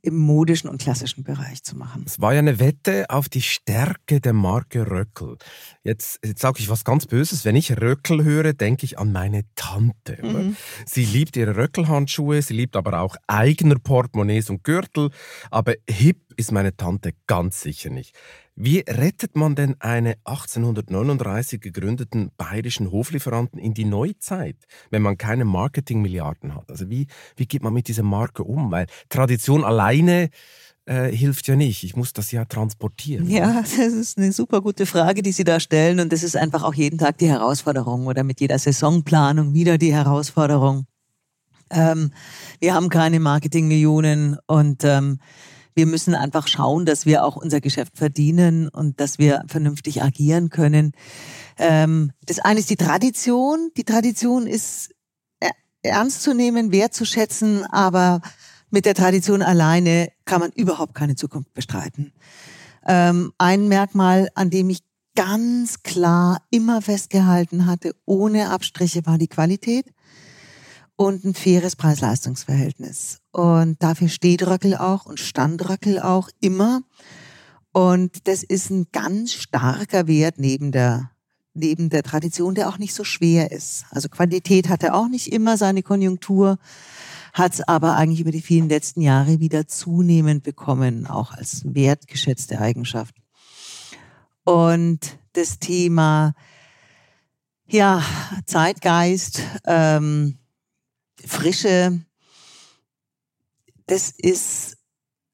im 0.00 0.16
modischen 0.16 0.70
und 0.70 0.80
klassischen 0.80 1.22
Bereich 1.22 1.62
zu 1.62 1.76
machen. 1.76 2.04
Es 2.06 2.22
war 2.22 2.32
ja 2.32 2.38
eine 2.38 2.58
Wette 2.58 3.10
auf 3.10 3.28
die 3.28 3.42
Stärke 3.42 4.22
der 4.22 4.32
Marke 4.32 4.90
Röckel. 4.90 5.36
Jetzt, 5.82 6.20
jetzt 6.24 6.40
sage 6.40 6.60
ich 6.60 6.70
was 6.70 6.84
ganz 6.84 7.04
Böses. 7.04 7.44
Wenn 7.44 7.56
ich 7.56 7.78
Röckel 7.78 8.24
höre, 8.24 8.54
denke 8.54 8.86
ich 8.86 8.98
an 8.98 9.12
meine 9.12 9.42
Tante. 9.56 10.18
Mhm. 10.22 10.56
Sie 10.86 11.04
liebt 11.04 11.36
ihre 11.36 11.54
Röckelhandschuhe, 11.54 12.40
sie 12.40 12.54
liebt 12.54 12.76
aber 12.76 13.00
auch 13.00 13.16
eigener 13.26 13.78
Portemonnaies 13.78 14.48
und 14.48 14.64
Gürtel. 14.64 15.10
Aber 15.50 15.74
hip 15.86 16.32
ist 16.36 16.50
meine 16.50 16.74
Tante 16.74 17.12
ganz 17.26 17.60
sicher 17.60 17.90
nicht. 17.90 18.14
Wie 18.58 18.78
rettet 18.88 19.36
man 19.36 19.54
denn 19.54 19.76
eine 19.80 20.16
1839 20.24 21.60
gegründeten 21.60 22.30
bayerischen 22.38 22.90
Hoflieferanten 22.90 23.58
in 23.58 23.74
die 23.74 23.84
Neuzeit, 23.84 24.56
wenn 24.90 25.02
man 25.02 25.18
keine 25.18 25.44
Marketingmilliarden 25.44 26.54
hat? 26.54 26.70
Also 26.70 26.88
wie, 26.88 27.06
wie 27.36 27.44
geht 27.44 27.62
man 27.62 27.74
mit 27.74 27.88
dieser 27.88 28.02
Marke 28.02 28.44
um? 28.44 28.70
Weil 28.70 28.86
Tradition 29.10 29.62
alleine 29.62 30.30
äh, 30.86 31.10
hilft 31.10 31.48
ja 31.48 31.56
nicht. 31.56 31.84
Ich 31.84 31.96
muss 31.96 32.14
das 32.14 32.32
ja 32.32 32.46
transportieren. 32.46 33.28
Ja, 33.28 33.60
das 33.60 33.76
ist 33.76 34.16
eine 34.16 34.32
super 34.32 34.62
gute 34.62 34.86
Frage, 34.86 35.20
die 35.20 35.32
Sie 35.32 35.44
da 35.44 35.60
stellen. 35.60 36.00
Und 36.00 36.10
das 36.10 36.22
ist 36.22 36.36
einfach 36.36 36.62
auch 36.62 36.74
jeden 36.74 36.98
Tag 36.98 37.18
die 37.18 37.28
Herausforderung 37.28 38.06
oder 38.06 38.24
mit 38.24 38.40
jeder 38.40 38.58
Saisonplanung 38.58 39.52
wieder 39.52 39.76
die 39.76 39.92
Herausforderung. 39.92 40.86
Ähm, 41.70 42.10
wir 42.60 42.72
haben 42.72 42.88
keine 42.88 43.20
Marketingmillionen 43.20 44.38
und 44.46 44.82
ähm, 44.84 45.18
wir 45.76 45.86
müssen 45.86 46.14
einfach 46.14 46.48
schauen, 46.48 46.86
dass 46.86 47.04
wir 47.04 47.22
auch 47.22 47.36
unser 47.36 47.60
Geschäft 47.60 47.98
verdienen 47.98 48.68
und 48.68 48.98
dass 48.98 49.18
wir 49.18 49.44
vernünftig 49.46 50.02
agieren 50.02 50.48
können. 50.48 50.92
Ähm, 51.58 52.12
das 52.24 52.38
eine 52.38 52.60
ist 52.60 52.70
die 52.70 52.76
Tradition. 52.76 53.70
Die 53.76 53.84
Tradition 53.84 54.46
ist 54.46 54.90
äh, 55.38 55.50
ernst 55.82 56.22
zu 56.22 56.32
nehmen, 56.34 56.72
wertzuschätzen, 56.72 57.64
aber 57.66 58.22
mit 58.70 58.86
der 58.86 58.94
Tradition 58.94 59.42
alleine 59.42 60.08
kann 60.24 60.40
man 60.40 60.50
überhaupt 60.52 60.94
keine 60.94 61.14
Zukunft 61.14 61.52
bestreiten. 61.52 62.14
Ähm, 62.86 63.32
ein 63.36 63.68
Merkmal, 63.68 64.30
an 64.34 64.48
dem 64.48 64.70
ich 64.70 64.80
ganz 65.14 65.82
klar 65.82 66.38
immer 66.50 66.80
festgehalten 66.80 67.66
hatte, 67.66 67.94
ohne 68.06 68.48
Abstriche 68.48 69.04
war 69.04 69.18
die 69.18 69.28
Qualität 69.28 69.92
und 70.96 71.24
ein 71.24 71.34
faires 71.34 71.76
Preis-Leistungs-Verhältnis. 71.76 73.20
Und 73.30 73.82
dafür 73.82 74.08
steht 74.08 74.46
Röckel 74.46 74.74
auch 74.76 75.06
und 75.06 75.20
stand 75.20 75.68
Röckel 75.68 76.00
auch 76.00 76.30
immer. 76.40 76.82
Und 77.72 78.26
das 78.26 78.42
ist 78.42 78.70
ein 78.70 78.86
ganz 78.92 79.32
starker 79.32 80.06
Wert 80.06 80.38
neben 80.38 80.72
der, 80.72 81.10
neben 81.52 81.90
der 81.90 82.02
Tradition, 82.02 82.54
der 82.54 82.68
auch 82.68 82.78
nicht 82.78 82.94
so 82.94 83.04
schwer 83.04 83.52
ist. 83.52 83.84
Also 83.90 84.08
Qualität 84.08 84.70
hatte 84.70 84.94
auch 84.94 85.08
nicht 85.08 85.30
immer 85.30 85.58
seine 85.58 85.82
Konjunktur, 85.82 86.58
hat 87.34 87.52
es 87.52 87.68
aber 87.68 87.96
eigentlich 87.96 88.20
über 88.20 88.30
die 88.30 88.40
vielen 88.40 88.70
letzten 88.70 89.02
Jahre 89.02 89.40
wieder 89.40 89.68
zunehmend 89.68 90.42
bekommen, 90.42 91.06
auch 91.06 91.32
als 91.32 91.62
wertgeschätzte 91.66 92.58
Eigenschaft. 92.58 93.14
Und 94.44 95.18
das 95.34 95.58
Thema, 95.58 96.32
ja, 97.66 98.02
Zeitgeist, 98.46 99.42
ähm, 99.66 100.38
Frische, 101.26 102.00
das 103.86 104.10
ist 104.16 104.76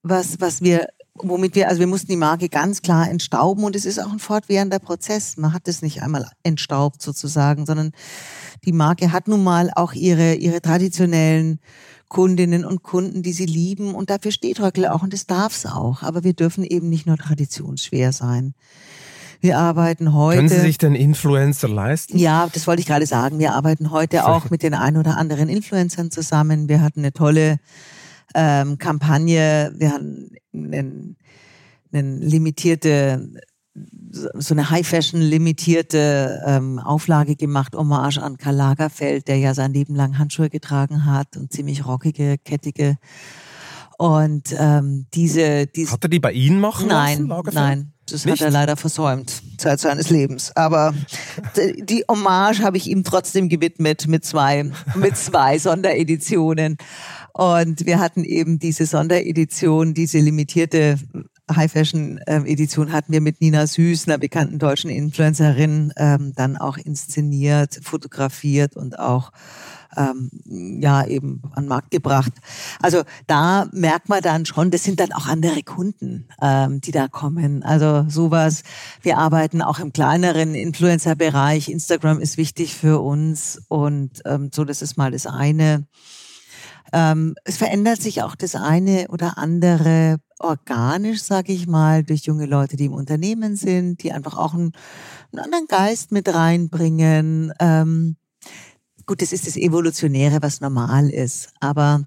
was, 0.03 0.41
was 0.41 0.63
wir, 0.63 0.89
womit 1.15 1.55
wir, 1.55 1.69
also 1.69 1.81
wir 1.81 1.87
mussten 1.87 2.11
die 2.11 2.17
Marke 2.17 2.49
ganz 2.49 2.83
klar 2.83 3.09
entstauben 3.09 3.65
und 3.65 3.77
es 3.77 3.85
ist 3.85 3.99
auch 3.99 4.11
ein 4.11 4.19
fortwährender 4.19 4.79
Prozess. 4.79 5.37
Man 5.37 5.53
hat 5.53 5.69
es 5.69 5.83
nicht 5.83 6.03
einmal 6.03 6.29
entstaubt 6.43 7.03
sozusagen, 7.03 7.67
sondern 7.67 7.93
die 8.65 8.73
Marke 8.73 9.13
hat 9.13 9.29
nun 9.29 9.45
mal 9.45 9.71
auch 9.75 9.93
ihre, 9.93 10.35
ihre 10.35 10.61
traditionellen 10.61 11.61
Kundinnen 12.09 12.65
und 12.65 12.83
Kunden, 12.83 13.23
die 13.23 13.33
sie 13.33 13.47
lieben 13.47 13.95
und 13.95 14.11
dafür 14.11 14.33
steht 14.33 14.61
Röckel 14.61 14.87
auch 14.87 15.03
und 15.03 15.13
das 15.13 15.27
darf 15.27 15.55
es 15.55 15.67
auch. 15.67 16.03
Aber 16.03 16.25
wir 16.25 16.35
dürfen 16.35 16.65
eben 16.65 16.89
nicht 16.89 17.07
nur 17.07 17.17
traditionsschwer 17.17 18.13
sein. 18.13 18.55
Wir 19.43 19.59
arbeiten 19.59 20.15
heute. 20.15 20.37
Können 20.37 20.49
Sie 20.49 20.61
sich 20.61 20.79
denn 20.79 20.95
Influencer 20.95 21.69
leisten? 21.69 22.17
Ja, 22.17 22.49
das 22.53 22.69
wollte 22.69 22.81
ich 22.81 22.87
gerade 22.87 23.07
sagen. 23.07 23.41
Wir 23.41 23.55
arbeiten 23.55 23.91
heute 23.91 24.25
auch 24.25 24.51
mit 24.51 24.63
den 24.63 24.73
ein 24.73 24.97
oder 24.97 25.17
anderen 25.17 25.49
Influencern 25.49 26.13
zusammen. 26.13 26.69
Wir 26.69 26.81
hatten 26.81 27.01
eine 27.01 27.13
tolle 27.13 27.59
ähm, 28.37 28.79
Kampagne. 28.79 29.73
Wir 29.77 29.95
hatten 29.95 30.31
eine, 30.55 31.17
eine 31.93 32.17
limitierte 32.19 33.33
so 34.35 34.55
eine 34.55 34.71
High-Fashion-limitierte 34.71 36.43
ähm, 36.47 36.79
Auflage 36.79 37.35
gemacht, 37.35 37.75
Hommage 37.75 38.19
an 38.19 38.37
Karl 38.37 38.55
Lagerfeld, 38.55 39.27
der 39.27 39.39
ja 39.39 39.55
sein 39.55 39.73
Leben 39.73 39.95
lang 39.95 40.19
Handschuhe 40.19 40.51
getragen 40.51 41.07
hat 41.07 41.37
und 41.37 41.51
ziemlich 41.53 41.87
rockige, 41.87 42.37
kettige. 42.37 42.99
Und 43.97 44.55
ähm, 44.59 45.07
diese, 45.15 45.67
diese 45.67 45.93
Hat 45.93 46.05
er 46.05 46.11
die 46.11 46.21
bei 46.21 46.33
Ihnen 46.33 46.61
machen 46.61 46.89
nein, 46.89 47.27
lassen, 47.27 47.55
Nein, 47.55 47.92
das 48.13 48.25
Nicht? 48.25 48.41
hat 48.41 48.47
er 48.47 48.51
leider 48.51 48.77
versäumt, 48.77 49.43
Zeit 49.59 49.81
seines 49.81 50.11
Lebens. 50.11 50.53
Aber 50.55 50.95
die 51.79 52.05
Hommage 52.09 52.61
habe 52.61 52.77
ich 52.77 52.89
ihm 52.89 53.05
trotzdem 53.05 53.49
gewidmet 53.49 54.07
mit 54.07 54.25
zwei, 54.25 54.71
mit 54.95 55.17
zwei 55.17 55.59
Sondereditionen. 55.59 56.77
Und 57.33 57.87
wir 57.87 57.99
hatten 57.99 58.25
eben 58.25 58.59
diese 58.59 58.87
Sonderedition, 58.87 59.95
diese 59.95 60.19
limitierte 60.19 60.99
High-Fashion-Edition 61.51 62.93
hatten 62.93 63.13
wir 63.13 63.21
mit 63.21 63.41
Nina 63.41 63.67
Süß, 63.67 64.07
einer 64.07 64.19
bekannten 64.19 64.59
deutschen 64.59 64.91
Influencerin, 64.91 65.93
ähm, 65.97 66.33
dann 66.35 66.57
auch 66.57 66.77
inszeniert, 66.77 67.81
fotografiert 67.83 68.77
und 68.77 68.99
auch 68.99 69.33
ähm, 69.97 70.31
ja 70.45 71.05
eben 71.07 71.43
an 71.55 71.65
den 71.65 71.69
Markt 71.69 71.91
gebracht. 71.91 72.33
Also 72.81 73.03
da 73.27 73.67
merkt 73.73 74.09
man 74.09 74.23
dann 74.23 74.47
schon, 74.47 74.71
das 74.71 74.85
sind 74.85 75.01
dann 75.01 75.13
auch 75.13 75.27
andere 75.27 75.63
Kunden, 75.63 76.29
ähm, 76.41 76.81
die 76.81 76.93
da 76.93 77.09
kommen. 77.09 77.63
Also 77.63 78.07
sowas. 78.09 78.63
Wir 79.03 79.19
arbeiten 79.19 79.63
auch 79.63 79.79
im 79.79 79.93
kleineren 79.93 80.55
Influencer-Bereich. 80.55 81.69
Instagram 81.69 82.21
ist 82.21 82.37
wichtig 82.37 82.75
für 82.75 83.01
uns 83.01 83.61
und 83.69 84.23
ähm, 84.25 84.51
so, 84.53 84.65
das 84.65 84.83
ist 84.83 84.97
mal 84.97 85.11
das 85.11 85.27
eine. 85.27 85.87
Ähm, 86.93 87.35
es 87.45 87.57
verändert 87.57 88.03
sich 88.03 88.23
auch 88.23 88.35
das 88.35 88.55
eine 88.55 89.09
oder 89.09 89.39
andere 89.39 90.19
organisch, 90.43 91.23
sage 91.23 91.53
ich 91.53 91.67
mal, 91.67 92.05
durch 92.05 92.23
junge 92.23 92.47
Leute, 92.47 92.77
die 92.77 92.87
im 92.87 92.93
Unternehmen 92.93 93.57
sind, 93.57 94.03
die 94.03 94.13
einfach 94.13 94.37
auch 94.37 94.55
einen, 94.55 94.73
einen 95.33 95.45
anderen 95.45 95.67
Geist 95.67 96.13
mit 96.13 96.33
reinbringen. 96.33 97.53
Ähm, 97.59 98.17
gut, 99.07 99.23
das 99.23 99.33
ist 99.33 99.47
das 99.47 99.57
Evolutionäre, 99.57 100.43
was 100.43 100.61
normal 100.61 101.11
ist, 101.11 101.51
aber 101.61 102.05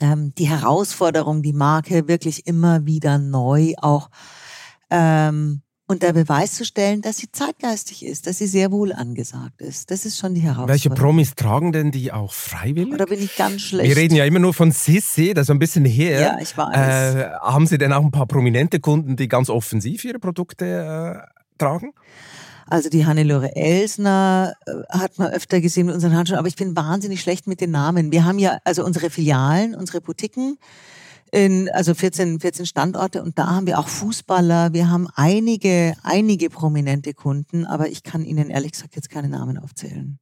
ähm, 0.00 0.34
die 0.34 0.48
Herausforderung, 0.48 1.42
die 1.42 1.52
Marke 1.52 2.08
wirklich 2.08 2.46
immer 2.46 2.86
wieder 2.86 3.18
neu 3.18 3.74
auch 3.78 4.10
ähm, 4.90 5.61
unter 5.92 6.12
Beweis 6.12 6.54
zu 6.54 6.64
stellen, 6.64 7.02
dass 7.02 7.18
sie 7.18 7.30
zeitgeistig 7.30 8.04
ist, 8.04 8.26
dass 8.26 8.38
sie 8.38 8.46
sehr 8.46 8.72
wohl 8.72 8.92
angesagt 8.92 9.60
ist. 9.60 9.90
Das 9.90 10.04
ist 10.04 10.18
schon 10.18 10.34
die 10.34 10.40
Herausforderung. 10.40 10.68
Welche 10.68 10.90
Promis 10.90 11.34
tragen 11.34 11.72
denn 11.72 11.90
die 11.92 12.10
auch 12.10 12.32
freiwillig? 12.32 12.92
Oder 12.92 13.06
bin 13.06 13.22
ich 13.22 13.36
ganz 13.36 13.62
schlecht? 13.62 13.88
Wir 13.88 13.96
reden 13.96 14.14
ja 14.16 14.24
immer 14.24 14.38
nur 14.38 14.54
von 14.54 14.72
Sissi, 14.72 15.34
das 15.34 15.44
ist 15.44 15.50
ein 15.50 15.58
bisschen 15.58 15.84
her. 15.84 16.20
Ja, 16.20 16.38
ich 16.40 16.56
weiß. 16.56 17.14
Äh, 17.14 17.30
haben 17.40 17.66
Sie 17.66 17.78
denn 17.78 17.92
auch 17.92 18.02
ein 18.02 18.10
paar 18.10 18.26
prominente 18.26 18.80
Kunden, 18.80 19.16
die 19.16 19.28
ganz 19.28 19.50
offensiv 19.50 20.04
ihre 20.04 20.18
Produkte 20.18 20.64
äh, 20.64 21.58
tragen? 21.58 21.92
Also 22.66 22.88
die 22.88 23.04
Hannelore 23.04 23.54
Elsner 23.54 24.54
äh, 24.66 24.72
hat 24.88 25.18
man 25.18 25.30
öfter 25.30 25.60
gesehen 25.60 25.86
mit 25.86 25.94
unseren 25.94 26.16
Handschuhen, 26.16 26.38
aber 26.38 26.48
ich 26.48 26.56
bin 26.56 26.74
wahnsinnig 26.74 27.20
schlecht 27.20 27.46
mit 27.46 27.60
den 27.60 27.70
Namen. 27.70 28.12
Wir 28.12 28.24
haben 28.24 28.38
ja 28.38 28.58
also 28.64 28.84
unsere 28.84 29.10
Filialen, 29.10 29.74
unsere 29.74 30.00
Boutiquen, 30.00 30.56
in, 31.32 31.70
also 31.70 31.94
14, 31.94 32.40
14 32.40 32.66
Standorte 32.66 33.22
und 33.22 33.38
da 33.38 33.46
haben 33.46 33.66
wir 33.66 33.78
auch 33.78 33.88
Fußballer, 33.88 34.74
wir 34.74 34.90
haben 34.90 35.08
einige, 35.14 35.94
einige 36.02 36.50
prominente 36.50 37.14
Kunden, 37.14 37.64
aber 37.64 37.88
ich 37.88 38.02
kann 38.02 38.24
Ihnen 38.24 38.50
ehrlich 38.50 38.72
gesagt 38.72 38.94
jetzt 38.94 39.10
keine 39.10 39.28
Namen 39.28 39.58
aufzählen. 39.58 40.18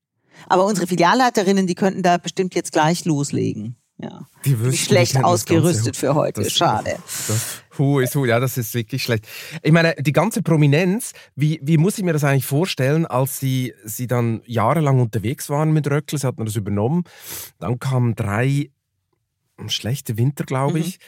Aber 0.48 0.64
unsere 0.64 0.86
Filialleiterinnen, 0.86 1.66
die 1.66 1.74
könnten 1.74 2.02
da 2.02 2.16
bestimmt 2.16 2.54
jetzt 2.54 2.72
gleich 2.72 3.04
loslegen. 3.04 3.76
Ja. 3.98 4.26
Die 4.44 4.54
Bin 4.54 4.72
schlecht 4.72 5.22
ausgerüstet 5.22 5.96
für 5.96 6.14
heute. 6.14 6.42
Das, 6.42 6.52
Schade. 6.52 6.96
Das, 7.28 7.62
hu 7.76 8.00
ist 8.00 8.14
hu, 8.14 8.24
ja, 8.24 8.40
das 8.40 8.56
ist 8.56 8.72
wirklich 8.72 9.02
schlecht. 9.02 9.26
Ich 9.62 9.72
meine, 9.72 9.94
die 9.98 10.12
ganze 10.12 10.42
Prominenz, 10.42 11.12
wie, 11.34 11.60
wie 11.62 11.76
muss 11.76 11.98
ich 11.98 12.04
mir 12.04 12.14
das 12.14 12.24
eigentlich 12.24 12.46
vorstellen, 12.46 13.04
als 13.04 13.40
Sie, 13.40 13.74
Sie 13.84 14.06
dann 14.06 14.40
jahrelang 14.46 15.00
unterwegs 15.00 15.50
waren 15.50 15.72
mit 15.72 15.90
Röckl, 15.90 16.16
Sie 16.16 16.26
hatten 16.26 16.44
das 16.46 16.56
übernommen, 16.56 17.02
dann 17.58 17.78
kamen 17.78 18.14
drei 18.14 18.70
schlechte 19.68 20.16
Winter, 20.16 20.44
glaube 20.44 20.78
mhm. 20.78 20.84
ich. 20.84 20.98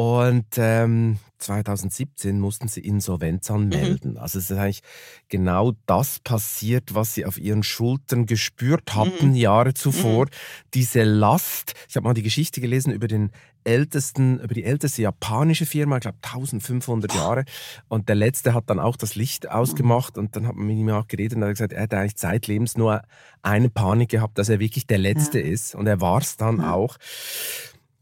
Und 0.00 0.46
ähm, 0.58 1.18
2017 1.38 2.38
mussten 2.38 2.68
sie 2.68 2.82
Insolvenz 2.82 3.50
anmelden. 3.50 4.12
Mhm. 4.12 4.18
Also 4.18 4.38
es 4.38 4.48
ist 4.48 4.56
eigentlich 4.56 4.82
genau 5.28 5.72
das 5.86 6.20
passiert, 6.20 6.94
was 6.94 7.14
sie 7.14 7.26
auf 7.26 7.36
ihren 7.36 7.64
Schultern 7.64 8.26
gespürt 8.26 8.94
hatten 8.94 9.30
mhm. 9.30 9.34
Jahre 9.34 9.74
zuvor. 9.74 10.26
Mhm. 10.26 10.30
Diese 10.74 11.02
Last. 11.02 11.74
Ich 11.88 11.96
habe 11.96 12.04
mal 12.04 12.14
die 12.14 12.22
Geschichte 12.22 12.60
gelesen 12.60 12.92
über 12.92 13.08
den 13.08 13.32
ältesten, 13.64 14.38
über 14.38 14.54
die 14.54 14.62
älteste 14.62 15.02
japanische 15.02 15.66
Firma, 15.66 15.96
ich 15.96 16.02
glaube 16.02 16.18
1500 16.22 17.12
Jahre. 17.14 17.44
Und 17.88 18.08
der 18.08 18.14
letzte 18.14 18.54
hat 18.54 18.70
dann 18.70 18.78
auch 18.78 18.96
das 18.96 19.16
Licht 19.16 19.50
ausgemacht 19.50 20.16
und 20.16 20.36
dann 20.36 20.46
hat 20.46 20.54
man 20.54 20.68
mit 20.68 20.76
ihm 20.76 20.90
auch 20.90 21.08
geredet 21.08 21.34
und 21.34 21.42
er 21.42 21.48
hat 21.48 21.54
gesagt, 21.54 21.72
er 21.72 21.82
hat 21.82 21.94
eigentlich 21.94 22.16
zeitlebens 22.16 22.76
nur 22.76 23.02
eine 23.42 23.68
Panik 23.68 24.10
gehabt, 24.10 24.38
dass 24.38 24.48
er 24.48 24.60
wirklich 24.60 24.86
der 24.86 24.98
Letzte 24.98 25.40
ja. 25.40 25.46
ist. 25.46 25.74
Und 25.74 25.88
er 25.88 26.00
war 26.00 26.20
es 26.20 26.36
dann 26.36 26.58
ja. 26.58 26.72
auch. 26.72 26.98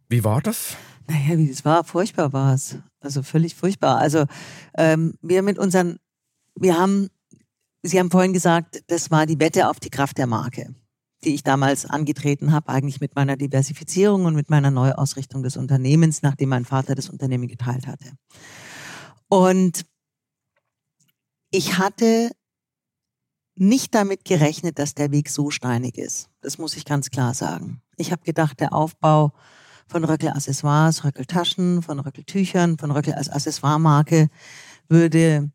Wie 0.09 0.25
war 0.25 0.41
das? 0.41 0.77
Naja, 1.09 1.39
wie 1.39 1.51
es 1.51 1.65
war, 1.65 1.85
furchtbar 1.85 2.33
war 2.33 2.55
es. 2.55 2.79
Also 3.01 3.23
völlig 3.23 3.55
furchtbar. 3.55 3.99
Also 3.99 4.25
ähm, 4.77 5.15
wir 5.23 5.43
mit 5.43 5.59
unseren, 5.59 5.99
wir 6.55 6.79
haben, 6.79 7.09
Sie 7.83 8.01
haben 8.01 8.11
vorhin 8.11 8.33
gesagt, 8.33 8.83
das 8.89 9.13
war 9.13 9.27
die 9.27 9.39
Wette 9.39 9.69
auf 9.69 9.79
die 9.79 9.91
Kraft 9.91 10.19
der 10.19 10.27
Marke, 10.27 10.75
die 11.23 11.35
ich 11.35 11.45
damals 11.45 11.87
angetreten 11.87 12.51
habe, 12.51 12.69
eigentlich 12.69 13.01
mit 13.01 13.15
meiner 13.15 13.37
Diversifizierung 13.37 14.25
und 14.25 14.35
mit 14.35 14.51
meiner 14.51 14.73
Neuausrichtung 14.73 15.45
des 15.45 15.57
Unternehmens, 15.57 16.23
nachdem 16.23 16.49
mein 16.49 16.65
Vater 16.65 16.97
das 16.97 17.09
Unternehmen 17.09 17.47
geteilt 17.47 17.87
hatte. 17.87 18.11
Und 19.29 19.87
ich 21.51 21.79
hatte 21.79 22.33
nicht 23.55 23.95
damit 23.95 24.25
gerechnet, 24.25 24.79
dass 24.79 24.95
der 24.95 25.13
Weg 25.13 25.31
so 25.31 25.51
steinig 25.51 25.97
ist. 25.97 26.29
Das 26.41 26.59
muss 26.59 26.77
ich 26.77 26.85
ganz 26.85 27.11
klar 27.11 27.35
sagen. 27.35 27.81
Ich 27.97 28.13
habe 28.13 28.23
gedacht, 28.25 28.61
der 28.61 28.73
Aufbau 28.73 29.33
von 29.87 30.05
Röckel 30.05 30.31
Accessoires, 30.31 31.05
Röckel 31.05 31.27
Taschen, 31.27 31.83
von 31.83 32.01
Röckel 32.01 32.25
Tüchern, 32.25 32.79
von 32.79 32.91
Röckel 32.91 33.15
als 33.15 33.29
Accessoire-Marke 33.29 34.29
würde 34.89 35.51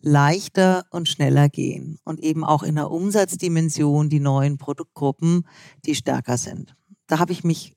leichter 0.00 0.84
und 0.90 1.08
schneller 1.08 1.48
gehen 1.48 1.98
und 2.04 2.20
eben 2.20 2.44
auch 2.44 2.62
in 2.62 2.76
der 2.76 2.90
Umsatzdimension 2.90 4.08
die 4.08 4.20
neuen 4.20 4.58
Produktgruppen, 4.58 5.46
die 5.84 5.94
stärker 5.94 6.36
sind. 6.38 6.76
Da 7.06 7.18
habe 7.18 7.32
ich 7.32 7.42
mich, 7.42 7.74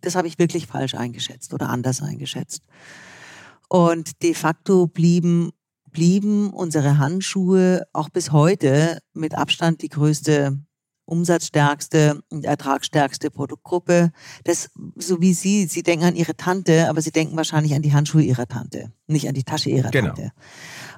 das 0.00 0.14
habe 0.14 0.28
ich 0.28 0.38
wirklich 0.38 0.66
falsch 0.66 0.94
eingeschätzt 0.94 1.54
oder 1.54 1.70
anders 1.70 2.02
eingeschätzt. 2.02 2.62
Und 3.68 4.22
de 4.22 4.34
facto 4.34 4.86
blieben, 4.86 5.50
blieben 5.90 6.50
unsere 6.50 6.98
Handschuhe 6.98 7.84
auch 7.92 8.10
bis 8.10 8.32
heute 8.32 8.98
mit 9.14 9.34
Abstand 9.34 9.82
die 9.82 9.88
größte 9.88 10.58
umsatzstärkste 11.12 12.22
und 12.30 12.46
ertragsstärkste 12.46 13.30
Produktgruppe. 13.30 14.12
Das, 14.44 14.70
so 14.96 15.20
wie 15.20 15.34
Sie, 15.34 15.66
Sie 15.66 15.82
denken 15.82 16.06
an 16.06 16.16
Ihre 16.16 16.34
Tante, 16.36 16.88
aber 16.88 17.02
Sie 17.02 17.10
denken 17.10 17.36
wahrscheinlich 17.36 17.74
an 17.74 17.82
die 17.82 17.92
Handschuhe 17.92 18.22
Ihrer 18.22 18.48
Tante, 18.48 18.90
nicht 19.06 19.28
an 19.28 19.34
die 19.34 19.44
Tasche 19.44 19.68
Ihrer 19.68 19.90
genau. 19.90 20.14
Tante. 20.14 20.32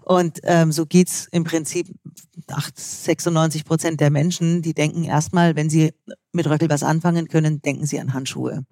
Und 0.03 0.41
ähm, 0.45 0.71
so 0.71 0.87
geht's 0.87 1.27
im 1.33 1.45
Prinzip 1.45 1.89
96 2.47 3.65
Prozent 3.65 4.01
der 4.01 4.11
Menschen, 4.11 4.63
die 4.63 4.75
denken 4.75 5.03
erstmal, 5.03 5.57
wenn 5.57 5.69
sie 5.69 5.93
mit 6.33 6.47
Röckel 6.47 6.69
was 6.69 6.83
anfangen 6.83 7.29
können, 7.29 7.61
denken 7.61 7.87
sie 7.87 7.99
an 7.99 8.15
Handschuhe. 8.15 8.65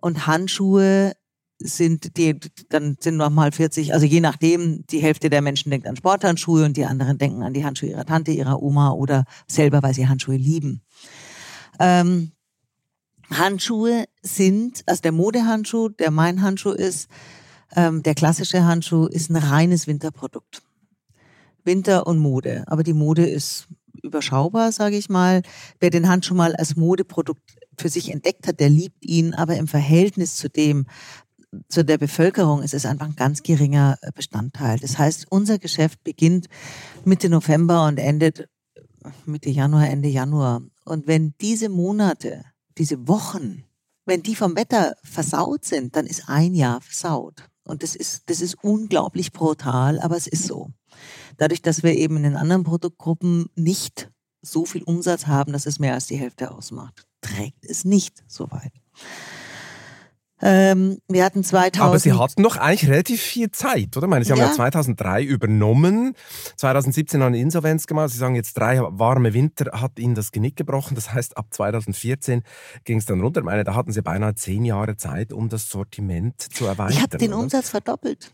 Und 0.00 0.26
Handschuhe 0.26 1.12
sind 1.64 2.16
die, 2.16 2.38
dann 2.68 2.96
sind 3.00 3.16
nochmal 3.16 3.52
40, 3.52 3.94
also 3.94 4.06
je 4.06 4.20
nachdem, 4.20 4.84
die 4.90 5.00
Hälfte 5.00 5.30
der 5.30 5.42
Menschen 5.42 5.70
denkt 5.70 5.86
an 5.86 5.96
Sporthandschuhe 5.96 6.64
und 6.64 6.76
die 6.76 6.84
anderen 6.84 7.18
denken 7.18 7.42
an 7.42 7.52
die 7.52 7.64
Handschuhe 7.64 7.90
ihrer 7.90 8.04
Tante, 8.04 8.30
ihrer 8.30 8.62
Oma 8.62 8.92
oder 8.92 9.24
selber, 9.46 9.82
weil 9.82 9.94
sie 9.94 10.08
Handschuhe 10.08 10.36
lieben. 10.36 10.82
Ähm, 11.78 12.32
Handschuhe 13.30 14.04
sind, 14.22 14.82
also 14.86 15.02
der 15.02 15.12
Modehandschuh, 15.12 15.88
der 15.88 16.10
mein 16.10 16.42
Handschuh 16.42 16.72
ist, 16.72 17.08
ähm, 17.74 18.02
der 18.02 18.14
klassische 18.14 18.64
Handschuh 18.64 19.06
ist 19.06 19.30
ein 19.30 19.36
reines 19.36 19.86
Winterprodukt. 19.86 20.62
Winter 21.64 22.06
und 22.06 22.18
Mode. 22.18 22.64
Aber 22.66 22.82
die 22.82 22.92
Mode 22.92 23.24
ist 23.24 23.68
überschaubar, 24.02 24.72
sage 24.72 24.96
ich 24.96 25.08
mal. 25.08 25.42
Wer 25.80 25.90
den 25.90 26.08
Handschuh 26.08 26.34
mal 26.34 26.54
als 26.56 26.76
Modeprodukt 26.76 27.56
für 27.78 27.88
sich 27.88 28.12
entdeckt 28.12 28.46
hat, 28.46 28.60
der 28.60 28.68
liebt 28.68 29.04
ihn, 29.04 29.34
aber 29.34 29.56
im 29.56 29.68
Verhältnis 29.68 30.36
zu 30.36 30.48
dem, 30.48 30.86
zu 31.68 31.84
der 31.84 31.98
Bevölkerung 31.98 32.62
ist 32.62 32.74
es 32.74 32.86
einfach 32.86 33.06
ein 33.06 33.16
ganz 33.16 33.42
geringer 33.42 33.98
Bestandteil. 34.14 34.78
Das 34.78 34.98
heißt, 34.98 35.26
unser 35.30 35.58
Geschäft 35.58 36.02
beginnt 36.04 36.48
Mitte 37.04 37.28
November 37.28 37.86
und 37.86 37.98
endet 37.98 38.48
Mitte 39.26 39.50
Januar, 39.50 39.88
Ende 39.88 40.08
Januar. 40.08 40.62
Und 40.84 41.06
wenn 41.06 41.34
diese 41.40 41.68
Monate, 41.68 42.44
diese 42.78 43.06
Wochen, 43.08 43.64
wenn 44.06 44.22
die 44.22 44.34
vom 44.34 44.56
Wetter 44.56 44.94
versaut 45.02 45.64
sind, 45.64 45.96
dann 45.96 46.06
ist 46.06 46.28
ein 46.28 46.54
Jahr 46.54 46.80
versaut. 46.80 47.48
Und 47.64 47.82
das 47.82 47.94
ist, 47.94 48.28
das 48.30 48.40
ist 48.40 48.56
unglaublich 48.62 49.32
brutal, 49.32 50.00
aber 50.00 50.16
es 50.16 50.26
ist 50.26 50.46
so. 50.46 50.70
Dadurch, 51.36 51.62
dass 51.62 51.82
wir 51.82 51.94
eben 51.94 52.16
in 52.16 52.24
den 52.24 52.36
anderen 52.36 52.64
Produktgruppen 52.64 53.46
nicht 53.54 54.10
so 54.42 54.64
viel 54.64 54.82
Umsatz 54.82 55.26
haben, 55.26 55.52
dass 55.52 55.66
es 55.66 55.78
mehr 55.78 55.94
als 55.94 56.06
die 56.06 56.16
Hälfte 56.16 56.50
ausmacht, 56.50 57.06
trägt 57.20 57.64
es 57.64 57.84
nicht 57.84 58.24
so 58.26 58.50
weit. 58.50 58.72
Ähm, 60.42 60.98
wir 61.08 61.24
hatten 61.24 61.44
2000. 61.44 61.80
Aber 61.80 61.98
Sie 61.98 62.12
hatten 62.12 62.42
noch 62.42 62.56
eigentlich 62.56 62.90
relativ 62.90 63.22
viel 63.22 63.52
Zeit, 63.52 63.96
oder? 63.96 64.06
Ich 64.06 64.10
meine, 64.10 64.24
Sie 64.24 64.32
haben 64.32 64.38
ja, 64.38 64.46
ja 64.46 64.52
2003 64.52 65.22
übernommen, 65.22 66.14
2017 66.56 67.22
eine 67.22 67.38
Insolvenz 67.38 67.86
gemacht. 67.86 68.10
Sie 68.10 68.18
sagen 68.18 68.34
jetzt 68.34 68.54
drei 68.54 68.80
warme 68.80 69.34
Winter 69.34 69.80
hat 69.80 69.98
Ihnen 70.00 70.16
das 70.16 70.32
Genick 70.32 70.56
gebrochen. 70.56 70.96
Das 70.96 71.12
heißt, 71.12 71.36
ab 71.36 71.46
2014 71.50 72.42
ging 72.84 72.98
es 72.98 73.06
dann 73.06 73.20
runter. 73.20 73.40
Ich 73.40 73.46
meine, 73.46 73.62
da 73.62 73.74
hatten 73.76 73.92
Sie 73.92 74.02
beinahe 74.02 74.34
zehn 74.34 74.64
Jahre 74.64 74.96
Zeit, 74.96 75.32
um 75.32 75.48
das 75.48 75.70
Sortiment 75.70 76.40
zu 76.40 76.66
erweitern. 76.66 76.92
Ich 76.96 77.02
habe 77.02 77.18
den 77.18 77.32
oder? 77.32 77.42
Umsatz 77.44 77.70
verdoppelt. 77.70 78.32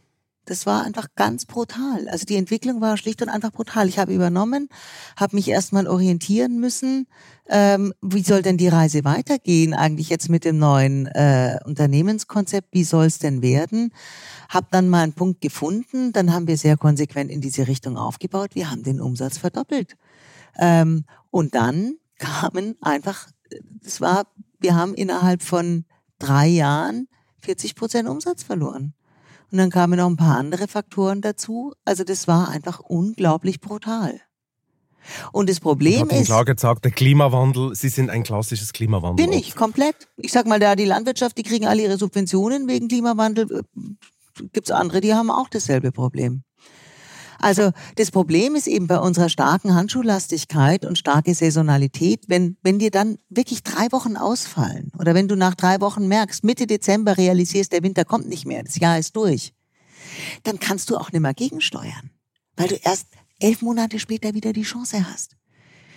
Das 0.49 0.65
war 0.65 0.83
einfach 0.83 1.09
ganz 1.15 1.45
brutal. 1.45 2.09
Also 2.09 2.25
die 2.25 2.37
Entwicklung 2.37 2.81
war 2.81 2.97
schlicht 2.97 3.21
und 3.21 3.29
einfach 3.29 3.53
brutal. 3.53 3.87
Ich 3.87 3.99
habe 3.99 4.15
übernommen, 4.15 4.71
habe 5.15 5.37
mich 5.37 5.49
erstmal 5.49 5.87
orientieren 5.87 6.59
müssen. 6.59 7.07
Ähm, 7.51 7.93
wie 8.01 8.23
soll 8.23 8.41
denn 8.41 8.57
die 8.57 8.69
Reise 8.69 9.05
weitergehen 9.05 9.75
eigentlich 9.75 10.09
jetzt 10.09 10.31
mit 10.31 10.47
dem 10.47 10.59
neuen 10.59 11.07
äh, 11.09 11.59
Unternehmenskonzept? 11.67 12.69
Wie 12.73 12.85
soll 12.85 13.05
es 13.05 13.19
denn 13.19 13.43
werden? 13.43 13.93
Hab 14.49 14.71
dann 14.71 14.89
mal 14.89 15.03
einen 15.03 15.13
Punkt 15.13 15.43
gefunden. 15.43 16.15
Dann 16.15 16.33
haben 16.33 16.47
wir 16.47 16.57
sehr 16.57 16.79
konsequent 16.79 17.31
in 17.31 17.43
diese 17.43 17.69
Richtung 17.69 17.99
aufgebaut. 17.99 18.55
Wir 18.55 18.71
haben 18.71 18.83
den 18.83 19.03
Umsatz 19.03 19.37
verdoppelt. 19.37 19.97
Ähm, 20.59 21.05
und 21.31 21.55
dann 21.55 21.99
kamen 22.19 22.77
einfach, 22.81 23.29
das 23.83 24.01
war, 24.01 24.27
wir 24.61 24.77
haben 24.77 24.95
innerhalb 24.95 25.43
von 25.43 25.85
drei 26.19 26.47
Jahren 26.47 27.07
40 27.43 27.75
Prozent 27.75 28.09
Umsatz 28.09 28.43
verloren. 28.43 28.95
Und 29.51 29.59
dann 29.59 29.71
kamen 29.71 29.99
noch 29.99 30.09
ein 30.09 30.17
paar 30.17 30.37
andere 30.37 30.69
Faktoren 30.69 31.21
dazu. 31.21 31.73
Also 31.85 32.05
das 32.05 32.29
war 32.29 32.49
einfach 32.49 32.81
unglaublich 32.81 33.61
brutal. 33.61 34.21
Und 35.33 35.49
das 35.49 35.61
Problem 35.61 36.11
ist. 36.11 36.27
klar 36.27 36.45
gesagt, 36.45 36.85
der 36.85 36.93
Klimawandel, 36.93 37.75
Sie 37.75 37.89
sind 37.89 38.11
ein 38.11 38.25
klassisches 38.25 38.73
Klimawandel. 38.73 39.27
Bin 39.27 39.37
ich, 39.37 39.55
komplett. 39.55 39.97
Ich 40.17 40.33
sag 40.33 40.47
mal, 40.47 40.61
da 40.61 40.77
die 40.77 40.85
Landwirtschaft, 40.85 41.39
die 41.39 41.43
kriegen 41.43 41.67
alle 41.67 41.83
ihre 41.83 41.97
Subventionen 41.97 42.69
wegen 42.69 42.89
Klimawandel. 42.89 43.65
Gibt's 44.53 44.71
andere, 44.71 45.01
die 45.01 45.15
haben 45.15 45.31
auch 45.31 45.49
dasselbe 45.49 45.93
Problem. 45.93 46.43
Also 47.41 47.71
das 47.97 48.11
Problem 48.11 48.57
ist 48.57 48.67
eben 48.67 48.89
bei 48.89 48.99
unserer 48.99 49.29
starken 49.29 49.75
Handschuhlastigkeit 49.75 50.85
und 50.85 50.99
starke 50.99 51.35
Saisonalität, 51.35 52.25
wenn, 52.29 52.57
wenn 52.63 52.79
dir 52.79 52.91
dann 52.91 53.19
wirklich 53.29 53.63
drei 53.63 53.91
Wochen 53.93 54.17
ausfallen 54.17 54.91
oder 54.99 55.15
wenn 55.15 55.29
du 55.29 55.37
nach 55.37 55.55
drei 55.55 55.81
Wochen 55.81 56.09
merkst, 56.09 56.43
Mitte 56.43 56.67
Dezember 56.67 57.17
realisierst, 57.17 57.73
der 57.73 57.83
Winter 57.83 58.05
kommt 58.05 58.29
nicht 58.29 58.45
mehr, 58.45 58.63
das 58.65 58.77
Jahr 58.77 58.99
ist 58.99 59.15
durch, 59.15 59.53
dann 60.43 60.59
kannst 60.59 60.91
du 60.91 60.97
auch 60.97 61.13
nicht 61.13 61.23
mehr 61.23 61.35
gegensteuern, 61.35 62.11
weil 62.57 62.69
du 62.69 62.75
erst 62.75 63.07
elf 63.39 63.63
Monate 63.63 64.01
später 64.01 64.35
wieder 64.35 64.53
die 64.53 64.63
Chance 64.63 65.09
hast. 65.09 65.37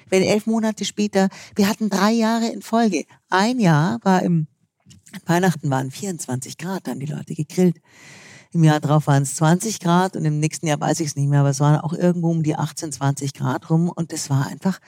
Wenn 0.10 0.22
elf 0.22 0.46
Monate 0.46 0.86
später, 0.86 1.30
wir 1.56 1.68
hatten 1.68 1.90
drei 1.90 2.12
Jahre 2.12 2.50
in 2.50 2.62
Folge, 2.62 3.06
ein 3.30 3.60
Jahr 3.60 4.00
war 4.04 4.22
im 4.22 4.48
Weihnachten 5.26 5.70
waren 5.70 5.92
24 5.92 6.58
Grad, 6.58 6.88
haben 6.88 7.00
die 7.00 7.06
Leute 7.06 7.34
gegrillt. 7.34 7.78
Im 8.54 8.64
Jahr 8.64 8.80
drauf 8.80 9.08
waren 9.08 9.24
es 9.24 9.36
20 9.36 9.80
Grad 9.80 10.18
und 10.18 10.26
im 10.26 10.40
nächsten 10.40 10.68
Jahr 10.68 10.80
weiß 10.80 11.00
ich 11.00 11.08
es 11.08 11.16
nicht 11.16 11.30
mehr, 11.30 11.40
aber 11.40 11.50
es 11.50 11.60
waren 11.62 11.80
auch 11.80 11.94
irgendwo 11.94 12.30
um 12.30 12.44
die 12.44 12.56
18, 12.56 12.92
20 12.92 13.34
Grad 13.34 13.70
rum 13.70 13.90
und 13.90 14.12
das 14.12 14.30
war 14.30 14.48
einfach, 14.48 14.80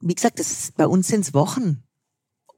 wie 0.00 0.14
gesagt, 0.14 0.38
das 0.38 0.50
ist, 0.50 0.76
bei 0.76 0.86
uns 0.86 1.08
sind 1.08 1.22
es 1.22 1.34
Wochen, 1.34 1.82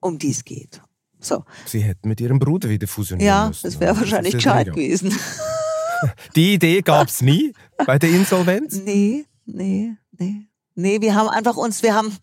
um 0.00 0.18
die 0.18 0.30
es 0.30 0.44
geht. 0.44 0.82
So. 1.20 1.44
Sie 1.64 1.80
hätten 1.80 2.08
mit 2.08 2.20
Ihrem 2.20 2.38
Bruder 2.38 2.68
wieder 2.68 2.86
fusionieren 2.86 3.26
ja, 3.26 3.48
müssen. 3.48 3.66
Ja, 3.66 3.70
das 3.70 3.80
wäre 3.80 3.96
wahrscheinlich 3.96 4.34
gescheit 4.34 4.66
gewesen. 4.66 5.16
Die 6.36 6.54
Idee 6.54 6.82
gab 6.82 7.08
es 7.08 7.22
nie 7.22 7.52
bei 7.84 7.98
der 7.98 8.10
Insolvenz? 8.10 8.80
Nee, 8.84 9.26
nee, 9.46 9.96
nee. 10.16 10.48
Nee, 10.74 11.00
wir 11.00 11.16
haben 11.16 11.28
einfach 11.28 11.56
uns, 11.56 11.82
wir 11.82 11.96
haben 11.96 12.16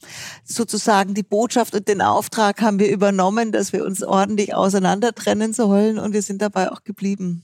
sozusagen 0.45 1.13
die 1.13 1.23
Botschaft 1.23 1.75
und 1.75 1.89
den 1.89 2.01
Auftrag 2.01 2.61
haben 2.61 2.79
wir 2.79 2.89
übernommen, 2.89 3.51
dass 3.51 3.73
wir 3.73 3.83
uns 3.83 4.01
ordentlich 4.01 4.55
auseinander 4.55 5.13
trennen 5.13 5.51
sollen 5.51 5.99
und 5.99 6.13
wir 6.13 6.21
sind 6.21 6.41
dabei 6.41 6.71
auch 6.71 6.85
geblieben. 6.85 7.43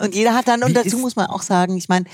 Und 0.00 0.14
jeder 0.14 0.34
hat 0.34 0.48
dann, 0.48 0.64
und 0.64 0.74
dazu 0.74 0.98
muss 0.98 1.14
man 1.14 1.26
auch 1.26 1.42
sagen, 1.42 1.76
ich 1.76 1.88
meine, 1.88 2.06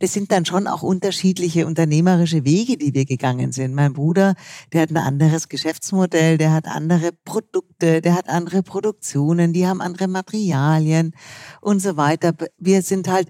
das 0.00 0.12
sind 0.12 0.32
dann 0.32 0.44
schon 0.44 0.66
auch 0.66 0.82
unterschiedliche 0.82 1.66
unternehmerische 1.66 2.44
Wege, 2.44 2.76
die 2.76 2.94
wir 2.94 3.04
gegangen 3.04 3.52
sind. 3.52 3.74
Mein 3.74 3.92
Bruder, 3.92 4.34
der 4.72 4.82
hat 4.82 4.90
ein 4.90 4.96
anderes 4.96 5.48
Geschäftsmodell, 5.48 6.36
der 6.36 6.52
hat 6.52 6.66
andere 6.66 7.12
Produkte, 7.24 8.00
der 8.00 8.14
hat 8.14 8.28
andere 8.28 8.64
Produktionen, 8.64 9.52
die 9.52 9.68
haben 9.68 9.80
andere 9.80 10.08
Materialien 10.08 11.14
und 11.60 11.80
so 11.80 11.96
weiter. 11.96 12.32
Wir 12.58 12.82
sind 12.82 13.06
halt, 13.06 13.28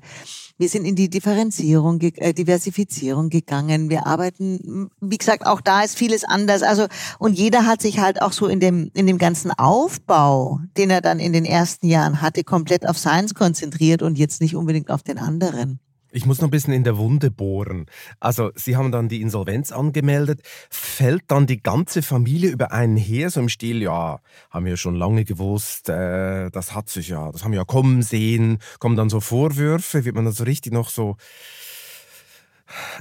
wir 0.59 0.69
sind 0.69 0.85
in 0.85 0.97
die 0.97 1.09
Differenzierung, 1.09 2.01
äh, 2.01 2.35
Diversifizierung 2.35 3.31
gegangen. 3.31 3.89
Wir 3.89 4.07
arbeiten, 4.07 4.91
wie 5.01 5.17
gesagt, 5.17 5.47
auch 5.47 5.61
da 5.61 5.83
ist 5.83 5.97
vieles 5.97 6.25
anders. 6.25 6.63
Also, 6.63 6.87
und 7.19 7.39
jeder 7.39 7.65
hat 7.65 7.81
sich 7.81 8.01
halt 8.01 8.21
auch 8.21 8.33
so 8.33 8.47
in 8.49 8.61
dem, 8.61 8.91
in 8.95 9.07
dem 9.07 9.19
ganzen 9.19 9.53
Aufbau, 9.53 10.61
den 10.77 10.91
er 10.91 11.01
dann 11.01 11.21
in 11.21 11.33
den 11.33 11.45
ersten 11.45 11.87
Jahren 11.87 12.21
hatte, 12.21 12.43
komplett 12.43 12.89
auf 12.89 12.99
Science 12.99 13.35
konzentriert 13.35 14.03
und 14.03 14.19
jetzt 14.19 14.41
nicht 14.41 14.57
unbedingt 14.57 14.91
auf 14.91 15.03
den 15.03 15.19
anderen. 15.19 15.79
Ich 16.11 16.25
muss 16.25 16.41
noch 16.41 16.49
ein 16.49 16.51
bisschen 16.51 16.73
in 16.73 16.85
der 16.85 16.97
Wunde 16.97 17.31
bohren. 17.31 17.87
Also, 18.19 18.51
Sie 18.55 18.77
haben 18.77 18.91
dann 18.93 19.09
die 19.09 19.21
Insolvenz 19.21 19.73
angemeldet. 19.73 20.41
Fällt 20.71 21.25
dann 21.29 21.47
die 21.47 21.63
ganze 21.63 22.03
Familie 22.03 22.51
über 22.51 22.73
einen 22.73 22.97
her, 22.97 23.31
so 23.31 23.41
im 23.41 23.49
Stil, 23.49 23.83
ja, 23.83 24.21
haben 24.51 24.65
wir 24.65 24.77
schon 24.77 24.95
lange 24.97 25.25
gewusst, 25.25 25.89
äh, 25.89 26.51
das 26.51 26.75
hat 26.75 26.89
sich 26.89 27.09
ja, 27.09 27.31
das 27.31 27.45
haben 27.45 27.53
wir 27.53 27.59
ja 27.59 27.65
kommen 27.65 28.03
sehen. 28.03 28.59
Kommen 28.79 28.97
dann 28.97 29.11
so 29.11 29.21
Vorwürfe, 29.21 30.05
wird 30.05 30.15
man 30.15 30.25
dann 30.25 30.35
so 30.35 30.45
richtig 30.45 30.73
noch 30.73 30.89
so 30.89 31.17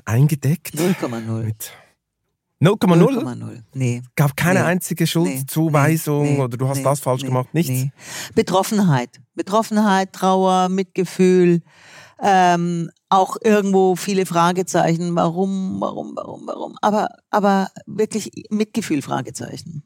eingedeckt. 0.06 0.76
0,0. 0.76 1.44
Mit 1.44 1.72
0,0? 2.62 3.24
0,0. 3.24 3.62
Nee. 3.74 4.02
Gab 4.16 4.36
keine 4.36 4.62
Nee. 4.62 4.66
einzige 4.66 5.04
Nee, 5.04 5.08
Schuldzuweisung 5.08 6.24
nee, 6.24 6.40
oder 6.40 6.58
du 6.58 6.68
hast 6.68 6.78
nee, 6.78 6.84
das 6.84 7.00
falsch 7.00 7.22
nee, 7.22 7.28
gemacht? 7.28 7.54
Nichts? 7.54 7.70
nee. 7.70 7.92
Betroffenheit. 8.34 9.10
Betroffenheit, 9.36 10.14
Trauer, 10.14 10.68
Mitgefühl, 10.70 11.62
ähm, 12.24 12.90
auch 13.10 13.38
irgendwo 13.44 13.96
viele 13.96 14.26
Fragezeichen. 14.26 15.16
Warum, 15.16 15.78
warum, 15.80 16.14
warum, 16.16 16.42
warum? 16.46 16.76
Aber, 16.82 17.10
aber 17.30 17.70
wirklich 17.86 18.32
Mitgefühl, 18.50 19.02
Fragezeichen. 19.02 19.84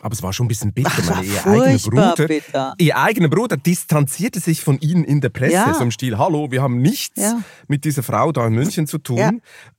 Aber 0.00 0.12
es 0.14 0.22
war 0.22 0.32
schon 0.32 0.46
ein 0.46 0.48
bisschen 0.48 0.72
bitter. 0.72 0.90
Ach, 0.96 1.10
meine, 1.10 1.26
ihr 1.28 1.46
eigener 1.46 1.78
Bruder, 1.78 2.26
bitter. 2.26 2.74
ihr 2.78 2.96
eigener 2.98 3.28
Bruder 3.28 3.56
distanzierte 3.56 4.40
sich 4.40 4.60
von 4.60 4.78
ihnen 4.80 5.04
in 5.04 5.20
der 5.20 5.28
Presse, 5.28 5.52
Ja. 5.54 5.72
so 5.74 5.82
im 5.82 5.92
Stil, 5.92 6.18
hallo, 6.18 6.50
wir 6.50 6.60
haben 6.60 6.78
nichts 6.82 7.20
Ja. 7.22 7.40
mit 7.68 7.84
dieser 7.84 8.02
Frau 8.02 8.32
da 8.32 8.46
in 8.48 8.54
München 8.54 8.88
zu 8.88 8.98
tun. 8.98 9.18
Ja. 9.18 9.30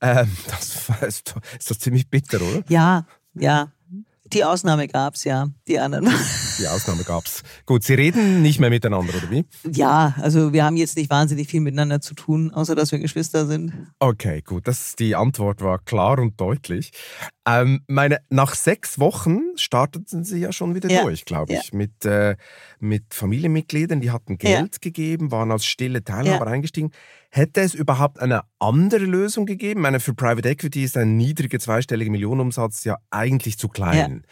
Ähm, 0.01 0.31
das 0.49 0.87
ist, 1.01 1.35
ist 1.59 1.69
das 1.69 1.79
ziemlich 1.79 2.09
bitter, 2.09 2.41
oder? 2.41 2.63
Ja, 2.69 3.05
ja. 3.33 3.73
Die 4.33 4.43
Ausnahme 4.43 4.87
gab's 4.87 5.23
ja. 5.23 5.47
Die 5.67 5.79
anderen. 5.79 6.09
Die 6.59 6.67
Ausnahme 6.67 7.03
gab's. 7.03 7.43
Gut, 7.65 7.83
sie 7.83 7.93
reden 7.93 8.41
nicht 8.41 8.59
mehr 8.59 8.69
miteinander, 8.69 9.13
oder 9.15 9.31
wie? 9.31 9.45
ja, 9.71 10.15
also 10.21 10.53
wir 10.53 10.65
haben 10.65 10.77
jetzt 10.77 10.97
nicht 10.97 11.09
wahnsinnig 11.09 11.47
viel 11.47 11.61
miteinander 11.61 12.01
zu 12.01 12.15
tun, 12.15 12.51
außer 12.51 12.75
dass 12.75 12.91
wir 12.91 12.99
Geschwister 12.99 13.45
sind. 13.45 13.73
Okay, 13.99 14.41
gut, 14.41 14.67
das, 14.67 14.95
die 14.95 15.15
Antwort 15.15 15.61
war 15.61 15.79
klar 15.79 16.19
und 16.19 16.39
deutlich. 16.39 16.91
Ähm, 17.45 17.81
meine, 17.87 18.19
nach 18.29 18.55
sechs 18.55 18.99
Wochen 18.99 19.41
starteten 19.55 20.23
sie 20.23 20.39
ja 20.39 20.53
schon 20.53 20.75
wieder 20.75 20.89
Ja. 20.89 21.01
durch, 21.01 21.25
glaube 21.25 21.51
Ja. 21.53 21.59
ich, 21.59 21.73
mit, 21.73 22.05
äh, 22.05 22.37
mit 22.79 23.13
Familienmitgliedern, 23.13 23.99
die 23.99 24.11
hatten 24.11 24.37
Ja. 24.41 24.59
Geld 24.59 24.81
gegeben, 24.81 25.29
waren 25.31 25.51
als 25.51 25.65
stille 25.65 26.03
Teilhaber 26.05 26.45
Ja. 26.45 26.51
eingestiegen. 26.51 26.91
Hätte 27.29 27.59
es 27.61 27.73
überhaupt 27.73 28.19
eine 28.19 28.43
andere 28.59 29.03
Lösung 29.03 29.45
gegeben? 29.45 29.81
Ich 29.81 29.83
meine, 29.83 29.99
für 29.99 30.13
Private 30.13 30.47
Equity 30.47 30.83
ist 30.83 30.95
ein 30.95 31.17
niedriger 31.17 31.59
zweistelliger 31.59 32.11
Millionenumsatz 32.11 32.85
ja 32.85 32.97
eigentlich 33.09 33.57
zu 33.57 33.67
klein. 33.67 34.23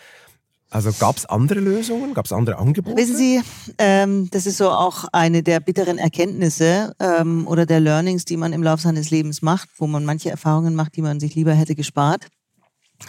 Also 0.70 0.94
gab 0.94 1.18
es 1.18 1.26
andere 1.26 1.60
Lösungen? 1.60 2.14
Gab 2.14 2.26
es 2.28 2.32
andere 2.32 2.58
Angebote? 2.60 2.96
Wissen 2.96 3.18
Sie, 3.18 3.42
ähm, 3.78 4.30
das 4.32 4.46
ist 4.46 4.56
so 4.56 4.70
auch 4.70 5.04
eine 5.12 5.44
der 5.44 5.60
bitteren 5.60 5.98
Erkenntnisse 5.98 6.96
ähm, 7.02 7.46
oder 7.46 7.66
der 7.66 7.82
Learnings, 7.82 8.24
die 8.24 8.38
man 8.38 8.54
im 8.54 8.64
Laufe 8.64 8.84
seines 8.84 9.10
Lebens 9.12 9.42
macht, 9.42 9.68
wo 9.76 9.86
man 9.88 10.06
manche 10.06 10.30
Erfahrungen 10.32 10.74
macht, 10.76 10.96
die 10.96 11.02
man 11.02 11.20
sich 11.20 11.36
lieber 11.36 11.54
hätte 11.54 11.76
gespart. 11.76 12.28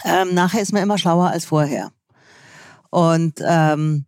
Ähm, 0.05 0.33
nachher 0.33 0.61
ist 0.61 0.73
man 0.73 0.83
immer 0.83 0.97
schlauer 0.97 1.29
als 1.29 1.45
vorher. 1.45 1.91
Und 2.89 3.39
ähm, 3.45 4.05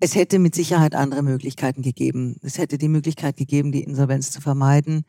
es 0.00 0.14
hätte 0.14 0.38
mit 0.38 0.54
Sicherheit 0.54 0.94
andere 0.94 1.22
Möglichkeiten 1.22 1.82
gegeben. 1.82 2.36
Es 2.42 2.58
hätte 2.58 2.78
die 2.78 2.88
Möglichkeit 2.88 3.36
gegeben, 3.36 3.72
die 3.72 3.82
Insolvenz 3.82 4.30
zu 4.30 4.40
vermeiden. 4.40 5.04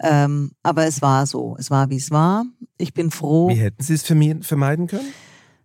Ähm, 0.00 0.52
aber 0.62 0.86
es 0.86 1.02
war 1.02 1.26
so. 1.26 1.56
Es 1.58 1.70
war, 1.70 1.90
wie 1.90 1.96
es 1.96 2.10
war. 2.10 2.44
Ich 2.78 2.94
bin 2.94 3.10
froh. 3.10 3.48
Wie 3.48 3.54
hätten 3.54 3.82
Sie 3.82 3.94
es 3.94 4.02
vermeiden 4.02 4.86
können? 4.86 5.12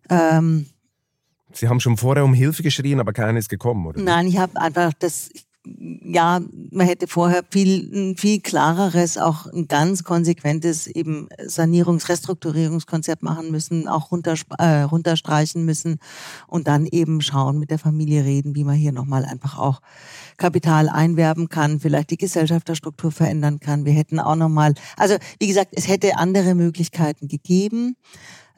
Ähm, 0.09 0.65
Sie 1.53 1.67
haben 1.67 1.79
schon 1.79 1.97
vorher 1.97 2.25
um 2.25 2.33
Hilfe 2.33 2.61
geschrien, 2.61 2.99
aber 2.99 3.13
keiner 3.13 3.39
ist 3.39 3.49
gekommen, 3.49 3.85
oder? 3.87 4.01
Nein, 4.01 4.27
ich 4.27 4.37
habe 4.37 4.59
einfach 4.59 4.91
das, 4.99 5.29
ja, 6.03 6.41
man 6.71 6.87
hätte 6.87 7.07
vorher 7.07 7.43
viel, 7.49 7.89
ein 7.93 8.17
viel 8.17 8.39
klareres, 8.39 9.17
auch 9.17 9.45
ein 9.47 9.67
ganz 9.67 10.03
konsequentes 10.03 10.87
eben 10.87 11.27
Sanierungs-, 11.45 12.09
Restrukturierungskonzept 12.09 13.23
machen 13.23 13.51
müssen, 13.51 13.87
auch 13.87 14.11
runter, 14.11 14.35
äh, 14.57 14.81
runterstreichen 14.81 15.65
müssen 15.65 15.99
und 16.47 16.67
dann 16.67 16.85
eben 16.85 17.21
schauen, 17.21 17.59
mit 17.59 17.71
der 17.71 17.79
Familie 17.79 18.23
reden, 18.23 18.55
wie 18.55 18.63
man 18.63 18.75
hier 18.75 18.91
nochmal 18.91 19.25
einfach 19.25 19.57
auch 19.57 19.81
Kapital 20.37 20.89
einwerben 20.89 21.49
kann, 21.49 21.79
vielleicht 21.79 22.11
die 22.11 22.17
Gesellschafterstruktur 22.17 23.11
verändern 23.11 23.59
kann. 23.59 23.85
Wir 23.85 23.93
hätten 23.93 24.19
auch 24.19 24.35
nochmal, 24.35 24.73
also 24.95 25.15
wie 25.39 25.47
gesagt, 25.47 25.71
es 25.73 25.87
hätte 25.87 26.17
andere 26.17 26.55
Möglichkeiten 26.55 27.27
gegeben. 27.27 27.95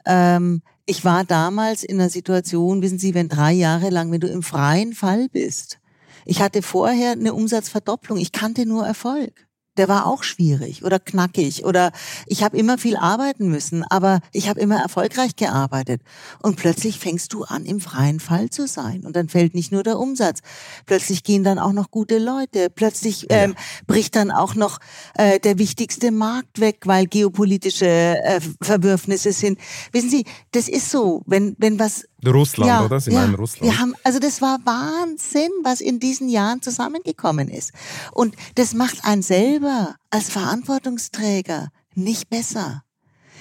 Ähm, 0.06 0.62
ich 0.86 1.04
war 1.04 1.24
damals 1.24 1.84
in 1.84 2.00
einer 2.00 2.10
Situation, 2.10 2.82
wissen 2.82 2.98
Sie, 2.98 3.14
wenn 3.14 3.28
drei 3.28 3.52
Jahre 3.52 3.90
lang, 3.90 4.10
wenn 4.12 4.20
du 4.20 4.28
im 4.28 4.42
freien 4.42 4.92
Fall 4.92 5.28
bist. 5.30 5.79
Ich 6.24 6.40
hatte 6.40 6.62
vorher 6.62 7.12
eine 7.12 7.34
Umsatzverdopplung. 7.34 8.18
Ich 8.18 8.32
kannte 8.32 8.66
nur 8.66 8.86
Erfolg. 8.86 9.46
Der 9.76 9.88
war 9.88 10.06
auch 10.06 10.24
schwierig 10.24 10.84
oder 10.84 10.98
knackig 10.98 11.64
oder 11.64 11.92
ich 12.26 12.42
habe 12.42 12.58
immer 12.58 12.76
viel 12.76 12.96
arbeiten 12.96 13.48
müssen, 13.48 13.84
aber 13.84 14.20
ich 14.32 14.48
habe 14.48 14.60
immer 14.60 14.78
erfolgreich 14.78 15.36
gearbeitet. 15.36 16.02
Und 16.42 16.56
plötzlich 16.56 16.98
fängst 16.98 17.32
du 17.32 17.44
an, 17.44 17.64
im 17.64 17.80
freien 17.80 18.18
Fall 18.18 18.50
zu 18.50 18.66
sein. 18.66 19.06
Und 19.06 19.14
dann 19.14 19.28
fällt 19.28 19.54
nicht 19.54 19.70
nur 19.70 19.84
der 19.84 19.98
Umsatz. 19.98 20.40
Plötzlich 20.86 21.22
gehen 21.22 21.44
dann 21.44 21.60
auch 21.60 21.72
noch 21.72 21.90
gute 21.92 22.18
Leute. 22.18 22.68
Plötzlich 22.68 23.26
ähm, 23.30 23.54
bricht 23.86 24.16
dann 24.16 24.32
auch 24.32 24.56
noch 24.56 24.80
äh, 25.14 25.38
der 25.38 25.56
wichtigste 25.58 26.10
Markt 26.10 26.60
weg, 26.60 26.80
weil 26.84 27.06
geopolitische 27.06 27.86
äh, 27.86 28.40
Verwürfnisse 28.60 29.32
sind. 29.32 29.58
Wissen 29.92 30.10
Sie, 30.10 30.24
das 30.50 30.68
ist 30.68 30.90
so, 30.90 31.22
wenn, 31.26 31.54
wenn 31.58 31.78
was 31.78 32.04
Russland, 32.26 32.84
oder? 32.84 33.00
Sie 33.00 33.10
meinen 33.10 33.34
Russland. 33.34 33.70
wir 33.70 33.78
haben, 33.78 33.94
also 34.04 34.18
das 34.18 34.42
war 34.42 34.58
Wahnsinn, 34.64 35.50
was 35.62 35.80
in 35.80 36.00
diesen 36.00 36.28
Jahren 36.28 36.62
zusammengekommen 36.62 37.48
ist. 37.48 37.72
Und 38.12 38.36
das 38.56 38.74
macht 38.74 39.04
einen 39.04 39.22
selber 39.22 39.94
als 40.10 40.30
Verantwortungsträger 40.30 41.68
nicht 41.94 42.30
besser. 42.30 42.82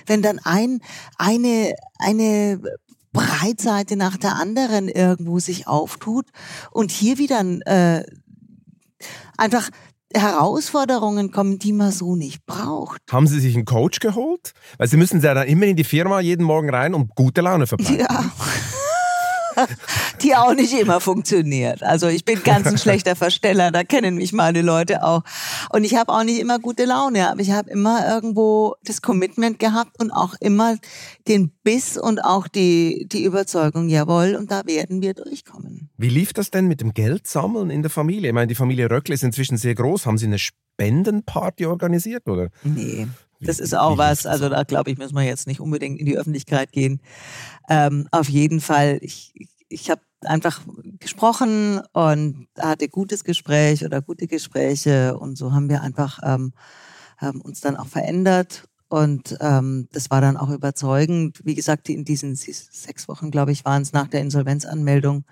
Wenn 0.05 0.21
dann 0.21 0.39
ein, 0.39 0.80
eine, 1.17 1.75
eine 1.99 2.61
Breitseite 3.11 3.95
nach 3.95 4.17
der 4.17 4.36
anderen 4.36 4.88
irgendwo 4.88 5.39
sich 5.39 5.67
auftut 5.67 6.27
und 6.71 6.91
hier 6.91 7.17
wieder 7.17 7.41
äh, 7.65 8.03
einfach 9.38 9.69
Herausforderungen 10.16 11.32
kommen, 11.32 11.60
die 11.60 11.74
man 11.74 11.91
so 11.91 12.16
nicht 12.16 12.45
braucht. 12.45 13.01
Haben 13.12 13.28
Sie 13.28 13.39
sich 13.39 13.55
einen 13.55 13.66
Coach 13.66 13.99
geholt? 13.99 14.53
Weil 14.78 14.88
Sie 14.88 14.97
müssen 14.97 15.22
ja 15.22 15.34
dann 15.34 15.47
immer 15.47 15.66
in 15.66 15.76
die 15.76 15.84
Firma 15.84 16.20
jeden 16.20 16.43
Morgen 16.43 16.70
rein 16.70 16.93
und 16.93 17.14
gute 17.16 17.41
Laune 17.41 17.68
verbreiten. 17.68 17.99
Ja. 17.99 18.32
die 20.24 20.36
auch 20.36 20.53
nicht 20.53 20.74
immer 20.74 20.99
funktioniert. 20.99 21.84
Also 21.84 22.07
ich 22.07 22.26
bin 22.26 22.43
ganz 22.43 22.68
ein 22.68 22.78
schlechter 22.78 23.16
Versteller, 23.16 23.72
da 23.72 23.84
kennen 23.84 24.16
mich 24.16 24.34
meine 24.34 24.62
Leute 24.62 25.03
auch. 25.03 25.24
Und 25.72 25.84
ich 25.84 25.95
habe 25.95 26.12
auch 26.12 26.24
nicht 26.24 26.39
immer 26.39 26.60
gute 26.60 26.86
Laune, 26.86 27.30
aber 27.30 27.41
ich 27.41 27.51
habe 27.51 27.70
immer 27.70 28.07
irgendwo 28.07 28.76
das 28.84 29.01
Commitment 29.01 29.60
gehabt 29.60 29.99
und 29.99 30.12
auch 30.12 30.36
immer 30.39 30.78
den 31.28 31.51
Biss 31.64 31.97
und 31.97 32.20
auch 32.20 32.47
die, 32.47 33.07
die 33.12 33.24
Überzeugung, 33.24 33.89
jawohl, 33.89 34.36
und 34.36 34.51
da 34.51 34.66
werden 34.66 35.01
wir 35.01 35.14
durchkommen. 35.14 35.89
Wie 35.97 36.10
lief 36.10 36.34
das 36.34 36.51
denn 36.51 36.68
mit 36.68 36.82
dem 36.82 36.93
Geldsammeln 36.93 37.70
in 37.70 37.82
der 37.82 37.91
Familie? 37.91 38.30
Ich 38.30 38.34
meine, 38.34 38.47
die 38.47 38.55
Familie 38.55 38.89
Röckle 38.89 39.16
ist 39.16 39.24
inzwischen 39.24 39.57
sehr 39.57 39.76
groß. 39.76 40.05
Haben 40.05 40.18
Sie 40.18 40.26
eine 40.26 40.39
Spendenparty 40.39 41.66
organisiert, 41.66 42.28
oder? 42.28 42.49
Nee. 42.64 43.07
Das 43.41 43.59
ist 43.59 43.75
auch 43.75 43.97
was, 43.97 44.25
also 44.25 44.49
da 44.49 44.63
glaube 44.63 44.91
ich, 44.91 44.97
müssen 44.97 45.15
wir 45.15 45.23
jetzt 45.23 45.47
nicht 45.47 45.59
unbedingt 45.59 45.99
in 45.99 46.05
die 46.05 46.17
Öffentlichkeit 46.17 46.71
gehen. 46.71 47.01
Ähm, 47.69 48.07
auf 48.11 48.29
jeden 48.29 48.59
Fall, 48.59 48.99
ich, 49.01 49.33
ich, 49.69 49.89
habe 49.89 50.01
einfach 50.21 50.61
gesprochen 50.99 51.81
und 51.93 52.47
hatte 52.57 52.89
gutes 52.89 53.23
Gespräch 53.23 53.85
oder 53.85 54.01
gute 54.01 54.27
Gespräche 54.27 55.17
und 55.17 55.37
so 55.37 55.53
haben 55.53 55.69
wir 55.69 55.81
einfach 55.81 56.19
ähm, 56.23 56.53
haben 57.17 57.41
uns 57.41 57.61
dann 57.61 57.77
auch 57.77 57.87
verändert 57.87 58.63
und 58.89 59.37
ähm, 59.39 59.87
das 59.91 60.09
war 60.09 60.19
dann 60.19 60.35
auch 60.35 60.49
überzeugend. 60.49 61.39
Wie 61.43 61.53
gesagt, 61.53 61.89
in 61.89 62.03
diesen 62.05 62.35
sechs 62.35 63.07
Wochen, 63.07 63.29
glaube 63.29 63.51
ich, 63.51 63.63
waren 63.63 63.83
es 63.83 63.93
nach 63.93 64.07
der 64.07 64.21
Insolvenzanmeldung. 64.21 65.25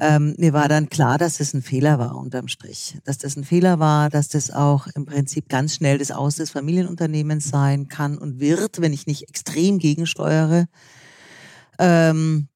Ähm, 0.00 0.36
mir 0.38 0.52
war 0.52 0.68
dann 0.68 0.88
klar, 0.88 1.18
dass 1.18 1.38
das 1.38 1.54
ein 1.54 1.62
Fehler 1.62 1.98
war 1.98 2.16
unterm 2.16 2.46
Strich. 2.46 2.98
Dass 3.04 3.18
das 3.18 3.36
ein 3.36 3.42
Fehler 3.42 3.80
war, 3.80 4.10
dass 4.10 4.28
das 4.28 4.52
auch 4.52 4.86
im 4.94 5.04
Prinzip 5.06 5.48
ganz 5.48 5.74
schnell 5.74 5.98
das 5.98 6.12
Aus 6.12 6.36
des 6.36 6.50
Familienunternehmens 6.50 7.48
sein 7.48 7.88
kann 7.88 8.16
und 8.16 8.38
wird, 8.38 8.80
wenn 8.80 8.92
ich 8.92 9.08
nicht 9.08 9.28
extrem 9.28 9.78
gegensteuere. 9.78 10.66
Ähm, 11.80 12.48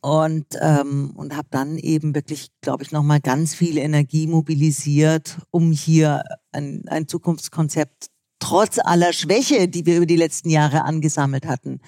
und 0.00 0.46
ähm, 0.60 1.12
und 1.16 1.36
habe 1.36 1.48
dann 1.50 1.76
eben 1.76 2.14
wirklich, 2.14 2.50
glaube 2.60 2.84
ich, 2.84 2.92
nochmal 2.92 3.20
ganz 3.20 3.54
viel 3.54 3.76
Energie 3.76 4.26
mobilisiert, 4.26 5.38
um 5.50 5.72
hier 5.72 6.22
ein, 6.52 6.84
ein 6.88 7.08
Zukunftskonzept 7.08 8.08
trotz 8.40 8.78
aller 8.78 9.12
Schwäche, 9.12 9.68
die 9.68 9.86
wir 9.86 9.98
über 9.98 10.06
die 10.06 10.16
letzten 10.16 10.50
Jahre 10.50 10.84
angesammelt 10.84 11.46
hatten, 11.46 11.80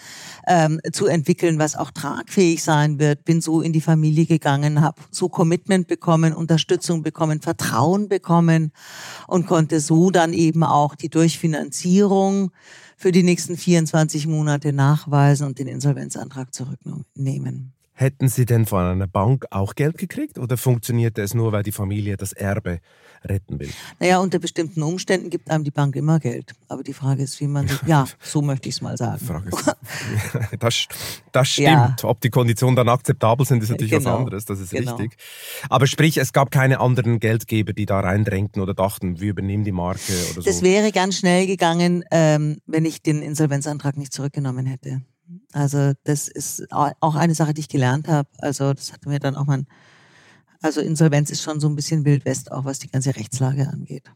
ähm, 0.47 0.81
zu 0.93 1.07
entwickeln, 1.07 1.59
was 1.59 1.75
auch 1.75 1.91
tragfähig 1.91 2.63
sein 2.63 3.01
wird. 3.01 3.25
Bin 3.25 3.41
so 3.41 3.61
in 3.61 3.73
die 3.73 3.81
Familie 3.81 4.27
gegangen, 4.27 4.81
habe 4.81 5.03
so 5.11 5.29
Commitment 5.29 5.89
bekommen, 5.89 6.33
Unterstützung 6.33 7.03
bekommen, 7.03 7.41
Vertrauen 7.41 8.09
bekommen 8.09 8.73
und 9.27 9.47
konnte 9.47 9.81
so 9.81 10.11
dann 10.11 10.33
eben 10.33 10.63
auch 10.63 10.95
die 10.95 11.09
Durchfinanzierung 11.09 12.53
für 12.97 13.11
die 13.11 13.25
nächsten 13.25 13.57
24 13.57 14.29
Monate 14.29 14.73
nachweisen 14.73 15.47
und 15.47 15.59
den 15.59 15.67
Insolvenzantrag 15.67 16.55
zurücknehmen. 16.55 17.72
Hätten 17.95 18.29
Sie 18.29 18.47
denn 18.47 18.65
von 18.65 18.85
einer 18.85 19.07
Bank 19.07 19.45
auch 19.51 19.75
Geld 19.75 19.99
gekriegt 19.99 20.39
oder 20.39 20.57
funktionierte 20.57 21.21
es 21.21 21.35
nur, 21.35 21.53
weil 21.53 21.63
die 21.63 21.73
Familie 21.73 22.17
das 22.17 22.33
Erbe 22.33 22.81
retten 23.23 23.61
will? 23.61 23.69
Naja, 24.01 24.19
unter 24.19 24.39
bestimmten 24.39 24.83
Umständen 24.83 25.29
gibt 25.29 25.51
einem 25.51 25.63
die 25.63 25.71
Bank 25.71 25.95
immer 25.95 26.19
Geld. 26.19 26.55
Aber 26.69 26.83
die 26.83 26.95
Frage 26.95 27.23
ist, 27.23 27.39
wie 27.41 27.47
man 27.47 27.69
sich, 27.69 27.79
ja, 27.87 28.07
so 28.19 28.41
möchte 28.41 28.71
ich 28.71 28.77
es 28.77 28.81
mal 28.81 28.97
sagen. 28.97 29.25
Frage 29.25 29.51
ist, 29.51 29.77
das, 30.59 30.87
das 31.33 31.49
stimmt. 31.49 31.69
Ja. 31.69 31.97
Ob 32.05 32.21
die 32.23 32.31
Konditionen 32.31 32.77
dann 32.77 32.89
akzeptabel 32.89 33.45
sind, 33.45 33.63
ist 33.63 33.69
natürlich 33.69 33.93
genau. 33.93 34.05
was 34.05 34.19
anderes. 34.19 34.45
Das 34.47 34.59
ist 34.59 34.71
genau. 34.71 34.97
richtig. 34.97 35.21
Aber 35.69 35.87
sprich, 35.87 36.17
es 36.17 36.33
gab 36.33 36.51
keine 36.51 36.81
anderen 36.81 37.21
Geldgeber, 37.21 37.75
die 37.75 37.85
da 37.85 38.01
reindrängten 38.01 38.63
oder 38.63 38.73
dachten, 38.73 39.21
wir 39.21 39.29
übernehmen 39.29 39.65
die 39.65 39.73
Marke 39.73 40.13
oder 40.33 40.41
so. 40.41 40.43
Das 40.43 40.63
wäre 40.63 40.93
ganz 40.93 41.19
schnell 41.19 41.47
gegangen, 41.47 42.05
ähm, 42.11 42.57
wenn 42.67 42.87
ich 42.87 43.03
den 43.03 43.21
Insolvenzantrag 43.21 43.99
nicht 43.99 44.15
zurückgenommen 44.15 44.65
hätte. 44.65 45.03
Also 45.53 45.93
das 46.05 46.29
ist 46.29 46.71
auch 46.71 47.15
eine 47.15 47.35
Sache, 47.35 47.55
die 47.55 47.61
ich 47.61 47.69
gelernt 47.69 48.09
habe. 48.09 48.29
Also 48.39 48.73
das 48.75 48.93
hat 48.93 49.07
mir 49.07 49.19
dann 49.19 49.37
auch 49.37 49.47
mein, 49.47 49.67
also 50.61 50.81
Insolvenz 50.81 51.31
ist 51.31 51.43
schon 51.43 51.61
so 51.61 51.69
ein 51.69 51.77
bisschen 51.77 52.05
Wildwest, 52.05 52.53
auch 52.53 52.65
was 52.65 52.79
die 52.79 52.91
ganze 52.91 53.15
Rechtslage 53.17 53.69
angeht. 53.69 54.11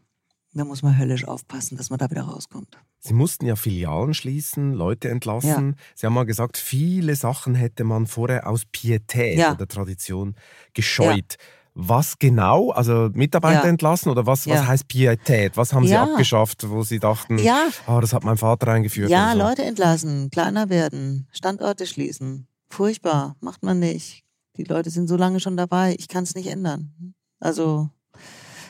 Da 0.53 0.65
muss 0.65 0.81
man 0.81 0.97
höllisch 0.97 1.27
aufpassen, 1.27 1.77
dass 1.77 1.89
man 1.89 1.99
da 1.99 2.09
wieder 2.09 2.23
rauskommt. 2.23 2.79
Sie 2.99 3.13
mussten 3.13 3.45
ja 3.45 3.55
Filialen 3.55 4.13
schließen, 4.13 4.73
Leute 4.73 5.09
entlassen. 5.09 5.69
Ja. 5.69 5.83
Sie 5.93 6.05
haben 6.07 6.13
mal 6.13 6.25
gesagt, 6.25 6.57
viele 6.57 7.15
Sachen 7.15 7.53
hätte 7.53 7.83
man 7.83 8.07
vorher 8.07 8.47
aus 8.47 8.63
Pietät 8.65 9.37
ja. 9.37 9.53
oder 9.53 9.67
Tradition 9.67 10.35
gescheut. 10.73 11.37
Ja. 11.37 11.45
Was 11.79 12.17
genau? 12.17 12.71
Also 12.71 13.11
Mitarbeiter 13.13 13.63
ja. 13.65 13.69
entlassen 13.69 14.11
oder 14.11 14.25
was, 14.25 14.47
was 14.47 14.65
heißt 14.65 14.87
Pietät? 14.87 15.57
Was 15.57 15.73
haben 15.73 15.85
Sie 15.85 15.95
abgeschafft, 15.95 16.67
wo 16.67 16.81
Sie 16.81 16.97
dachten, 16.97 17.37
ja. 17.37 17.67
oh, 17.87 17.99
das 17.99 18.13
hat 18.13 18.23
mein 18.23 18.37
Vater 18.37 18.67
eingeführt? 18.67 19.11
Ja, 19.11 19.33
so. 19.33 19.37
Leute 19.37 19.63
entlassen, 19.63 20.31
kleiner 20.31 20.69
werden, 20.69 21.27
Standorte 21.31 21.85
schließen. 21.85 22.47
Furchtbar, 22.67 23.35
macht 23.41 23.61
man 23.61 23.77
nicht. 23.77 24.23
Die 24.57 24.63
Leute 24.63 24.89
sind 24.89 25.07
so 25.07 25.17
lange 25.17 25.39
schon 25.39 25.55
dabei, 25.55 25.95
ich 25.99 26.07
kann 26.07 26.23
es 26.23 26.33
nicht 26.33 26.47
ändern. 26.47 27.13
Also 27.39 27.89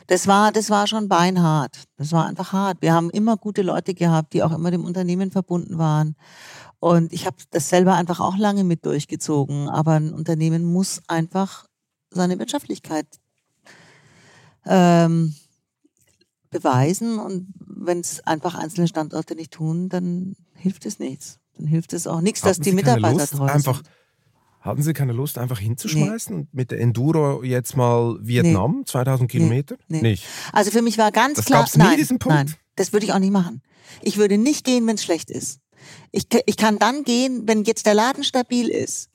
das 0.08 0.28
war, 0.28 0.52
das 0.52 0.70
war 0.70 0.86
schon 0.88 1.08
beinhart. 1.08 1.84
Das 1.96 2.12
war 2.12 2.26
einfach 2.26 2.52
hart. 2.52 2.82
Wir 2.82 2.94
haben 2.94 3.10
immer 3.10 3.38
gute 3.38 3.62
Leute 3.62 3.94
gehabt, 3.94 4.34
die 4.34 4.44
auch 4.44 4.52
immer 4.52 4.70
dem 4.70 4.84
Unternehmen 4.84 5.32
verbunden 5.32 5.78
waren. 5.78 6.16
Und 6.80 7.14
ich 7.14 7.26
habe 7.26 7.38
das 7.52 7.70
selber 7.70 7.96
einfach 7.96 8.20
auch 8.20 8.38
lange 8.38 8.66
mit 8.66 8.86
durchgezogen. 8.86 9.70
Aber 9.70 9.94
ein 9.94 10.14
Unternehmen 10.14 10.66
muss 10.66 11.02
einfach 11.08 11.66
seine 12.10 12.40
Wirtschaftlichkeit 12.40 13.08
ähm, 14.66 15.36
beweisen. 16.50 17.20
Und 17.20 17.54
wenn 17.60 18.00
es 18.00 18.26
einfach 18.26 18.56
einzelne 18.56 18.88
Standorte 18.88 19.36
nicht 19.36 19.52
tun, 19.52 19.90
dann 19.90 20.36
hilft 20.54 20.86
es 20.86 21.00
nichts. 21.00 21.40
Dann 21.58 21.68
hilft 21.68 21.94
es 21.94 22.08
auch 22.08 22.22
nichts, 22.22 22.42
dass 22.42 22.60
die 22.60 22.72
Mitarbeiter 22.72 23.20
Lust, 23.20 23.34
treu 23.34 23.46
einfach, 23.46 23.78
sind. 23.78 23.90
Hatten 24.62 24.82
Sie 24.82 24.94
keine 24.94 25.14
Lust, 25.14 25.38
einfach 25.38 25.60
hinzuschmeißen? 25.60 26.38
Nee. 26.38 26.48
Mit 26.52 26.72
der 26.72 26.82
Enduro 26.82 27.44
jetzt 27.44 27.78
mal 27.78 28.18
Vietnam, 28.22 28.80
nee. 28.80 28.86
2000 28.86 29.32
Kilometer? 29.32 29.78
Nee. 29.88 30.02
Nicht. 30.02 30.26
Also 30.52 30.72
für 30.72 30.82
mich 30.82 30.98
war 30.98 31.12
ganz 31.12 31.38
das 31.38 31.46
klar, 31.46 31.62
gab's 31.62 31.78
nie 31.78 31.84
nein, 31.84 31.98
diesen 31.98 32.20
Punkt. 32.20 32.36
nein, 32.36 32.56
das 32.76 32.92
würde 32.92 33.06
ich 33.06 33.14
auch 33.14 33.20
nicht 33.20 33.32
machen. 33.32 33.62
Ich 34.02 34.18
würde 34.18 34.38
nicht 34.38 34.66
gehen, 34.66 34.86
wenn 34.86 34.96
es 34.96 35.04
schlecht 35.04 35.32
ist. 35.32 35.62
Ich, 36.12 36.28
ich 36.46 36.58
kann 36.58 36.80
dann 36.80 37.04
gehen, 37.04 37.44
wenn 37.46 37.64
jetzt 37.64 37.86
der 37.86 37.94
Laden 37.94 38.24
stabil 38.24 38.68
ist 38.68 39.10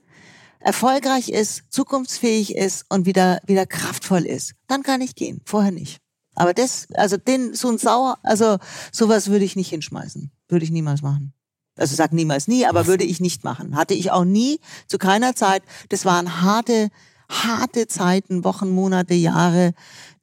erfolgreich 0.64 1.28
ist, 1.28 1.64
zukunftsfähig 1.70 2.54
ist 2.56 2.86
und 2.88 3.06
wieder, 3.06 3.40
wieder 3.46 3.66
kraftvoll 3.66 4.24
ist, 4.26 4.54
dann 4.68 4.82
kann 4.82 5.00
ich 5.00 5.14
gehen. 5.14 5.40
Vorher 5.44 5.72
nicht. 5.72 5.98
Aber 6.34 6.54
das, 6.54 6.88
also 6.94 7.16
den, 7.16 7.54
so 7.54 7.68
ein 7.68 7.78
Sauer, 7.78 8.18
also 8.22 8.58
sowas 8.90 9.28
würde 9.28 9.44
ich 9.44 9.56
nicht 9.56 9.70
hinschmeißen. 9.70 10.30
Würde 10.48 10.64
ich 10.64 10.70
niemals 10.70 11.02
machen. 11.02 11.34
Also 11.76 11.94
sag 11.94 12.12
niemals 12.12 12.48
nie, 12.48 12.66
aber 12.66 12.86
würde 12.86 13.04
ich 13.04 13.20
nicht 13.20 13.44
machen. 13.44 13.76
Hatte 13.76 13.94
ich 13.94 14.10
auch 14.10 14.24
nie, 14.24 14.60
zu 14.86 14.98
keiner 14.98 15.34
Zeit. 15.34 15.62
Das 15.88 16.04
waren 16.04 16.42
harte, 16.42 16.90
harte 17.30 17.86
Zeiten, 17.86 18.44
Wochen, 18.44 18.70
Monate, 18.70 19.14
Jahre, 19.14 19.72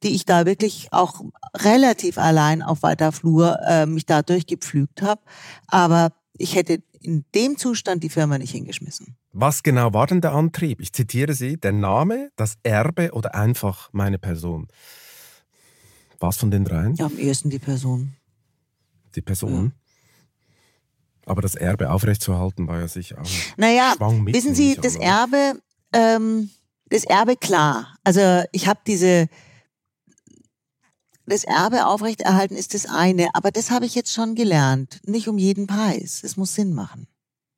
die 0.02 0.14
ich 0.14 0.24
da 0.24 0.46
wirklich 0.46 0.88
auch 0.92 1.22
relativ 1.56 2.18
allein 2.18 2.62
auf 2.62 2.82
weiter 2.82 3.12
Flur 3.12 3.58
äh, 3.66 3.86
mich 3.86 4.06
da 4.06 4.22
durchgepflügt 4.22 5.02
habe. 5.02 5.20
Aber 5.66 6.12
ich 6.40 6.54
hätte 6.54 6.82
in 7.02 7.24
dem 7.34 7.56
Zustand 7.56 8.02
die 8.02 8.08
Firma 8.08 8.38
nicht 8.38 8.50
hingeschmissen. 8.50 9.16
Was 9.32 9.62
genau 9.62 9.92
war 9.92 10.06
denn 10.06 10.20
der 10.20 10.32
Antrieb? 10.32 10.80
Ich 10.80 10.92
zitiere 10.92 11.34
Sie, 11.34 11.56
der 11.58 11.72
Name, 11.72 12.30
das 12.36 12.56
Erbe 12.62 13.12
oder 13.12 13.34
einfach 13.34 13.90
meine 13.92 14.18
Person? 14.18 14.68
Was 16.18 16.36
von 16.36 16.50
den 16.50 16.64
dreien? 16.64 16.94
Ja, 16.96 17.06
am 17.06 17.18
ehesten 17.18 17.50
die 17.50 17.58
Person. 17.58 18.14
Die 19.14 19.22
Person? 19.22 19.72
Ja. 19.74 19.80
Aber 21.26 21.42
das 21.42 21.54
Erbe 21.54 21.90
aufrechtzuerhalten 21.90 22.66
war 22.66 22.80
ja 22.80 22.88
sicher 22.88 23.20
auch. 23.20 23.56
Naja, 23.56 23.94
wissen 23.98 24.54
Sie, 24.54 24.76
das 24.76 24.96
Erbe, 24.96 25.60
ähm, 25.92 26.50
das 26.88 27.04
Erbe 27.04 27.36
klar. 27.36 27.96
Also 28.02 28.42
ich 28.52 28.66
habe 28.66 28.80
diese, 28.86 29.28
das 31.30 31.44
Erbe 31.44 31.86
aufrechterhalten 31.86 32.56
ist 32.56 32.74
das 32.74 32.86
eine, 32.86 33.28
aber 33.34 33.50
das 33.50 33.70
habe 33.70 33.86
ich 33.86 33.94
jetzt 33.94 34.12
schon 34.12 34.34
gelernt. 34.34 35.00
Nicht 35.06 35.28
um 35.28 35.38
jeden 35.38 35.66
Preis. 35.66 36.20
Es 36.22 36.36
muss 36.36 36.54
Sinn 36.54 36.74
machen. 36.74 37.06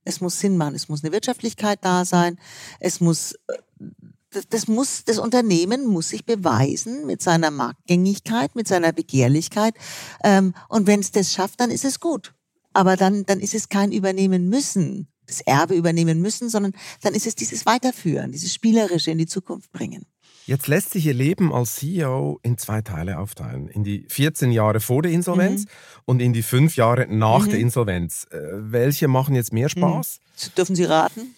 Es 0.04 0.20
muss 0.20 0.38
Sinn 0.38 0.56
machen. 0.56 0.74
Es 0.74 0.88
muss 0.88 1.02
eine 1.02 1.12
Wirtschaftlichkeit 1.12 1.78
da 1.82 2.04
sein. 2.04 2.38
Es 2.80 3.00
muss, 3.00 3.34
das, 4.30 4.48
das 4.48 4.68
muss, 4.68 5.04
das 5.04 5.18
Unternehmen 5.18 5.86
muss 5.86 6.10
sich 6.10 6.24
beweisen 6.24 7.06
mit 7.06 7.22
seiner 7.22 7.50
Marktgängigkeit, 7.50 8.54
mit 8.54 8.68
seiner 8.68 8.92
Begehrlichkeit. 8.92 9.74
Ähm, 10.24 10.54
und 10.68 10.86
wenn 10.86 11.00
es 11.00 11.12
das 11.12 11.32
schafft, 11.32 11.60
dann 11.60 11.70
ist 11.70 11.84
es 11.84 12.00
gut. 12.00 12.34
Aber 12.72 12.96
dann, 12.96 13.24
dann 13.26 13.40
ist 13.40 13.54
es 13.54 13.68
kein 13.68 13.92
Übernehmen 13.92 14.48
müssen, 14.48 15.08
das 15.26 15.40
Erbe 15.42 15.74
übernehmen 15.74 16.20
müssen, 16.20 16.48
sondern 16.48 16.72
dann 17.02 17.14
ist 17.14 17.26
es 17.26 17.34
dieses 17.34 17.66
Weiterführen, 17.66 18.32
dieses 18.32 18.52
Spielerische 18.52 19.10
in 19.10 19.18
die 19.18 19.26
Zukunft 19.26 19.72
bringen. 19.72 20.06
Jetzt 20.46 20.66
lässt 20.66 20.90
sich 20.90 21.06
Ihr 21.06 21.14
Leben 21.14 21.52
als 21.52 21.76
CEO 21.76 22.40
in 22.42 22.58
zwei 22.58 22.82
Teile 22.82 23.18
aufteilen. 23.18 23.68
In 23.68 23.84
die 23.84 24.06
14 24.08 24.50
Jahre 24.50 24.80
vor 24.80 25.02
der 25.02 25.12
Insolvenz 25.12 25.64
mhm. 25.64 25.68
und 26.04 26.20
in 26.20 26.32
die 26.32 26.42
fünf 26.42 26.76
Jahre 26.76 27.06
nach 27.08 27.46
mhm. 27.46 27.50
der 27.50 27.58
Insolvenz. 27.60 28.26
Äh, 28.30 28.38
welche 28.52 29.08
machen 29.08 29.34
jetzt 29.34 29.52
mehr 29.52 29.68
Spaß? 29.68 30.18
Mhm. 30.18 30.54
Dürfen 30.56 30.76
Sie 30.76 30.84
raten? 30.84 31.34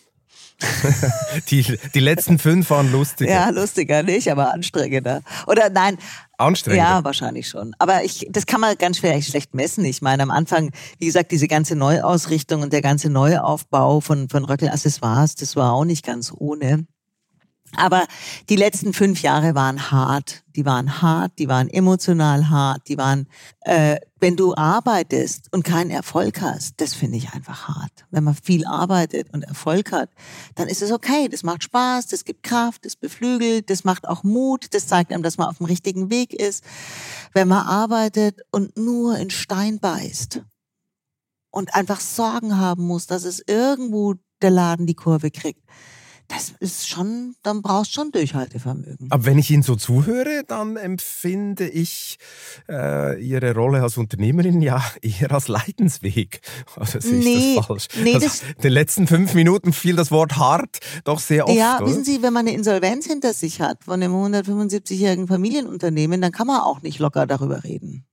die, 1.50 1.78
die 1.94 2.00
letzten 2.00 2.38
fünf 2.38 2.70
waren 2.70 2.90
lustiger. 2.92 3.30
Ja, 3.30 3.50
lustiger 3.50 4.02
nicht, 4.02 4.30
aber 4.30 4.52
anstrengender. 4.54 5.22
Oder 5.46 5.68
nein. 5.68 5.98
Anstrengender? 6.38 6.90
Ja, 6.90 7.04
wahrscheinlich 7.04 7.48
schon. 7.48 7.74
Aber 7.78 8.04
ich, 8.04 8.26
das 8.30 8.46
kann 8.46 8.60
man 8.60 8.76
ganz 8.78 8.98
schwer 8.98 9.20
schlecht 9.20 9.54
messen. 9.54 9.84
Ich 9.84 10.00
meine, 10.00 10.22
am 10.22 10.30
Anfang, 10.30 10.70
wie 10.98 11.06
gesagt, 11.06 11.32
diese 11.32 11.48
ganze 11.48 11.76
Neuausrichtung 11.76 12.62
und 12.62 12.72
der 12.72 12.82
ganze 12.82 13.10
Neuaufbau 13.10 14.00
von, 14.00 14.28
von 14.28 14.44
Röckel 14.44 14.68
Accessoires, 14.68 15.34
das 15.34 15.56
war 15.56 15.72
auch 15.72 15.84
nicht 15.84 16.04
ganz 16.04 16.32
ohne. 16.34 16.86
Aber 17.76 18.06
die 18.48 18.56
letzten 18.56 18.92
fünf 18.92 19.22
Jahre 19.22 19.54
waren 19.54 19.90
hart. 19.90 20.42
Die 20.56 20.64
waren 20.64 21.02
hart, 21.02 21.32
die 21.38 21.48
waren 21.48 21.68
emotional 21.68 22.48
hart, 22.48 22.88
die 22.88 22.96
waren, 22.96 23.26
äh, 23.62 23.96
wenn 24.20 24.36
du 24.36 24.54
arbeitest 24.54 25.52
und 25.52 25.64
keinen 25.64 25.90
Erfolg 25.90 26.40
hast, 26.40 26.80
das 26.80 26.94
finde 26.94 27.16
ich 27.18 27.32
einfach 27.32 27.66
hart. 27.66 28.06
Wenn 28.10 28.22
man 28.22 28.34
viel 28.34 28.64
arbeitet 28.64 29.32
und 29.32 29.42
Erfolg 29.42 29.90
hat, 29.90 30.10
dann 30.54 30.68
ist 30.68 30.80
es 30.80 30.92
okay. 30.92 31.28
Das 31.28 31.42
macht 31.42 31.64
Spaß, 31.64 32.06
das 32.06 32.24
gibt 32.24 32.44
Kraft, 32.44 32.84
das 32.84 32.94
beflügelt, 32.94 33.68
das 33.68 33.82
macht 33.82 34.06
auch 34.06 34.22
Mut, 34.22 34.72
das 34.72 34.86
zeigt 34.86 35.12
einem, 35.12 35.24
dass 35.24 35.38
man 35.38 35.48
auf 35.48 35.58
dem 35.58 35.66
richtigen 35.66 36.08
Weg 36.08 36.32
ist. 36.32 36.62
Wenn 37.32 37.48
man 37.48 37.66
arbeitet 37.66 38.40
und 38.52 38.76
nur 38.78 39.18
in 39.18 39.30
Stein 39.30 39.80
beißt 39.80 40.40
und 41.50 41.74
einfach 41.74 42.00
Sorgen 42.00 42.58
haben 42.58 42.86
muss, 42.86 43.08
dass 43.08 43.24
es 43.24 43.42
irgendwo 43.46 44.14
der 44.40 44.50
Laden 44.50 44.86
die 44.86 44.94
Kurve 44.94 45.30
kriegt, 45.30 45.62
das 46.28 46.54
ist 46.60 46.88
schon, 46.88 47.34
dann 47.42 47.60
brauchst 47.60 47.90
du 47.92 48.00
schon 48.00 48.10
Durchhaltevermögen. 48.10 49.08
Aber 49.10 49.26
wenn 49.26 49.38
ich 49.38 49.50
Ihnen 49.50 49.62
so 49.62 49.76
zuhöre, 49.76 50.42
dann 50.46 50.76
empfinde 50.76 51.68
ich 51.68 52.18
äh, 52.68 53.22
Ihre 53.22 53.54
Rolle 53.54 53.82
als 53.82 53.98
Unternehmerin 53.98 54.62
ja 54.62 54.82
eher 55.02 55.32
als 55.32 55.48
Leidensweg. 55.48 56.40
Also 56.76 56.98
sehe 56.98 57.18
nee, 57.18 57.54
das 57.56 57.66
falsch? 57.66 57.88
Nee, 58.02 58.14
also, 58.14 58.26
das, 58.26 58.42
in 58.42 58.62
den 58.62 58.72
letzten 58.72 59.06
fünf 59.06 59.34
Minuten 59.34 59.72
fiel 59.72 59.96
das 59.96 60.10
Wort 60.10 60.36
hart 60.36 60.78
doch 61.04 61.20
sehr 61.20 61.46
oft. 61.46 61.56
Ja, 61.56 61.78
oder? 61.78 61.86
wissen 61.86 62.04
Sie, 62.04 62.22
wenn 62.22 62.32
man 62.32 62.46
eine 62.46 62.56
Insolvenz 62.56 63.06
hinter 63.06 63.32
sich 63.32 63.60
hat 63.60 63.84
von 63.84 64.02
einem 64.02 64.12
175-jährigen 64.12 65.28
Familienunternehmen, 65.28 66.20
dann 66.20 66.32
kann 66.32 66.46
man 66.46 66.60
auch 66.60 66.82
nicht 66.82 66.98
locker 66.98 67.26
darüber 67.26 67.64
reden. 67.64 68.06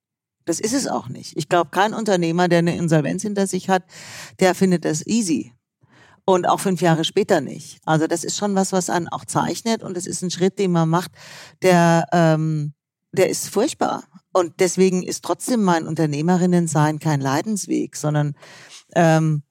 Das 0.46 0.60
ist 0.60 0.74
es 0.74 0.88
auch 0.88 1.08
nicht. 1.08 1.38
Ich 1.38 1.50
glaube, 1.50 1.70
kein 1.72 1.94
Unternehmer, 1.94 2.48
der 2.48 2.60
eine 2.60 2.76
Insolvenz 2.76 3.22
hinter 3.24 3.48
sich 3.48 3.70
hat, 3.70 3.84
der 4.40 4.56
findet 4.56 4.86
das 4.86 5.06
easy. 5.06 5.54
Und 6.32 6.48
auch 6.48 6.62
fünf 6.62 6.82
Jahre 6.82 7.04
später 7.04 7.42
nicht. 7.42 7.82
Also 7.86 8.08
das 8.08 8.24
ist 8.24 8.38
schon 8.38 8.56
was, 8.56 8.72
was 8.72 8.90
einen 8.90 9.10
auch 9.10 9.26
zeichnet 9.26 9.84
und 9.84 9.98
es 9.98 10.08
ist 10.08 10.22
ein 10.22 10.32
Schritt, 10.32 10.60
den 10.60 10.72
man 10.72 10.88
macht, 10.88 11.12
der, 11.62 12.06
ähm, 12.14 12.74
der 13.12 13.30
ist 13.30 13.50
furchtbar. 13.50 14.06
Und 14.32 14.62
deswegen 14.62 15.04
ist 15.04 15.26
trotzdem 15.26 15.62
mein 15.62 15.86
Unternehmerinnen-Sein 15.86 17.00
kein 17.00 17.20
Leidensweg, 17.20 17.98
sondern 17.98 18.36
ähm, 18.96 19.44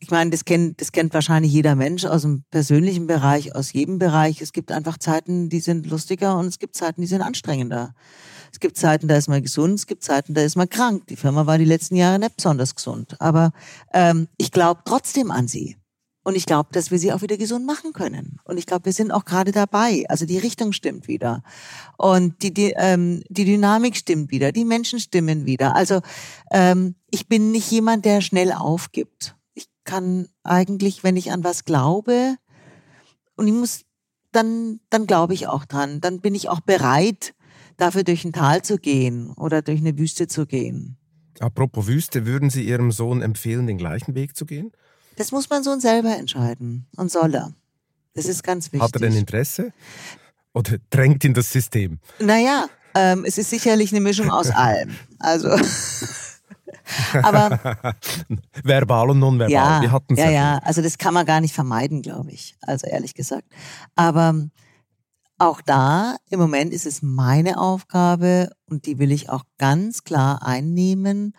ich 0.00 0.10
meine, 0.10 0.30
das 0.30 0.44
kennt, 0.44 0.80
das 0.80 0.90
kennt 0.90 1.14
wahrscheinlich 1.14 1.52
jeder 1.52 1.76
Mensch 1.76 2.04
aus 2.04 2.22
dem 2.22 2.42
persönlichen 2.50 3.06
Bereich, 3.06 3.54
aus 3.54 3.72
jedem 3.72 4.00
Bereich. 4.00 4.40
Es 4.40 4.52
gibt 4.52 4.72
einfach 4.72 4.98
Zeiten, 4.98 5.50
die 5.50 5.60
sind 5.60 5.86
lustiger 5.86 6.36
und 6.36 6.46
es 6.46 6.58
gibt 6.58 6.74
Zeiten, 6.74 7.00
die 7.00 7.06
sind 7.06 7.22
anstrengender. 7.22 7.94
Es 8.52 8.60
gibt 8.60 8.76
Zeiten, 8.76 9.08
da 9.08 9.16
ist 9.16 9.28
man 9.28 9.42
gesund, 9.42 9.74
es 9.74 9.86
gibt 9.86 10.02
Zeiten, 10.02 10.34
da 10.34 10.42
ist 10.42 10.56
man 10.56 10.68
krank. 10.68 11.06
Die 11.08 11.16
Firma 11.16 11.46
war 11.46 11.58
die 11.58 11.64
letzten 11.64 11.96
Jahre 11.96 12.18
nicht 12.18 12.36
besonders 12.36 12.74
gesund. 12.74 13.16
Aber 13.20 13.52
ähm, 13.92 14.28
ich 14.36 14.50
glaube 14.50 14.82
trotzdem 14.84 15.30
an 15.30 15.48
sie. 15.48 15.76
Und 16.22 16.36
ich 16.36 16.44
glaube, 16.44 16.68
dass 16.72 16.90
wir 16.90 16.98
sie 16.98 17.12
auch 17.12 17.22
wieder 17.22 17.38
gesund 17.38 17.64
machen 17.64 17.94
können. 17.94 18.38
Und 18.44 18.58
ich 18.58 18.66
glaube, 18.66 18.84
wir 18.84 18.92
sind 18.92 19.10
auch 19.10 19.24
gerade 19.24 19.52
dabei. 19.52 20.04
Also 20.08 20.26
die 20.26 20.38
Richtung 20.38 20.72
stimmt 20.72 21.08
wieder. 21.08 21.42
Und 21.96 22.42
die, 22.42 22.52
die, 22.52 22.74
ähm, 22.76 23.22
die 23.28 23.46
Dynamik 23.46 23.96
stimmt 23.96 24.30
wieder. 24.30 24.52
Die 24.52 24.66
Menschen 24.66 25.00
stimmen 25.00 25.46
wieder. 25.46 25.74
Also 25.74 26.02
ähm, 26.50 26.94
ich 27.10 27.26
bin 27.26 27.52
nicht 27.52 27.70
jemand, 27.70 28.04
der 28.04 28.20
schnell 28.20 28.52
aufgibt. 28.52 29.34
Ich 29.54 29.66
kann 29.84 30.28
eigentlich, 30.42 31.02
wenn 31.02 31.16
ich 31.16 31.32
an 31.32 31.42
was 31.42 31.64
glaube, 31.64 32.36
und 33.36 33.48
ich 33.48 33.54
muss, 33.54 33.80
dann, 34.32 34.80
dann 34.90 35.06
glaube 35.06 35.32
ich 35.32 35.46
auch 35.46 35.64
dran. 35.64 36.02
Dann 36.02 36.20
bin 36.20 36.34
ich 36.34 36.50
auch 36.50 36.60
bereit, 36.60 37.32
dafür 37.80 38.04
durch 38.04 38.24
ein 38.24 38.32
Tal 38.32 38.62
zu 38.62 38.76
gehen 38.76 39.32
oder 39.32 39.62
durch 39.62 39.80
eine 39.80 39.96
Wüste 39.98 40.26
zu 40.26 40.46
gehen. 40.46 40.96
Apropos 41.40 41.86
Wüste, 41.86 42.26
würden 42.26 42.50
Sie 42.50 42.62
Ihrem 42.62 42.92
Sohn 42.92 43.22
empfehlen, 43.22 43.66
den 43.66 43.78
gleichen 43.78 44.14
Weg 44.14 44.36
zu 44.36 44.44
gehen? 44.46 44.72
Das 45.16 45.32
muss 45.32 45.48
man 45.50 45.62
Sohn 45.62 45.80
selber 45.80 46.16
entscheiden 46.16 46.86
und 46.96 47.10
soll 47.10 47.34
er. 47.34 47.54
Das 48.14 48.26
ist 48.26 48.42
ganz 48.42 48.66
wichtig. 48.66 48.82
Hat 48.82 48.94
er 48.94 49.00
denn 49.00 49.14
Interesse? 49.14 49.72
Oder 50.52 50.78
drängt 50.90 51.24
ihn 51.24 51.34
das 51.34 51.50
System? 51.50 51.98
Naja, 52.18 52.66
ähm, 52.94 53.24
es 53.24 53.38
ist 53.38 53.50
sicherlich 53.50 53.92
eine 53.92 54.00
Mischung 54.00 54.30
aus 54.30 54.50
allem. 54.54 54.96
Also. 55.18 55.48
aber 57.22 57.58
verbal 58.64 59.10
und 59.10 59.20
nonverbal. 59.20 59.52
Ja, 59.52 59.80
Wir 59.80 59.92
hatten 59.92 60.16
ja, 60.16 60.30
ja. 60.30 60.58
Also 60.58 60.82
das 60.82 60.98
kann 60.98 61.14
man 61.14 61.24
gar 61.24 61.40
nicht 61.40 61.54
vermeiden, 61.54 62.02
glaube 62.02 62.30
ich. 62.32 62.56
Also 62.62 62.86
ehrlich 62.86 63.14
gesagt. 63.14 63.44
Aber 63.94 64.34
auch 65.40 65.62
da 65.62 66.16
im 66.28 66.38
Moment 66.38 66.72
ist 66.72 66.86
es 66.86 67.02
meine 67.02 67.58
Aufgabe 67.58 68.50
und 68.66 68.86
die 68.86 68.98
will 68.98 69.10
ich 69.10 69.30
auch 69.30 69.44
ganz 69.58 70.04
klar 70.04 70.46
einnehmen 70.46 71.34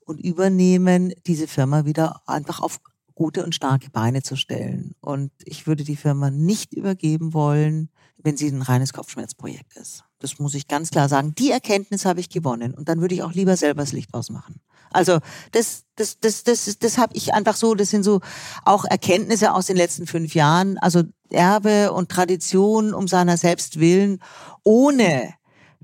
und 0.00 0.20
übernehmen, 0.20 1.12
diese 1.26 1.48
Firma 1.48 1.84
wieder 1.84 2.22
einfach 2.26 2.60
auf 2.60 2.80
gute 3.14 3.44
und 3.44 3.54
starke 3.54 3.90
Beine 3.90 4.22
zu 4.22 4.36
stellen. 4.36 4.94
Und 5.00 5.32
ich 5.44 5.66
würde 5.66 5.84
die 5.84 5.96
Firma 5.96 6.30
nicht 6.30 6.74
übergeben 6.74 7.32
wollen, 7.32 7.90
wenn 8.18 8.36
sie 8.36 8.48
ein 8.48 8.62
reines 8.62 8.92
Kopfschmerzprojekt 8.92 9.74
ist. 9.76 10.05
Das 10.18 10.38
muss 10.38 10.54
ich 10.54 10.66
ganz 10.66 10.90
klar 10.90 11.08
sagen. 11.08 11.34
Die 11.34 11.50
Erkenntnis 11.50 12.04
habe 12.04 12.20
ich 12.20 12.30
gewonnen 12.30 12.74
und 12.74 12.88
dann 12.88 13.00
würde 13.00 13.14
ich 13.14 13.22
auch 13.22 13.32
lieber 13.32 13.56
selber 13.56 13.82
das 13.82 13.92
Licht 13.92 14.14
ausmachen. 14.14 14.60
Also 14.92 15.18
das, 15.52 15.84
das, 15.96 16.18
das, 16.20 16.44
das, 16.44 16.78
das, 16.78 16.98
habe 16.98 17.14
ich 17.14 17.34
einfach 17.34 17.56
so, 17.56 17.74
das 17.74 17.90
sind 17.90 18.02
so 18.02 18.20
auch 18.64 18.84
Erkenntnisse 18.84 19.52
aus 19.52 19.66
den 19.66 19.76
letzten 19.76 20.06
fünf 20.06 20.34
Jahren. 20.34 20.78
Also 20.78 21.02
Erbe 21.30 21.92
und 21.92 22.08
Tradition 22.08 22.94
um 22.94 23.08
seiner 23.08 23.36
selbst 23.36 23.78
willen, 23.78 24.20
ohne 24.62 25.34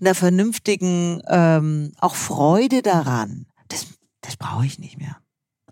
einer 0.00 0.14
vernünftigen 0.14 1.22
ähm, 1.28 1.92
auch 2.00 2.14
Freude 2.14 2.82
daran, 2.82 3.46
das, 3.68 3.86
das 4.20 4.36
brauche 4.36 4.66
ich 4.66 4.78
nicht 4.78 4.98
mehr. 4.98 5.16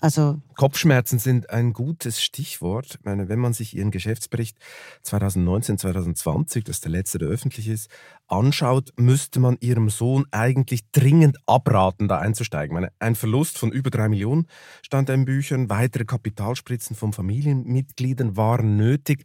Also 0.01 0.41
Kopfschmerzen 0.57 1.19
sind 1.19 1.51
ein 1.51 1.75
gutes 1.75 2.23
Stichwort. 2.23 2.97
Ich 2.99 3.05
meine, 3.05 3.29
wenn 3.29 3.39
man 3.39 3.53
sich 3.53 3.77
Ihren 3.77 3.91
Geschäftsbericht 3.91 4.57
2019, 5.03 5.77
2020, 5.77 6.65
das 6.65 6.77
ist 6.77 6.85
der 6.85 6.93
letzte, 6.93 7.19
der 7.19 7.29
öffentlich 7.29 7.69
ist, 7.69 7.91
anschaut, 8.31 8.93
müsste 8.97 9.41
man 9.41 9.57
Ihrem 9.61 9.91
Sohn 9.91 10.27
eigentlich 10.31 10.91
dringend 10.93 11.37
abraten, 11.47 12.09
da 12.09 12.19
einzusteigen. 12.19 12.75
Meine, 12.75 12.93
ein 12.99 13.15
Verlust 13.15 13.59
von 13.59 13.73
über 13.73 13.91
drei 13.91 14.09
Millionen 14.09 14.47
stand 14.83 15.11
in 15.11 15.25
Büchern, 15.25 15.71
weitere 15.71 16.05
Kapitalspritzen 16.05 16.97
von 16.97 17.13
Familienmitgliedern 17.13 18.37
waren 18.37 18.77
nötig. 18.77 19.25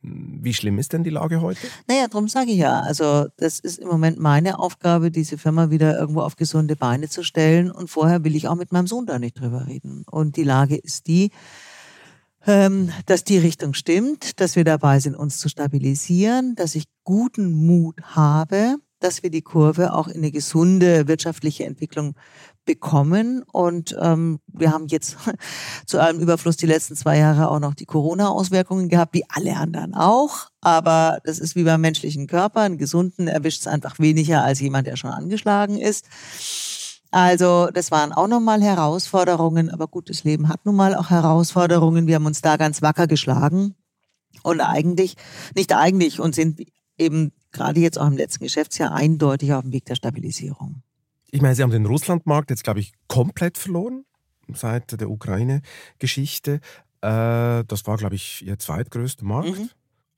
Wie 0.00 0.54
schlimm 0.54 0.78
ist 0.78 0.92
denn 0.92 1.02
die 1.02 1.10
Lage 1.10 1.40
heute? 1.40 1.66
Naja, 1.88 2.06
darum 2.06 2.28
sage 2.28 2.52
ich 2.52 2.58
ja. 2.58 2.80
Also 2.80 3.26
das 3.36 3.58
ist 3.58 3.78
im 3.78 3.88
Moment 3.88 4.18
meine 4.18 4.58
Aufgabe, 4.60 5.10
diese 5.10 5.38
Firma 5.38 5.70
wieder 5.70 5.98
irgendwo 5.98 6.20
auf 6.20 6.36
gesunde 6.36 6.76
Beine 6.76 7.08
zu 7.08 7.24
stellen. 7.24 7.70
Und 7.70 7.90
vorher 7.90 8.22
will 8.22 8.36
ich 8.36 8.46
auch 8.46 8.54
mit 8.54 8.70
meinem 8.70 8.86
Sohn 8.86 9.06
da 9.06 9.18
nicht 9.18 9.40
drüber 9.40 9.66
reden. 9.66 10.04
Und 10.08 10.36
die 10.36 10.44
Lage 10.44 10.76
ist 10.76 11.08
die, 11.08 11.30
dass 13.06 13.24
die 13.24 13.38
Richtung 13.38 13.74
stimmt, 13.74 14.40
dass 14.40 14.56
wir 14.56 14.64
dabei 14.64 15.00
sind, 15.00 15.14
uns 15.14 15.38
zu 15.38 15.50
stabilisieren, 15.50 16.54
dass 16.54 16.74
ich 16.74 16.84
guten 17.04 17.52
Mut 17.66 18.00
habe, 18.02 18.76
dass 19.00 19.22
wir 19.22 19.30
die 19.30 19.42
Kurve 19.42 19.92
auch 19.92 20.08
in 20.08 20.16
eine 20.16 20.30
gesunde 20.30 21.06
wirtschaftliche 21.08 21.64
Entwicklung 21.64 22.14
bekommen. 22.64 23.42
Und 23.42 23.96
ähm, 24.00 24.40
wir 24.46 24.72
haben 24.72 24.86
jetzt 24.88 25.16
zu 25.86 26.00
allem 26.00 26.20
Überfluss 26.20 26.56
die 26.56 26.66
letzten 26.66 26.96
zwei 26.96 27.18
Jahre 27.18 27.50
auch 27.50 27.60
noch 27.60 27.74
die 27.74 27.86
Corona-Auswirkungen 27.86 28.88
gehabt, 28.88 29.14
wie 29.14 29.24
alle 29.28 29.56
anderen 29.56 29.94
auch. 29.94 30.48
Aber 30.60 31.20
das 31.24 31.38
ist 31.38 31.54
wie 31.54 31.64
beim 31.64 31.80
menschlichen 31.80 32.26
Körper. 32.26 32.62
Einen 32.62 32.78
gesunden 32.78 33.28
erwischt 33.28 33.60
es 33.60 33.66
einfach 33.66 33.98
weniger 33.98 34.42
als 34.42 34.60
jemand, 34.60 34.86
der 34.86 34.96
schon 34.96 35.10
angeschlagen 35.10 35.78
ist. 35.78 36.06
Also 37.10 37.68
das 37.72 37.90
waren 37.90 38.12
auch 38.12 38.28
nochmal 38.28 38.62
Herausforderungen, 38.62 39.70
aber 39.70 39.88
gut, 39.88 40.10
das 40.10 40.24
Leben 40.24 40.48
hat 40.48 40.66
nun 40.66 40.76
mal 40.76 40.94
auch 40.94 41.10
Herausforderungen. 41.10 42.06
Wir 42.06 42.16
haben 42.16 42.26
uns 42.26 42.42
da 42.42 42.56
ganz 42.56 42.82
wacker 42.82 43.06
geschlagen 43.06 43.74
und 44.42 44.60
eigentlich, 44.60 45.16
nicht 45.54 45.74
eigentlich, 45.74 46.20
und 46.20 46.34
sind 46.34 46.60
eben 46.98 47.32
gerade 47.52 47.80
jetzt 47.80 47.98
auch 47.98 48.06
im 48.06 48.16
letzten 48.16 48.44
Geschäftsjahr 48.44 48.92
eindeutig 48.92 49.52
auf 49.54 49.62
dem 49.62 49.72
Weg 49.72 49.86
der 49.86 49.94
Stabilisierung. 49.94 50.82
Ich 51.30 51.40
meine, 51.40 51.54
Sie 51.54 51.62
haben 51.62 51.70
den 51.70 51.86
Russlandmarkt 51.86 52.50
jetzt, 52.50 52.64
glaube 52.64 52.80
ich, 52.80 52.92
komplett 53.06 53.58
verloren 53.58 54.04
seit 54.52 54.98
der 54.98 55.10
Ukraine-Geschichte. 55.10 56.60
Äh, 57.00 57.64
das 57.64 57.86
war, 57.86 57.96
glaube 57.96 58.14
ich, 58.14 58.46
Ihr 58.46 58.58
zweitgrößter 58.58 59.24
Markt. 59.24 59.58
Mhm. 59.58 59.70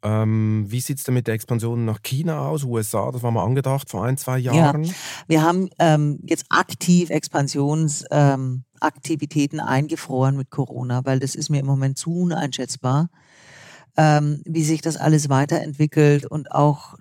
Ähm, 0.02 0.64
wie 0.68 0.80
sieht 0.80 0.98
es 0.98 1.04
denn 1.04 1.14
mit 1.14 1.26
der 1.26 1.34
Expansion 1.34 1.84
nach 1.84 2.02
China 2.02 2.48
aus, 2.48 2.64
USA? 2.64 3.10
Das 3.12 3.22
war 3.22 3.30
mal 3.30 3.44
angedacht 3.44 3.90
vor 3.90 4.04
ein, 4.04 4.16
zwei 4.16 4.38
Jahren. 4.38 4.84
Ja, 4.84 4.94
wir 5.28 5.42
haben 5.42 5.68
ähm, 5.78 6.20
jetzt 6.22 6.46
aktiv 6.48 7.10
Expansionsaktivitäten 7.10 9.58
ähm, 9.58 9.64
eingefroren 9.64 10.36
mit 10.36 10.48
Corona, 10.50 11.04
weil 11.04 11.18
das 11.18 11.34
ist 11.34 11.50
mir 11.50 11.60
im 11.60 11.66
Moment 11.66 11.98
zu 11.98 12.14
uneinschätzbar, 12.14 13.10
ähm, 13.96 14.40
wie 14.46 14.64
sich 14.64 14.80
das 14.80 14.96
alles 14.96 15.28
weiterentwickelt 15.28 16.24
und 16.24 16.52
auch, 16.52 16.94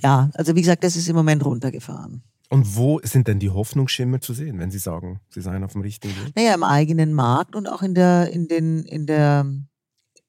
ja, 0.00 0.30
also 0.34 0.56
wie 0.56 0.62
gesagt, 0.62 0.82
das 0.82 0.96
ist 0.96 1.08
im 1.08 1.16
Moment 1.16 1.44
runtergefahren. 1.44 2.24
Und 2.52 2.76
wo 2.76 3.00
sind 3.04 3.28
denn 3.28 3.38
die 3.38 3.50
Hoffnungsschimmer 3.50 4.20
zu 4.20 4.34
sehen, 4.34 4.58
wenn 4.58 4.72
Sie 4.72 4.80
sagen, 4.80 5.20
Sie 5.28 5.40
seien 5.40 5.62
auf 5.62 5.70
dem 5.72 5.82
richtigen 5.82 6.16
Weg? 6.16 6.34
Naja, 6.34 6.52
im 6.52 6.64
eigenen 6.64 7.14
Markt 7.14 7.54
und 7.54 7.68
auch 7.68 7.82
in 7.82 7.94
der, 7.94 8.32
in 8.32 8.48
den, 8.48 8.82
in 8.82 9.06
der, 9.06 9.46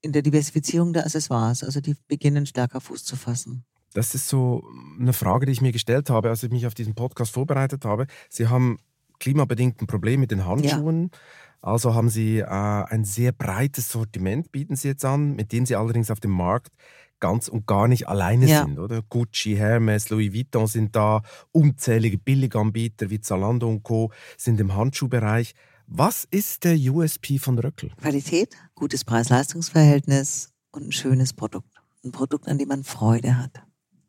in 0.02 0.12
der 0.12 0.22
Diversifizierung 0.22 0.94
der 0.94 1.06
Accessoires. 1.06 1.64
Also 1.64 1.82
die 1.82 1.96
beginnen 2.08 2.46
stärker 2.46 2.82
Fuß 2.82 3.04
zu 3.04 3.16
fassen. 3.16 3.64
Das 3.94 4.16
ist 4.16 4.30
so 4.30 4.64
eine 5.00 5.14
Frage, 5.14 5.46
die 5.46 5.52
ich 5.52 5.62
mir 5.62 5.72
gestellt 5.72 6.10
habe, 6.10 6.30
als 6.30 6.44
ich 6.44 6.52
mich 6.52 6.66
auf 6.66 6.74
diesen 6.74 6.96
Podcast 6.96 7.34
vorbereitet 7.34 7.84
habe. 7.84 8.08
Sie 8.30 8.48
haben 8.48 8.80
klimabedingt 9.20 9.82
ein 9.82 9.88
Problem 9.88 10.22
mit 10.22 10.32
den 10.32 10.46
Handschuhen. 10.46 11.10
Ja. 11.12 11.20
Also 11.62 11.94
haben 11.94 12.10
Sie 12.10 12.40
äh, 12.40 12.46
ein 12.46 13.04
sehr 13.04 13.32
breites 13.34 13.92
Sortiment, 13.92 14.52
bieten 14.52 14.76
Sie 14.76 14.88
jetzt 14.88 15.06
an, 15.06 15.36
mit 15.36 15.52
dem 15.52 15.66
Sie 15.66 15.76
allerdings 15.76 16.10
auf 16.10 16.20
dem 16.20 16.32
Markt 16.32 16.72
ganz 17.20 17.48
und 17.48 17.68
gar 17.68 17.88
nicht 17.88 18.08
alleine 18.08 18.48
ja. 18.48 18.64
sind, 18.64 18.80
oder? 18.80 19.04
Gucci, 19.04 19.56
Hermes, 19.56 20.10
Louis 20.10 20.34
Vuitton 20.34 20.68
sind 20.68 20.96
da, 20.96 21.22
unzählige 21.52 22.18
Billiganbieter 22.18 23.12
wie 23.12 23.22
Zalando 23.22 23.70
und 23.70 23.84
Co. 23.84 24.12
sind 24.38 24.60
im 24.60 24.74
Handschuhbereich. 24.74 25.54
Was 25.94 26.26
ist 26.32 26.64
der 26.64 26.78
USP 26.78 27.38
von 27.38 27.60
Röckel? 27.60 27.92
Qualität, 28.00 28.56
gutes 28.76 29.04
Preis-Leistungs-Verhältnis 29.04 30.54
und 30.72 30.88
ein 30.88 30.92
schönes 30.94 31.34
Produkt. 31.34 31.68
Ein 32.06 32.14
Produkt, 32.14 32.48
an 32.48 32.58
dem 32.58 32.70
man 32.70 32.86
Freude 32.86 33.38
hat. 33.38 33.62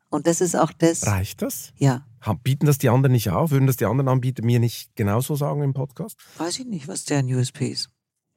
Und 0.09 0.25
das 0.25 0.39
ist 0.39 0.55
auch 0.55 0.71
das. 0.71 1.05
Reicht 1.05 1.41
das? 1.41 1.73
Ja. 1.75 2.07
Bieten 2.41 2.67
das 2.67 2.77
die 2.77 2.87
anderen 2.87 3.11
nicht 3.11 3.31
auf? 3.31 3.51
Würden 3.51 3.67
das 3.67 3.75
die 3.75 3.85
anderen 3.85 4.07
Anbieter 4.07 4.45
mir 4.45 4.61
nicht 4.61 4.95
genauso 4.95 5.35
sagen 5.35 5.61
im 5.61 5.73
Podcast? 5.73 6.15
Weiß 6.37 6.57
ich 6.57 6.65
nicht, 6.65 6.87
was 6.87 7.03
deren 7.03 7.25
USP 7.25 7.67
ist. 7.67 7.89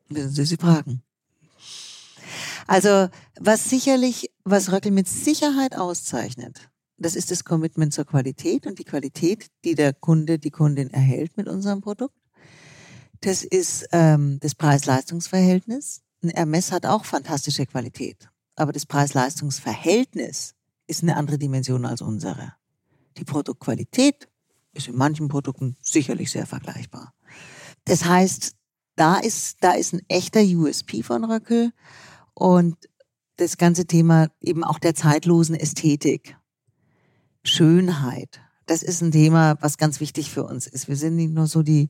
Müssen 0.08 0.30
Sie 0.30 0.44
sie 0.44 0.56
fragen. 0.56 1.04
Also, 2.66 3.08
was 3.38 3.70
sicherlich, 3.70 4.32
was 4.42 4.72
Röckel 4.72 4.90
mit 4.90 5.06
Sicherheit 5.06 5.76
auszeichnet, 5.76 6.68
das 6.98 7.14
ist 7.14 7.30
das 7.30 7.44
Commitment 7.44 7.94
zur 7.94 8.06
Qualität 8.06 8.66
und 8.66 8.80
die 8.80 8.84
Qualität, 8.84 9.46
die 9.64 9.76
der 9.76 9.92
Kunde, 9.92 10.40
die 10.40 10.50
Kundin 10.50 10.90
erhält 10.90 11.36
mit 11.36 11.46
unserem 11.46 11.80
Produkt. 11.80 12.16
Das 13.20 13.42
ist 13.44 13.86
ähm, 13.92 14.38
das 14.40 14.54
Preis-Leistungs-Verhältnis. 14.54 16.02
Ein 16.22 16.30
Hermes 16.30 16.72
hat 16.72 16.86
auch 16.86 17.04
fantastische 17.04 17.66
Qualität, 17.66 18.28
aber 18.56 18.72
das 18.72 18.86
Preis-Leistungs-Verhältnis 18.86 20.54
ist 20.86 21.02
eine 21.02 21.16
andere 21.16 21.38
Dimension 21.38 21.84
als 21.84 22.00
unsere. 22.00 22.54
Die 23.18 23.24
Produktqualität 23.24 24.28
ist 24.72 24.88
in 24.88 24.96
manchen 24.96 25.28
Produkten 25.28 25.76
sicherlich 25.80 26.30
sehr 26.30 26.46
vergleichbar. 26.46 27.14
Das 27.84 28.04
heißt, 28.04 28.54
da 28.96 29.16
ist, 29.16 29.58
da 29.60 29.72
ist 29.72 29.92
ein 29.92 30.02
echter 30.08 30.40
USP 30.40 31.02
von 31.02 31.24
Röckel. 31.24 31.72
Und 32.34 32.76
das 33.36 33.58
ganze 33.58 33.86
Thema 33.86 34.28
eben 34.40 34.64
auch 34.64 34.78
der 34.78 34.94
zeitlosen 34.94 35.54
Ästhetik, 35.54 36.36
Schönheit, 37.44 38.40
das 38.66 38.82
ist 38.82 39.00
ein 39.00 39.12
Thema, 39.12 39.56
was 39.60 39.78
ganz 39.78 40.00
wichtig 40.00 40.30
für 40.30 40.44
uns 40.44 40.66
ist. 40.66 40.88
Wir 40.88 40.96
sind 40.96 41.16
nicht 41.16 41.32
nur 41.32 41.46
so 41.46 41.62
die, 41.62 41.88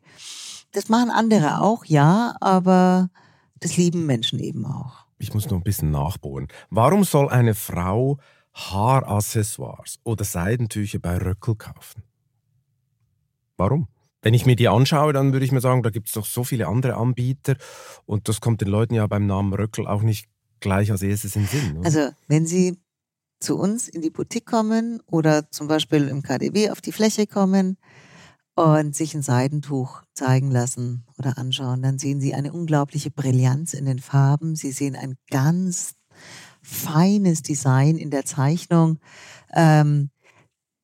das 0.72 0.88
machen 0.88 1.10
andere 1.10 1.60
auch, 1.60 1.84
ja, 1.84 2.36
aber 2.40 3.10
das 3.60 3.76
lieben 3.76 4.06
Menschen 4.06 4.38
eben 4.38 4.66
auch. 4.66 5.06
Ich 5.18 5.32
muss 5.32 5.46
noch 5.46 5.56
ein 5.56 5.62
bisschen 5.62 5.90
nachbohren. 5.90 6.48
Warum 6.70 7.04
soll 7.04 7.28
eine 7.28 7.54
Frau 7.54 8.18
Haaraccessoires 8.52 9.98
oder 10.04 10.24
Seidentücher 10.24 10.98
bei 10.98 11.16
Röckel 11.18 11.54
kaufen? 11.56 12.02
Warum? 13.56 13.88
Wenn 14.22 14.34
ich 14.34 14.44
mir 14.44 14.56
die 14.56 14.68
anschaue, 14.68 15.12
dann 15.12 15.32
würde 15.32 15.46
ich 15.46 15.52
mir 15.52 15.60
sagen, 15.60 15.82
da 15.82 15.90
gibt 15.90 16.08
es 16.08 16.14
doch 16.14 16.26
so 16.26 16.42
viele 16.42 16.66
andere 16.66 16.96
Anbieter 16.96 17.56
und 18.06 18.28
das 18.28 18.40
kommt 18.40 18.60
den 18.60 18.68
Leuten 18.68 18.94
ja 18.94 19.06
beim 19.06 19.26
Namen 19.26 19.52
Röckel 19.54 19.86
auch 19.86 20.02
nicht 20.02 20.28
gleich 20.60 20.90
als 20.90 21.02
erstes 21.02 21.36
in 21.36 21.42
den 21.42 21.48
Sinn. 21.48 21.78
Oder? 21.78 21.86
Also 21.86 22.10
wenn 22.26 22.46
Sie 22.46 22.78
zu 23.40 23.56
uns 23.56 23.88
in 23.88 24.02
die 24.02 24.10
Boutique 24.10 24.46
kommen 24.46 25.00
oder 25.06 25.50
zum 25.50 25.68
Beispiel 25.68 26.08
im 26.08 26.22
KDW 26.22 26.70
auf 26.70 26.80
die 26.80 26.92
Fläche 26.92 27.26
kommen 27.26 27.76
und 28.56 28.96
sich 28.96 29.14
ein 29.14 29.22
Seidentuch 29.22 30.02
zeigen 30.14 30.50
lassen 30.50 31.04
oder 31.18 31.36
anschauen, 31.38 31.82
dann 31.82 31.98
sehen 31.98 32.20
Sie 32.20 32.34
eine 32.34 32.52
unglaubliche 32.52 33.10
Brillanz 33.10 33.74
in 33.74 33.84
den 33.84 33.98
Farben. 33.98 34.56
Sie 34.56 34.72
sehen 34.72 34.96
ein 34.96 35.16
ganz 35.30 35.94
feines 36.62 37.42
Design 37.42 37.98
in 37.98 38.10
der 38.10 38.24
Zeichnung. 38.24 38.98
Ähm, 39.54 40.10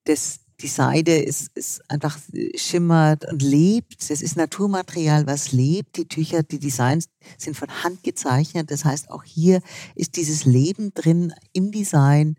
das, 0.05 0.41
die 0.63 0.69
Seide 0.69 1.17
ist, 1.17 1.51
ist 1.55 1.83
einfach 1.91 2.19
äh, 2.33 2.57
schimmert 2.57 3.31
und 3.31 3.43
lebt. 3.43 4.11
Es 4.11 4.23
ist 4.23 4.37
Naturmaterial, 4.37 5.27
was 5.27 5.53
lebt. 5.53 5.97
Die 5.97 6.07
Tücher, 6.07 6.43
die 6.43 6.59
Designs 6.59 7.09
sind 7.37 7.57
von 7.57 7.69
Hand 7.83 8.03
gezeichnet. 8.03 8.71
Das 8.71 8.85
heißt, 8.85 9.11
auch 9.11 9.25
hier 9.25 9.61
ist 9.95 10.17
dieses 10.17 10.45
Leben 10.45 10.95
drin 10.95 11.33
im 11.53 11.73
Design, 11.73 12.37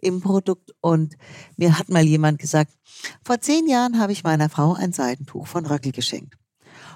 im 0.00 0.20
Produkt. 0.20 0.72
Und 0.80 1.16
mir 1.56 1.78
hat 1.78 1.88
mal 1.88 2.04
jemand 2.04 2.38
gesagt, 2.38 2.72
vor 3.24 3.40
zehn 3.40 3.66
Jahren 3.66 3.98
habe 3.98 4.12
ich 4.12 4.24
meiner 4.24 4.48
Frau 4.48 4.74
ein 4.74 4.92
Seidentuch 4.92 5.46
von 5.46 5.66
Röckel 5.66 5.92
geschenkt. 5.92 6.34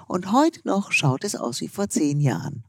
Und 0.07 0.31
heute 0.31 0.61
noch 0.63 0.91
schaut 0.91 1.23
es 1.23 1.35
aus 1.35 1.59
wie 1.61 1.67
vor 1.67 1.89
zehn 1.89 2.19
Jahren. 2.19 2.63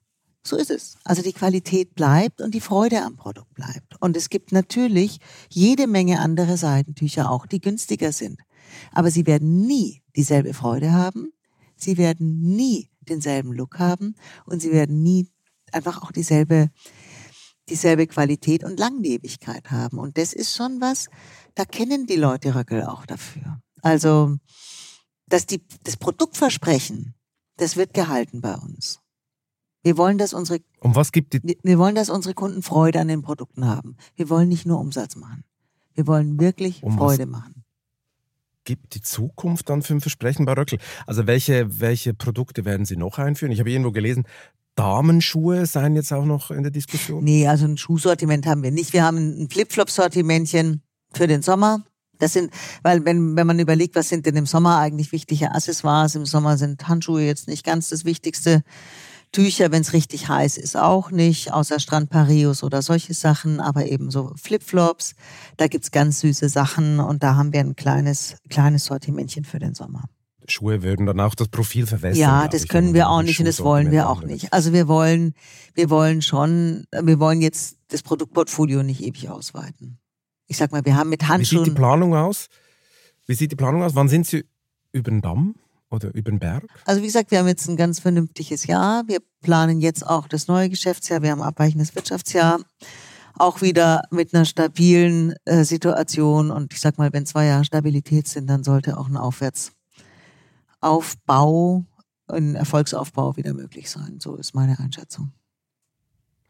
So 0.44 0.56
ist 0.56 0.70
es. 0.70 0.96
Also 1.04 1.22
die 1.22 1.32
Qualität 1.32 1.94
bleibt 1.94 2.40
und 2.40 2.54
die 2.54 2.60
Freude 2.60 3.02
am 3.02 3.16
Produkt 3.16 3.54
bleibt. 3.54 4.00
Und 4.00 4.16
es 4.16 4.30
gibt 4.30 4.52
natürlich 4.52 5.18
jede 5.50 5.86
Menge 5.86 6.20
andere 6.20 6.56
Seidentücher 6.56 7.30
auch, 7.30 7.46
die 7.46 7.60
günstiger 7.60 8.12
sind. 8.12 8.40
Aber 8.92 9.10
sie 9.10 9.26
werden 9.26 9.66
nie 9.66 10.02
dieselbe 10.16 10.54
Freude 10.54 10.92
haben. 10.92 11.32
Sie 11.76 11.96
werden 11.96 12.40
nie 12.40 12.90
denselben 13.08 13.52
Look 13.52 13.78
haben 13.78 14.14
und 14.46 14.60
sie 14.60 14.72
werden 14.72 15.02
nie 15.02 15.28
einfach 15.72 16.02
auch 16.02 16.12
dieselbe, 16.12 16.70
dieselbe 17.68 18.06
Qualität 18.06 18.64
und 18.64 18.78
Langlebigkeit 18.78 19.70
haben. 19.70 19.98
Und 19.98 20.18
das 20.18 20.32
ist 20.32 20.56
schon 20.56 20.80
was, 20.80 21.08
da 21.54 21.64
kennen 21.64 22.06
die 22.06 22.16
Leute 22.16 22.54
Röckel 22.54 22.82
auch 22.84 23.06
dafür. 23.06 23.60
Also, 23.82 24.36
dass 25.26 25.46
die, 25.46 25.62
das 25.84 25.96
Produktversprechen, 25.96 27.14
das 27.56 27.76
wird 27.76 27.94
gehalten 27.94 28.40
bei 28.40 28.54
uns. 28.54 29.00
Wir 29.88 29.96
wollen, 29.96 30.18
dass 30.18 30.34
unsere, 30.34 30.60
um 30.80 30.94
was 30.94 31.12
gibt 31.12 31.32
die 31.32 31.58
wir 31.62 31.78
wollen, 31.78 31.94
dass 31.94 32.10
unsere 32.10 32.34
Kunden 32.34 32.60
Freude 32.60 33.00
an 33.00 33.08
den 33.08 33.22
Produkten 33.22 33.64
haben. 33.64 33.96
Wir 34.16 34.28
wollen 34.28 34.46
nicht 34.46 34.66
nur 34.66 34.78
Umsatz 34.78 35.16
machen. 35.16 35.44
Wir 35.94 36.06
wollen 36.06 36.38
wirklich 36.38 36.82
um 36.82 36.98
Freude 36.98 37.24
machen. 37.24 37.64
Gibt 38.64 38.94
die 38.94 39.00
Zukunft 39.00 39.70
dann 39.70 39.80
für 39.80 39.94
ein 39.94 40.02
Versprechen 40.02 40.44
bei 40.44 40.52
Röckel? 40.52 40.78
Also 41.06 41.26
welche, 41.26 41.80
welche 41.80 42.12
Produkte 42.12 42.66
werden 42.66 42.84
Sie 42.84 42.98
noch 42.98 43.16
einführen? 43.16 43.50
Ich 43.50 43.60
habe 43.60 43.70
irgendwo 43.70 43.90
gelesen, 43.90 44.26
Damenschuhe 44.74 45.64
seien 45.64 45.96
jetzt 45.96 46.12
auch 46.12 46.26
noch 46.26 46.50
in 46.50 46.64
der 46.64 46.70
Diskussion. 46.70 47.24
Nee, 47.24 47.48
also 47.48 47.64
ein 47.64 47.78
Schuhsortiment 47.78 48.44
haben 48.44 48.62
wir 48.62 48.72
nicht. 48.72 48.92
Wir 48.92 49.04
haben 49.04 49.16
ein 49.16 49.48
Flipflop-Sortimentchen 49.48 50.82
für 51.14 51.26
den 51.26 51.40
Sommer. 51.40 51.82
Das 52.18 52.34
sind, 52.34 52.52
weil 52.82 53.06
wenn, 53.06 53.36
wenn 53.36 53.46
man 53.46 53.58
überlegt, 53.58 53.96
was 53.96 54.10
sind 54.10 54.26
denn 54.26 54.36
im 54.36 54.44
Sommer 54.44 54.80
eigentlich 54.80 55.12
wichtige 55.12 55.52
Accessoires, 55.52 56.14
im 56.14 56.26
Sommer 56.26 56.58
sind 56.58 56.86
Handschuhe 56.88 57.22
jetzt 57.22 57.48
nicht 57.48 57.64
ganz 57.64 57.88
das 57.88 58.04
Wichtigste. 58.04 58.62
Tücher, 59.32 59.70
wenn 59.70 59.82
es 59.82 59.92
richtig 59.92 60.28
heiß 60.28 60.56
ist, 60.56 60.76
auch 60.76 61.10
nicht, 61.10 61.52
außer 61.52 61.80
Strandparios 61.80 62.62
oder 62.62 62.82
solche 62.82 63.14
Sachen, 63.14 63.60
aber 63.60 63.86
eben 63.86 64.10
so 64.10 64.32
Flipflops. 64.36 65.14
Da 65.56 65.66
gibt's 65.66 65.90
ganz 65.90 66.20
süße 66.20 66.48
Sachen 66.48 67.00
und 67.00 67.22
da 67.22 67.36
haben 67.36 67.52
wir 67.52 67.60
ein 67.60 67.76
kleines, 67.76 68.36
kleines 68.48 68.86
Sortimentchen 68.86 69.44
für 69.44 69.58
den 69.58 69.74
Sommer. 69.74 70.04
Schuhe 70.50 70.82
würden 70.82 71.06
dann 71.06 71.20
auch 71.20 71.34
das 71.34 71.48
Profil 71.48 71.86
verwässern. 71.86 72.20
Ja, 72.20 72.48
das 72.48 72.68
können 72.68 72.94
wir 72.94 73.10
auch 73.10 73.22
nicht 73.22 73.38
und 73.38 73.46
das 73.46 73.60
wollen 73.60 73.90
wir 73.90 74.08
auch 74.08 74.22
nicht. 74.22 74.52
Also 74.52 74.72
wir 74.72 74.88
wollen, 74.88 75.34
wir 75.74 75.90
wollen 75.90 76.22
schon, 76.22 76.84
wir 76.90 77.20
wollen 77.20 77.42
jetzt 77.42 77.76
das 77.88 78.02
Produktportfolio 78.02 78.82
nicht 78.82 79.02
ewig 79.02 79.28
ausweiten. 79.28 79.98
Ich 80.46 80.56
sag 80.56 80.72
mal, 80.72 80.84
wir 80.84 80.96
haben 80.96 81.10
mit 81.10 81.28
Handschuhen. 81.28 81.60
Wie 81.60 81.64
sieht 81.66 81.76
die 81.76 81.78
Planung 81.78 82.14
aus? 82.14 82.48
Wie 83.26 83.34
sieht 83.34 83.52
die 83.52 83.56
Planung 83.56 83.82
aus? 83.82 83.94
Wann 83.94 84.08
sind 84.08 84.26
Sie 84.26 84.46
über 84.92 85.10
den 85.10 85.20
Damm? 85.20 85.54
Oder 85.90 86.14
über 86.14 86.30
den 86.30 86.38
Berg? 86.38 86.64
Also 86.84 87.02
wie 87.02 87.06
gesagt, 87.06 87.30
wir 87.30 87.38
haben 87.38 87.48
jetzt 87.48 87.68
ein 87.68 87.76
ganz 87.76 88.00
vernünftiges 88.00 88.66
Jahr. 88.66 89.04
Wir 89.06 89.20
planen 89.40 89.80
jetzt 89.80 90.06
auch 90.06 90.28
das 90.28 90.48
neue 90.48 90.68
Geschäftsjahr. 90.68 91.22
Wir 91.22 91.30
haben 91.30 91.40
ein 91.42 91.48
abweichendes 91.48 91.94
Wirtschaftsjahr. 91.94 92.60
Auch 93.34 93.62
wieder 93.62 94.02
mit 94.10 94.34
einer 94.34 94.44
stabilen 94.44 95.34
äh, 95.44 95.64
Situation. 95.64 96.50
Und 96.50 96.72
ich 96.72 96.80
sag 96.80 96.98
mal, 96.98 97.12
wenn 97.12 97.26
zwei 97.26 97.46
Jahre 97.46 97.64
Stabilität 97.64 98.26
sind, 98.26 98.48
dann 98.48 98.64
sollte 98.64 98.98
auch 98.98 99.08
ein 99.08 99.16
Aufwärtsaufbau, 99.16 101.84
ein 102.26 102.56
Erfolgsaufbau 102.56 103.36
wieder 103.36 103.54
möglich 103.54 103.90
sein. 103.90 104.18
So 104.20 104.36
ist 104.36 104.54
meine 104.54 104.78
Einschätzung. 104.78 105.32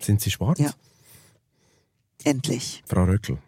Sind 0.00 0.20
Sie 0.20 0.30
schwarz? 0.30 0.58
Ja. 0.58 0.70
Endlich. 2.24 2.82
Frau 2.86 3.04
Röckel. 3.04 3.38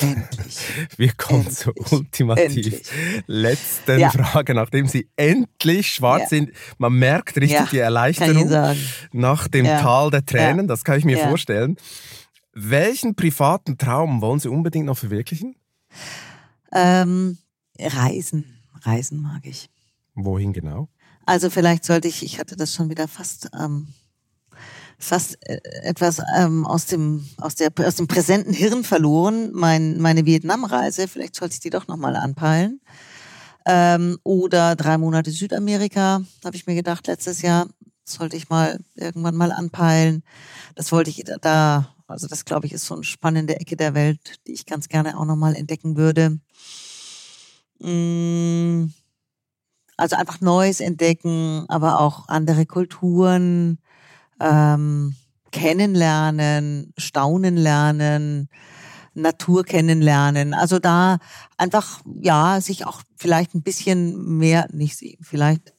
Endlich. 0.00 0.58
Wir 0.96 1.12
kommen 1.12 1.40
endlich. 1.40 1.58
zur 1.58 1.92
ultimativ 1.92 2.66
endlich. 2.66 2.82
letzten 3.26 4.00
ja. 4.00 4.10
Frage, 4.10 4.54
nachdem 4.54 4.86
Sie 4.86 5.08
endlich 5.16 5.90
schwarz 5.90 6.22
ja. 6.22 6.28
sind. 6.28 6.52
Man 6.78 6.92
merkt 6.94 7.36
richtig 7.36 7.52
ja, 7.52 7.68
die 7.70 7.78
Erleichterung 7.78 8.76
nach 9.12 9.48
dem 9.48 9.66
Tal 9.66 10.10
der 10.10 10.24
Tränen, 10.24 10.68
das 10.68 10.84
kann 10.84 10.98
ich 10.98 11.04
mir 11.04 11.18
vorstellen. 11.18 11.76
Welchen 12.52 13.14
privaten 13.14 13.78
Traum 13.78 14.20
wollen 14.20 14.40
Sie 14.40 14.48
unbedingt 14.48 14.86
noch 14.86 14.98
verwirklichen? 14.98 15.54
Ähm, 16.72 17.38
Reisen. 17.78 18.44
Reisen 18.82 19.20
mag 19.20 19.40
ich. 19.44 19.70
Wohin 20.14 20.52
genau? 20.52 20.88
Also 21.24 21.50
vielleicht 21.50 21.84
sollte 21.84 22.08
ich, 22.08 22.22
ich 22.22 22.38
hatte 22.38 22.56
das 22.56 22.74
schon 22.74 22.90
wieder 22.90 23.06
fast 23.06 23.50
ähm, 23.58 23.88
fast 24.98 25.38
äh, 25.48 25.60
etwas 25.82 26.20
ähm, 26.36 26.66
aus 26.66 26.86
dem 26.86 27.26
aus 27.38 27.54
der 27.54 27.70
aus 27.84 27.96
dem 27.96 28.08
präsenten 28.08 28.52
Hirn 28.52 28.84
verloren. 28.84 29.50
Mein, 29.52 30.00
meine 30.00 30.26
Vietnamreise, 30.26 31.08
vielleicht 31.08 31.36
sollte 31.36 31.54
ich 31.54 31.60
die 31.60 31.70
doch 31.70 31.88
noch 31.88 31.96
mal 31.96 32.16
anpeilen. 32.16 32.80
Ähm, 33.66 34.18
oder 34.24 34.76
drei 34.76 34.98
Monate 34.98 35.30
Südamerika, 35.30 36.22
habe 36.44 36.56
ich 36.56 36.66
mir 36.66 36.74
gedacht 36.74 37.06
letztes 37.06 37.42
Jahr 37.42 37.68
sollte 38.10 38.36
ich 38.36 38.48
mal 38.48 38.78
irgendwann 38.94 39.36
mal 39.36 39.52
anpeilen. 39.52 40.22
Das 40.74 40.92
wollte 40.92 41.10
ich 41.10 41.24
da, 41.40 41.94
also 42.06 42.26
das 42.26 42.44
glaube 42.44 42.66
ich 42.66 42.72
ist 42.72 42.86
so 42.86 42.94
eine 42.94 43.04
spannende 43.04 43.60
Ecke 43.60 43.76
der 43.76 43.94
Welt, 43.94 44.40
die 44.46 44.52
ich 44.52 44.66
ganz 44.66 44.88
gerne 44.88 45.18
auch 45.18 45.24
noch 45.24 45.36
mal 45.36 45.54
entdecken 45.54 45.96
würde. 45.96 46.38
Mm, 47.80 48.90
also 49.96 50.16
einfach 50.16 50.40
Neues 50.40 50.80
entdecken, 50.80 51.64
aber 51.68 52.00
auch 52.00 52.28
andere 52.28 52.66
Kulturen, 52.66 53.78
ähm, 54.40 55.14
kennenlernen, 55.50 56.92
staunen 56.96 57.56
lernen, 57.56 58.48
Natur 59.14 59.64
kennenlernen. 59.64 60.54
Also 60.54 60.78
da 60.78 61.18
einfach, 61.56 62.00
ja, 62.20 62.60
sich 62.60 62.86
auch 62.86 63.02
vielleicht 63.16 63.54
ein 63.54 63.62
bisschen 63.62 64.38
mehr, 64.38 64.66
nicht 64.72 64.96
sie, 64.96 65.18
vielleicht 65.20 65.74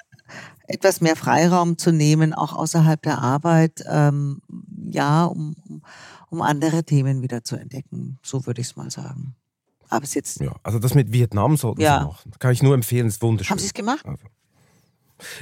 etwas 0.67 1.01
mehr 1.01 1.15
Freiraum 1.15 1.77
zu 1.77 1.91
nehmen, 1.91 2.33
auch 2.33 2.53
außerhalb 2.53 3.01
der 3.01 3.19
Arbeit, 3.19 3.83
ähm, 3.89 4.41
ja, 4.91 5.25
um, 5.25 5.55
um 6.29 6.41
andere 6.41 6.83
Themen 6.83 7.21
wieder 7.21 7.43
zu 7.43 7.55
entdecken. 7.55 8.19
So 8.23 8.45
würde 8.45 8.61
ich 8.61 8.67
es 8.67 8.75
mal 8.75 8.91
sagen. 8.91 9.35
Aber 9.89 10.03
es 10.03 10.13
jetzt. 10.13 10.39
Ja, 10.39 10.53
also 10.61 10.77
das 10.77 10.93
mit 10.93 11.11
Vietnam 11.11 11.57
sollten 11.57 11.81
ja. 11.81 11.99
Sie 11.99 12.05
machen. 12.05 12.31
Kann 12.37 12.51
ich 12.51 12.61
nur 12.61 12.75
empfehlen, 12.75 13.07
es 13.07 13.15
ist 13.15 13.21
wunderschön. 13.23 13.49
Haben 13.49 13.59
Sie 13.59 13.65
es 13.65 13.73
gemacht? 13.73 14.05
Also. 14.05 14.23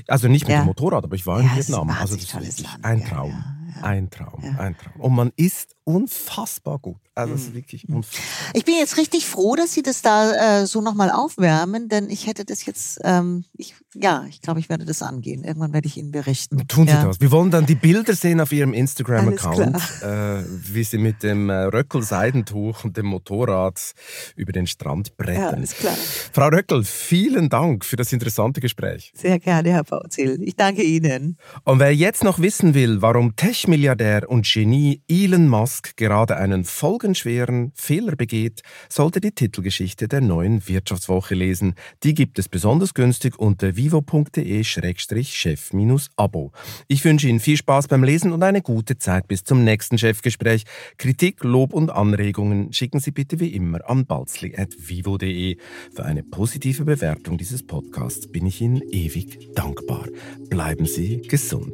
Also 0.07 0.27
nicht 0.27 0.47
mit 0.47 0.53
ja. 0.53 0.61
dem 0.61 0.65
Motorrad, 0.65 1.03
aber 1.03 1.15
ich 1.15 1.25
war 1.25 1.39
in 1.39 1.47
ja, 1.47 1.55
Vietnam. 1.55 1.89
Also 1.89 2.15
das 2.15 2.33
ist 2.33 2.65
ein 2.81 3.05
Traum. 3.05 3.43
Ein 3.81 4.09
Traum, 4.09 4.55
ein 4.57 4.75
Traum. 4.75 5.01
Und 5.01 5.13
man 5.13 5.31
isst 5.35 5.76
unfassbar 5.87 6.79
gut. 6.79 6.97
Also 7.15 7.33
es 7.33 7.43
ist 7.43 7.49
mhm. 7.51 7.55
wirklich 7.55 7.87
unfassbar. 7.87 8.21
Ich 8.53 8.65
bin 8.65 8.75
jetzt 8.75 8.97
richtig 8.97 9.25
froh, 9.25 9.55
dass 9.55 9.73
Sie 9.73 9.81
das 9.81 10.01
da 10.01 10.59
äh, 10.61 10.67
so 10.67 10.81
nochmal 10.81 11.09
aufwärmen, 11.09 11.87
denn 11.87 12.09
ich 12.09 12.27
hätte 12.27 12.43
das 12.43 12.65
jetzt, 12.65 12.99
ähm, 13.03 13.45
ich, 13.55 13.73
ja, 13.95 14.25
ich 14.27 14.41
glaube, 14.41 14.59
ich 14.59 14.67
werde 14.67 14.83
das 14.83 15.01
angehen. 15.01 15.45
Irgendwann 15.45 15.71
werde 15.71 15.87
ich 15.87 15.95
Ihnen 15.95 16.11
berichten. 16.11 16.67
Tun 16.67 16.87
Sie 16.87 16.93
ja. 16.93 17.05
das. 17.05 17.21
Wir 17.21 17.31
wollen 17.31 17.51
dann 17.51 17.65
die 17.65 17.75
Bilder 17.75 18.13
sehen 18.13 18.41
auf 18.41 18.51
Ihrem 18.51 18.73
Instagram-Account, 18.73 19.77
äh, 20.03 20.43
wie 20.45 20.83
Sie 20.83 20.97
mit 20.97 21.23
dem 21.23 21.49
äh, 21.49 21.53
Röckel-Seidentuch 21.53 22.83
und 22.83 22.97
dem 22.97 23.05
Motorrad 23.05 23.93
über 24.35 24.51
den 24.51 24.67
Strand 24.67 25.15
brettern. 25.15 25.41
Ja, 25.41 25.49
alles 25.51 25.73
klar. 25.73 25.95
Frau 26.33 26.49
Röckel, 26.49 26.83
vielen 26.83 27.47
Dank 27.47 27.85
für 27.85 27.95
das 27.95 28.11
interessante 28.11 28.59
Gespräch. 28.59 29.13
Sehr 29.15 29.39
gerne, 29.39 29.71
Herr 29.71 29.85
Bauzil. 29.85 30.41
Ich 30.43 30.57
danke 30.57 30.83
Ihnen. 30.83 31.37
Und 31.63 31.79
wer 31.79 31.95
jetzt 31.95 32.25
noch 32.25 32.39
wissen 32.39 32.73
will, 32.73 33.01
warum 33.01 33.37
Tech-Milliardär 33.37 34.29
und 34.29 34.45
Genie 34.45 35.01
Elon 35.07 35.47
Musk 35.47 35.76
gerade 35.83 36.37
einen 36.37 36.65
Folge 36.65 36.97
folgenschweren 36.97 37.71
Fehler 37.75 38.15
begeht, 38.15 38.63
sollte 38.89 39.21
die 39.21 39.31
Titelgeschichte 39.31 40.07
der 40.07 40.19
neuen 40.19 40.67
Wirtschaftswoche 40.67 41.35
lesen. 41.35 41.75
Die 42.01 42.15
gibt 42.15 42.39
es 42.39 42.49
besonders 42.49 42.95
günstig 42.95 43.37
unter 43.37 43.75
vivo.de-chef-abo. 43.75 46.51
Ich 46.87 47.05
wünsche 47.05 47.27
Ihnen 47.27 47.39
viel 47.39 47.57
Spaß 47.57 47.87
beim 47.87 48.03
Lesen 48.03 48.31
und 48.31 48.41
eine 48.41 48.63
gute 48.63 48.97
Zeit 48.97 49.27
bis 49.27 49.43
zum 49.43 49.63
nächsten 49.63 49.99
Chefgespräch. 49.99 50.63
Kritik, 50.97 51.43
Lob 51.43 51.71
und 51.71 51.91
Anregungen 51.91 52.73
schicken 52.73 52.99
Sie 52.99 53.11
bitte 53.11 53.39
wie 53.39 53.53
immer 53.53 53.87
an 53.87 54.07
balzli.vivo.de. 54.07 55.57
Für 55.93 56.03
eine 56.03 56.23
positive 56.23 56.83
Bewertung 56.83 57.37
dieses 57.37 57.61
Podcasts 57.61 58.31
bin 58.31 58.47
ich 58.47 58.59
Ihnen 58.59 58.81
ewig 58.91 59.53
dankbar. 59.53 60.07
Bleiben 60.49 60.87
Sie 60.87 61.21
gesund. 61.21 61.73